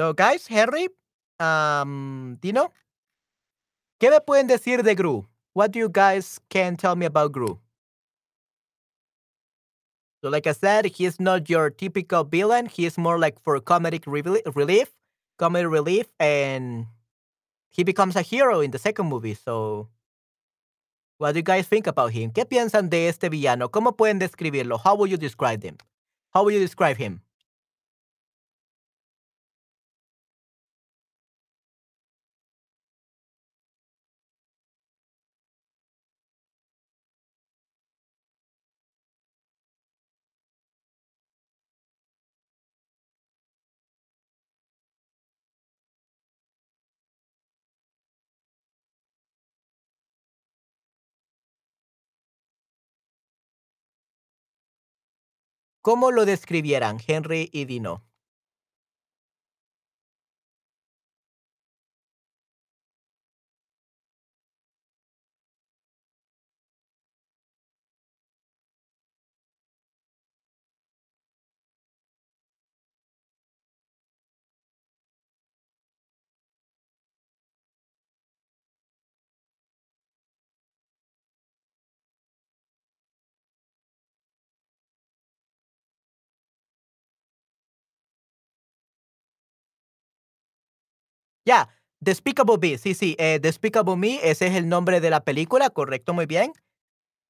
[0.00, 0.88] So, guys, Henry,
[1.38, 2.72] um, Dino,
[4.00, 5.26] ¿qué me pueden decir de Gru?
[5.52, 7.58] What do you guys can tell me about Gru?
[10.24, 12.64] So, like I said, he's not your typical villain.
[12.64, 14.88] He's more like for comedic relief,
[15.38, 16.86] comedy relief, and
[17.68, 19.34] he becomes a hero in the second movie.
[19.34, 19.88] So,
[21.18, 22.30] what do you guys think about him?
[22.30, 23.68] ¿Qué piensan de este villano?
[23.68, 24.80] ¿Cómo pueden describirlo?
[24.82, 25.76] How would you describe him?
[26.32, 27.20] How would you describe him?
[55.82, 58.04] ¿Cómo lo describieran Henry y Dino?
[91.44, 91.68] Ya,
[92.00, 96.14] Despicable Me, sí, sí, eh, Despicable Me, ese es el nombre de la película, correcto,
[96.14, 96.52] muy bien.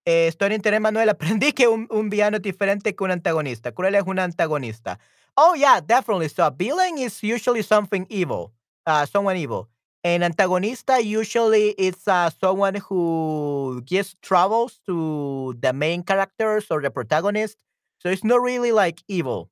[0.06, 3.72] Eh, en internet, Manuel, aprendí que un, un villano es diferente que un antagonista.
[3.72, 4.98] Cruel es un antagonista.
[5.36, 6.28] Oh, yeah, definitely.
[6.28, 8.52] So a villain is usually something evil,
[8.86, 9.68] uh, someone evil.
[10.02, 16.90] An antagonista usually is uh, someone who gives troubles to the main characters or the
[16.90, 17.58] protagonist.
[17.98, 19.50] So it's not really like evil.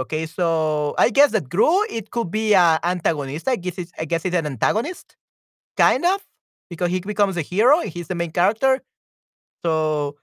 [0.00, 3.46] Okay, so I guess that Gru it could be an antagonist.
[3.48, 5.14] I guess it's I guess it's an antagonist,
[5.76, 6.24] kind of,
[6.70, 7.80] because he becomes a hero.
[7.82, 8.80] He's the main character.
[9.62, 10.16] So,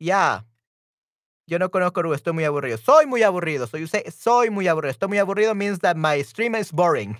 [0.00, 0.40] yeah.
[1.46, 2.14] Yo no conozco Gru.
[2.14, 2.78] Estoy muy aburrido.
[2.78, 3.68] Soy muy aburrido.
[3.68, 4.94] So you say soy muy aburrido.
[4.94, 7.18] Estoy muy aburrido means that my stream is boring.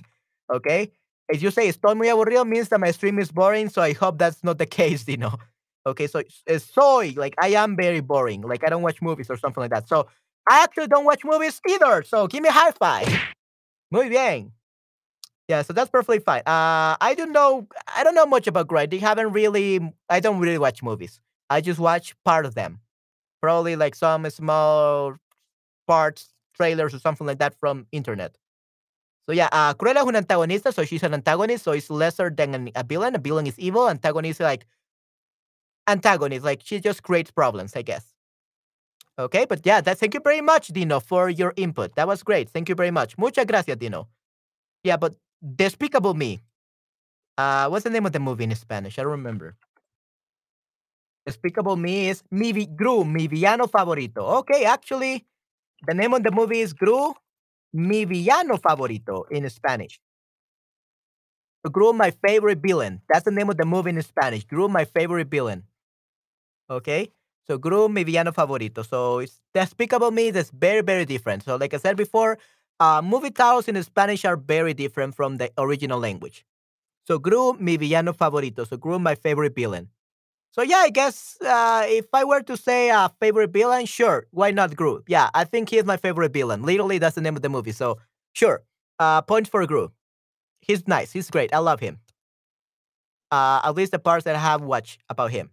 [0.50, 0.90] Okay.
[1.28, 3.68] If you say estoy muy aburrido means that my stream is boring.
[3.68, 5.36] So I hope that's not the case, you know.
[5.84, 8.40] Okay, so uh, soy like I am very boring.
[8.42, 9.88] Like I don't watch movies or something like that.
[9.88, 10.06] So
[10.48, 12.02] I actually don't watch movies either.
[12.02, 13.08] So give me a high five.
[13.90, 14.52] Muy bien.
[15.48, 16.42] Yeah, so that's perfectly fine.
[16.46, 17.66] Uh, I don't know.
[17.96, 18.78] I don't know much about Gru.
[18.78, 19.80] I haven't really.
[20.08, 21.20] I don't really watch movies.
[21.50, 22.80] I just watch part of them.
[23.42, 25.16] Probably like some small
[25.86, 28.36] parts, trailers, or something like that from internet.
[29.26, 32.54] So yeah, uh, Cruella es un antagonista, so she's an antagonist, so it's lesser than
[32.54, 33.14] an, a villain.
[33.14, 33.88] A villain is evil.
[33.88, 34.66] Antagonist is like
[35.88, 38.11] antagonist, like she just creates problems, I guess.
[39.22, 41.94] Okay, but yeah, that thank you very much, Dino, for your input.
[41.94, 42.50] That was great.
[42.50, 43.16] Thank you very much.
[43.16, 44.08] Muchas gracias, Dino.
[44.82, 46.40] Yeah, but Despicable Me.
[47.38, 48.98] Uh, what's the name of the movie in Spanish?
[48.98, 49.56] I don't remember.
[51.26, 54.22] Despicable Me is mi Gru, mi villano favorito.
[54.42, 55.24] Okay, actually,
[55.86, 57.14] the name of the movie is Gru,
[57.72, 60.00] mi villano favorito in Spanish.
[61.70, 63.02] Gru, my favorite villain.
[63.08, 64.44] That's the name of the movie in Spanish.
[64.44, 65.62] Gru, my favorite villain.
[66.68, 67.12] Okay.
[67.46, 68.82] So Gru, mi villano favorito.
[68.84, 71.42] So it's Despicable Me that's very, very different.
[71.44, 72.38] So like I said before,
[72.80, 76.44] uh, movie titles in Spanish are very different from the original language.
[77.06, 78.66] So Gru, mi villano favorito.
[78.68, 79.88] So Gru, my favorite villain.
[80.52, 84.50] So yeah, I guess uh, if I were to say a favorite villain, sure, why
[84.50, 85.02] not Gru?
[85.08, 86.62] Yeah, I think he's my favorite villain.
[86.62, 87.72] Literally, that's the name of the movie.
[87.72, 87.98] So
[88.34, 88.62] sure,
[88.98, 89.92] uh, points for Gru.
[90.60, 91.12] He's nice.
[91.12, 91.54] He's great.
[91.54, 92.00] I love him.
[93.30, 95.50] Uh, at least the parts that I have watched about him.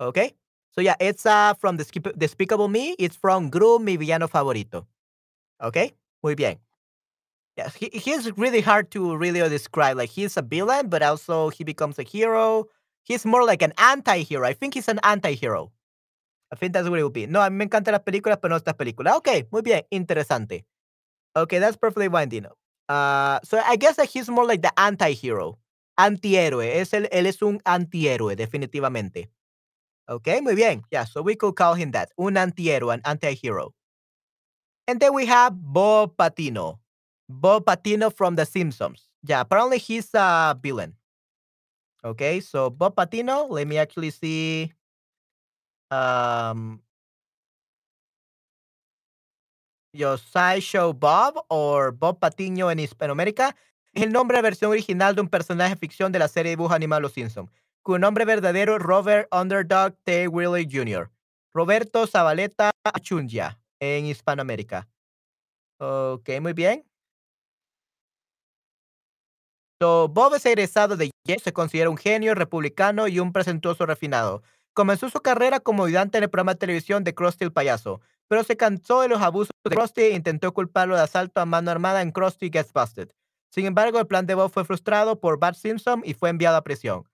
[0.00, 0.34] Okay.
[0.74, 1.84] So yeah, it's uh from the
[2.18, 2.96] Despicable Me.
[2.98, 4.86] It's from Gru, mi villano favorito.
[5.62, 5.92] Okay.
[6.22, 6.58] Muy bien.
[7.56, 9.96] Yeah, he, he's really hard to really describe.
[9.96, 12.66] Like he's a villain, but also he becomes a hero.
[13.04, 14.44] He's more like an anti-hero.
[14.44, 15.70] I think he's an anti-hero.
[16.52, 17.26] I think that's what it would be.
[17.26, 19.16] No, a mí me encantan las películas, pero no estas películas.
[19.18, 20.64] Okay, muy bien, interesante.
[21.36, 22.56] Okay, that's perfectly fine, Dino.
[22.88, 25.58] Uh, so I guess that he's more like the anti-hero.
[25.98, 26.76] Antihéroe.
[26.80, 29.28] Es el, él es un antihéroe, definitivamente.
[30.08, 30.82] Okay, muy bien.
[30.90, 32.10] Yeah, so we could call him that.
[32.18, 33.72] Un antihéroe, an anti-hero.
[34.86, 36.78] And then we have Bob Patino.
[37.28, 39.08] Bob Patino from The Simpsons.
[39.22, 40.94] Yeah, apparently he's a villain.
[42.04, 44.72] Okay, so Bob Patino, let me actually see.
[45.90, 46.80] Um,
[49.94, 53.54] your Sideshow Bob or Bob Patiño en Hispanoamérica
[53.94, 56.74] el nombre de versión original de un personaje de ficción de la serie de dibujos
[56.74, 57.48] animados Los Simpsons,
[57.84, 60.26] cuyo nombre verdadero Robert Underdog T.
[60.26, 61.10] Willie Jr.
[61.52, 64.88] Roberto Zabaleta Achundia en Hispanoamérica.
[65.78, 66.84] Ok, muy bien.
[69.80, 74.42] So, Bob es egresado de Yale, se considera un genio republicano y un presentuoso refinado.
[74.72, 78.44] Comenzó su carrera como ayudante en el programa de televisión de Krusty el Payaso, pero
[78.44, 82.00] se cansó de los abusos de Krusty e intentó culparlo de asalto a mano armada
[82.00, 83.10] en Krusty Gets Busted.
[83.50, 86.64] Sin embargo, el plan de Bob fue frustrado por Bart Simpson y fue enviado a
[86.64, 87.04] prisión.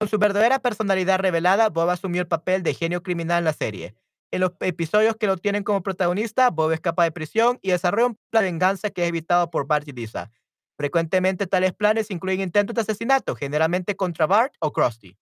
[0.00, 3.94] Con su verdadera personalidad revelada, Bob asumió el papel de genio criminal en la serie.
[4.30, 8.18] En los episodios que lo tienen como protagonista, Bob escapa de prisión y desarrolla un
[8.30, 10.30] plan de venganza que es evitado por Bart y Lisa.
[10.78, 15.18] Frecuentemente tales planes incluyen intentos de asesinato, generalmente contra Bart o Krusty.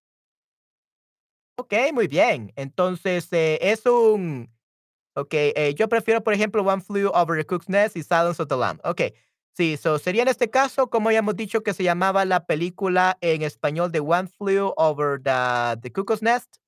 [1.57, 2.53] Ok, muy bien.
[2.55, 4.49] Entonces, eh, es un...
[5.17, 8.49] Ok, eh, yo prefiero, por ejemplo, One Flew Over the Cook's Nest y Silence of
[8.49, 8.79] the Lamb.
[8.85, 9.13] Ok,
[9.59, 13.19] sí, so sería en este caso, como ya hemos dicho, que se llamaba la película
[13.21, 16.61] en español de One Flew Over the, the Cuckoo's Nest.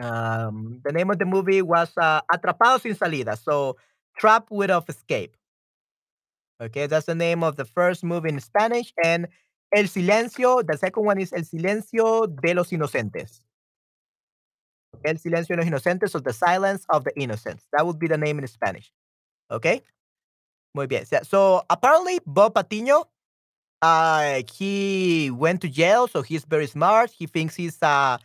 [0.00, 3.76] Um, the name of the movie was uh, Atrapado sin salida, so
[4.16, 5.36] Trapped Without Escape.
[6.60, 8.92] Okay, that's the name of the first movie in Spanish.
[9.04, 9.26] And
[9.74, 13.40] El Silencio, the second one is El Silencio de los Inocentes.
[15.04, 17.66] El Silencio de los Inocentes, or The Silence of the Innocents.
[17.72, 18.92] That would be the name in Spanish.
[19.50, 19.82] Okay?
[20.74, 21.04] Muy bien.
[21.24, 23.04] So, apparently, Bob Patiño,
[23.82, 27.10] uh, he went to jail, so he's very smart.
[27.10, 28.18] He thinks he's uh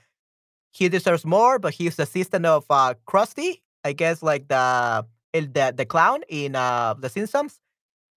[0.74, 5.74] he deserves more, but he's the assistant of uh Krusty, I guess like the the,
[5.76, 7.60] the clown in uh The Simpsons.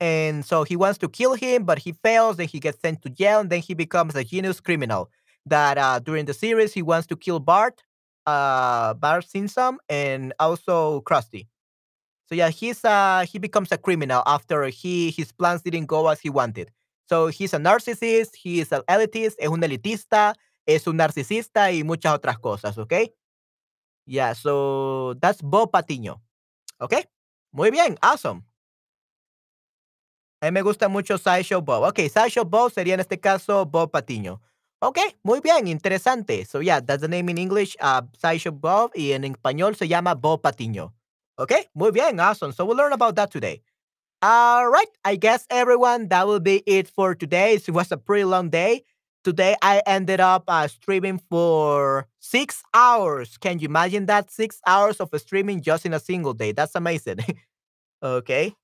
[0.01, 2.36] And so he wants to kill him, but he fails.
[2.39, 5.11] Then he gets sent to jail, and then he becomes a genius criminal.
[5.47, 7.82] That uh, during the series he wants to kill Bart,
[8.27, 11.47] uh, Bart Simpson, and also Krusty.
[12.28, 16.20] So yeah, he's uh he becomes a criminal after he his plans didn't go as
[16.20, 16.70] he wanted.
[17.09, 20.35] So he's a narcissist, he is an elitist, es un elitista,
[20.66, 22.94] es un narcisista y muchas otras cosas, ¿ok?
[24.07, 26.20] Yeah, so that's Bob Patiño.
[26.81, 26.94] ¿Ok?
[27.53, 28.43] Muy bien, awesome.
[30.40, 31.85] A mí me gusta mucho Sideshow Bob.
[31.85, 34.40] Ok, Sideshow Bob sería en este caso Bob Patiño.
[34.81, 36.44] Ok, muy bien, interesante.
[36.44, 40.15] So yeah, that's the name in English, uh, Sideshow Bob, y en español se llama
[40.15, 40.93] Bob Patiño.
[41.38, 42.52] Ok, muy bien, awesome.
[42.52, 43.62] So we'll learn about that today.
[44.22, 47.54] All right, I guess everyone, that will be it for today.
[47.54, 48.82] It was a pretty long day.
[49.24, 53.36] Today I ended up uh, streaming for six hours.
[53.38, 54.30] Can you imagine that?
[54.30, 56.52] Six hours of streaming just in a single day.
[56.52, 57.18] That's amazing.
[58.02, 58.54] okay.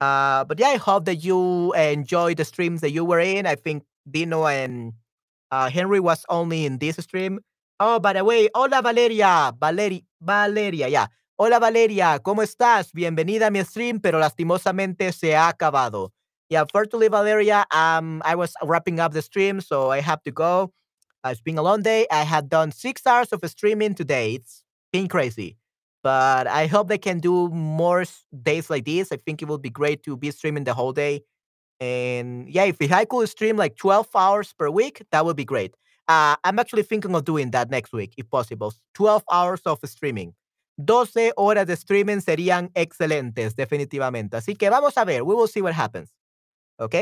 [0.00, 3.46] Uh, but yeah, I hope that you enjoy the streams that you were in.
[3.46, 4.92] I think Dino and
[5.50, 7.40] uh, Henry was only in this stream.
[7.80, 11.06] Oh, by the way, hola Valeria, Valeri, Valeria, yeah.
[11.46, 12.90] Hola Valeria, ¿cómo estás?
[12.94, 16.10] Bienvenida a mi stream, pero lastimosamente se ha acabado.
[16.48, 20.72] Yeah, unfortunately, Valeria, um, I was wrapping up the stream, so I have to go.
[21.22, 22.06] Uh, it's been a long day.
[22.10, 24.36] I had done six hours of streaming today.
[24.36, 25.58] It's been crazy,
[26.02, 28.06] but I hope they can do more
[28.42, 29.12] days like this.
[29.12, 31.24] I think it would be great to be streaming the whole day.
[31.78, 35.74] And yeah, if I could stream like 12 hours per week, that would be great.
[36.08, 38.72] Uh, I'm actually thinking of doing that next week, if possible.
[38.94, 40.32] 12 hours of streaming.
[40.76, 44.36] 12 horas de streaming serían excelentes, definitivamente.
[44.36, 45.22] Así que vamos a ver.
[45.22, 46.14] We will see what happens.
[46.78, 46.94] ¿Ok?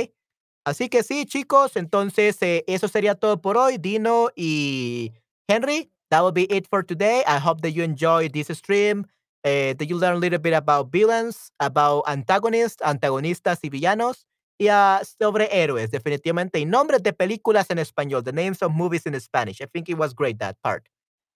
[0.65, 3.79] Así que sí, chicos, entonces eh, eso sería todo por hoy.
[3.79, 5.13] Dino y
[5.49, 7.25] Henry, that will be it for today.
[7.27, 9.07] I hope that you enjoyed this stream.
[9.45, 14.27] eh, that you learn a little bit about villains, about antagonists, antagonistas y villanos,
[14.59, 19.07] y ah, sobre héroes, definitivamente, y nombres de películas en español, the names of movies
[19.07, 19.61] in Spanish.
[19.61, 20.89] I think it was great that part.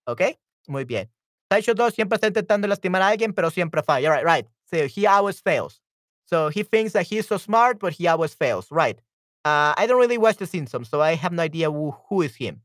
[0.07, 0.39] ¿Ok?
[0.69, 1.11] Muy bien.
[1.51, 4.11] Sideshow 2 siempre está intentando lastimar a alguien, pero siempre falla.
[4.11, 4.47] Right, right.
[4.65, 5.81] So he always fails.
[6.25, 8.67] So he thinks that he's so smart, but he always fails.
[8.71, 8.99] Right.
[9.45, 12.35] Uh, I don't really watch The Simpsons, so I have no idea who, who is
[12.35, 12.63] him.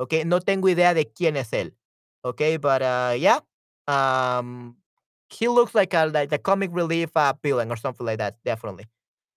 [0.00, 1.72] Okay, no tengo idea de quién es él.
[2.24, 3.40] Okay, but uh, yeah,
[3.86, 4.76] um,
[5.28, 8.86] he looks like a like the comic relief uh, villain or something like that, definitely.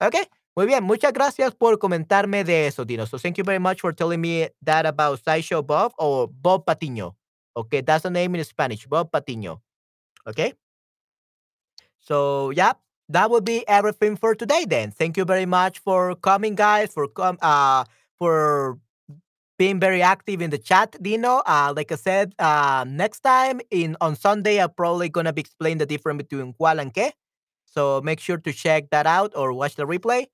[0.02, 0.24] Okay,
[0.56, 0.84] muy bien.
[0.84, 3.06] Muchas gracias por comentarme de eso, Dino.
[3.06, 7.16] So thank you very much for telling me that about Sideshow Bob or Bob Patiño.
[7.57, 9.61] Okay, that's the name in Spanish, Bob Patiño.
[10.27, 10.53] Okay.
[11.99, 12.73] So yeah,
[13.10, 14.91] that would be everything for today then.
[14.91, 17.86] Thank you very much for coming, guys, for com uh
[18.19, 18.77] for
[19.57, 21.41] being very active in the chat, Dino.
[21.48, 25.80] Uh like I said, uh next time in on Sunday I'm probably gonna be explaining
[25.80, 27.11] the difference between cuál and qué.
[27.65, 30.27] So make sure to check that out or watch the replay.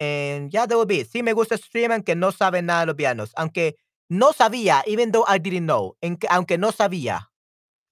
[0.00, 1.04] And yeah, that will be.
[1.04, 3.32] Sí me gusta stream aunque no saben nada los pianos.
[3.36, 3.74] Aunque
[4.10, 5.96] no sabía, even though I didn't know.
[6.02, 7.30] En que- aunque no sabía.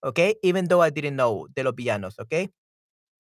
[0.03, 0.39] Okay?
[0.43, 2.53] Even though I didn't know de los pianos, okay?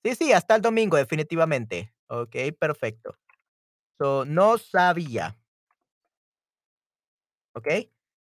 [0.04, 1.92] Sí, sí, hasta el domingo, definitivamente.
[2.08, 3.16] Ok, perfecto.
[3.98, 5.36] So, no sabía.
[7.54, 7.68] Ok.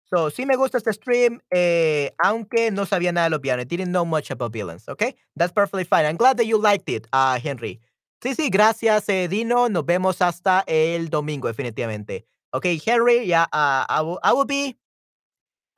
[0.09, 3.65] So, sí me gusta este stream, eh, aunque no sabía nada de los villanos.
[3.65, 5.03] I didn't know much about villains, ok?
[5.35, 6.05] That's perfectly fine.
[6.05, 7.81] I'm glad that you liked it, uh, Henry.
[8.23, 9.67] Sí, sí, gracias, eh, Dino.
[9.69, 12.25] Nos vemos hasta el domingo, definitivamente.
[12.57, 14.75] Ok, Henry, yeah, uh, I, will, I will be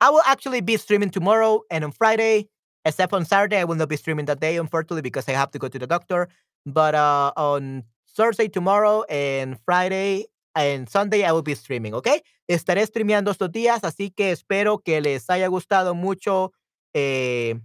[0.00, 2.48] I will actually be streaming tomorrow and on Friday,
[2.86, 3.58] except on Saturday.
[3.58, 5.86] I will not be streaming that day, unfortunately, because I have to go to the
[5.86, 6.28] doctor.
[6.64, 7.84] But uh, on
[8.16, 10.24] Thursday, tomorrow, and Friday,
[10.54, 12.08] and Sunday, I will be streaming, ¿ok?
[12.48, 16.52] Estaré streameando estos días, así que espero que les haya gustado mucho
[16.94, 17.60] eh,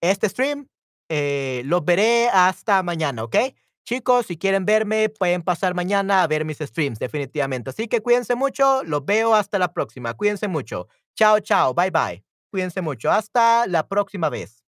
[0.00, 0.66] este stream.
[1.08, 3.36] Eh, los veré hasta mañana, ¿ok?
[3.84, 7.70] Chicos, si quieren verme, pueden pasar mañana a ver mis streams, definitivamente.
[7.70, 10.14] Así que cuídense mucho, los veo hasta la próxima.
[10.14, 10.88] Cuídense mucho.
[11.14, 12.24] Chao, chao, bye, bye.
[12.50, 13.10] Cuídense mucho.
[13.10, 14.64] Hasta la próxima vez.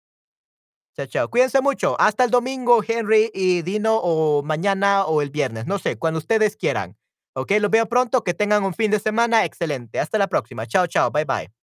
[0.96, 1.28] Chao, chao.
[1.28, 2.00] Cuídense mucho.
[2.00, 5.66] Hasta el domingo, Henry y Dino, o mañana o el viernes.
[5.66, 6.96] No sé, cuando ustedes quieran.
[7.34, 8.24] Ok, los veo pronto.
[8.24, 10.00] Que tengan un fin de semana excelente.
[10.00, 10.66] Hasta la próxima.
[10.66, 11.10] Chao, chao.
[11.10, 11.63] Bye, bye.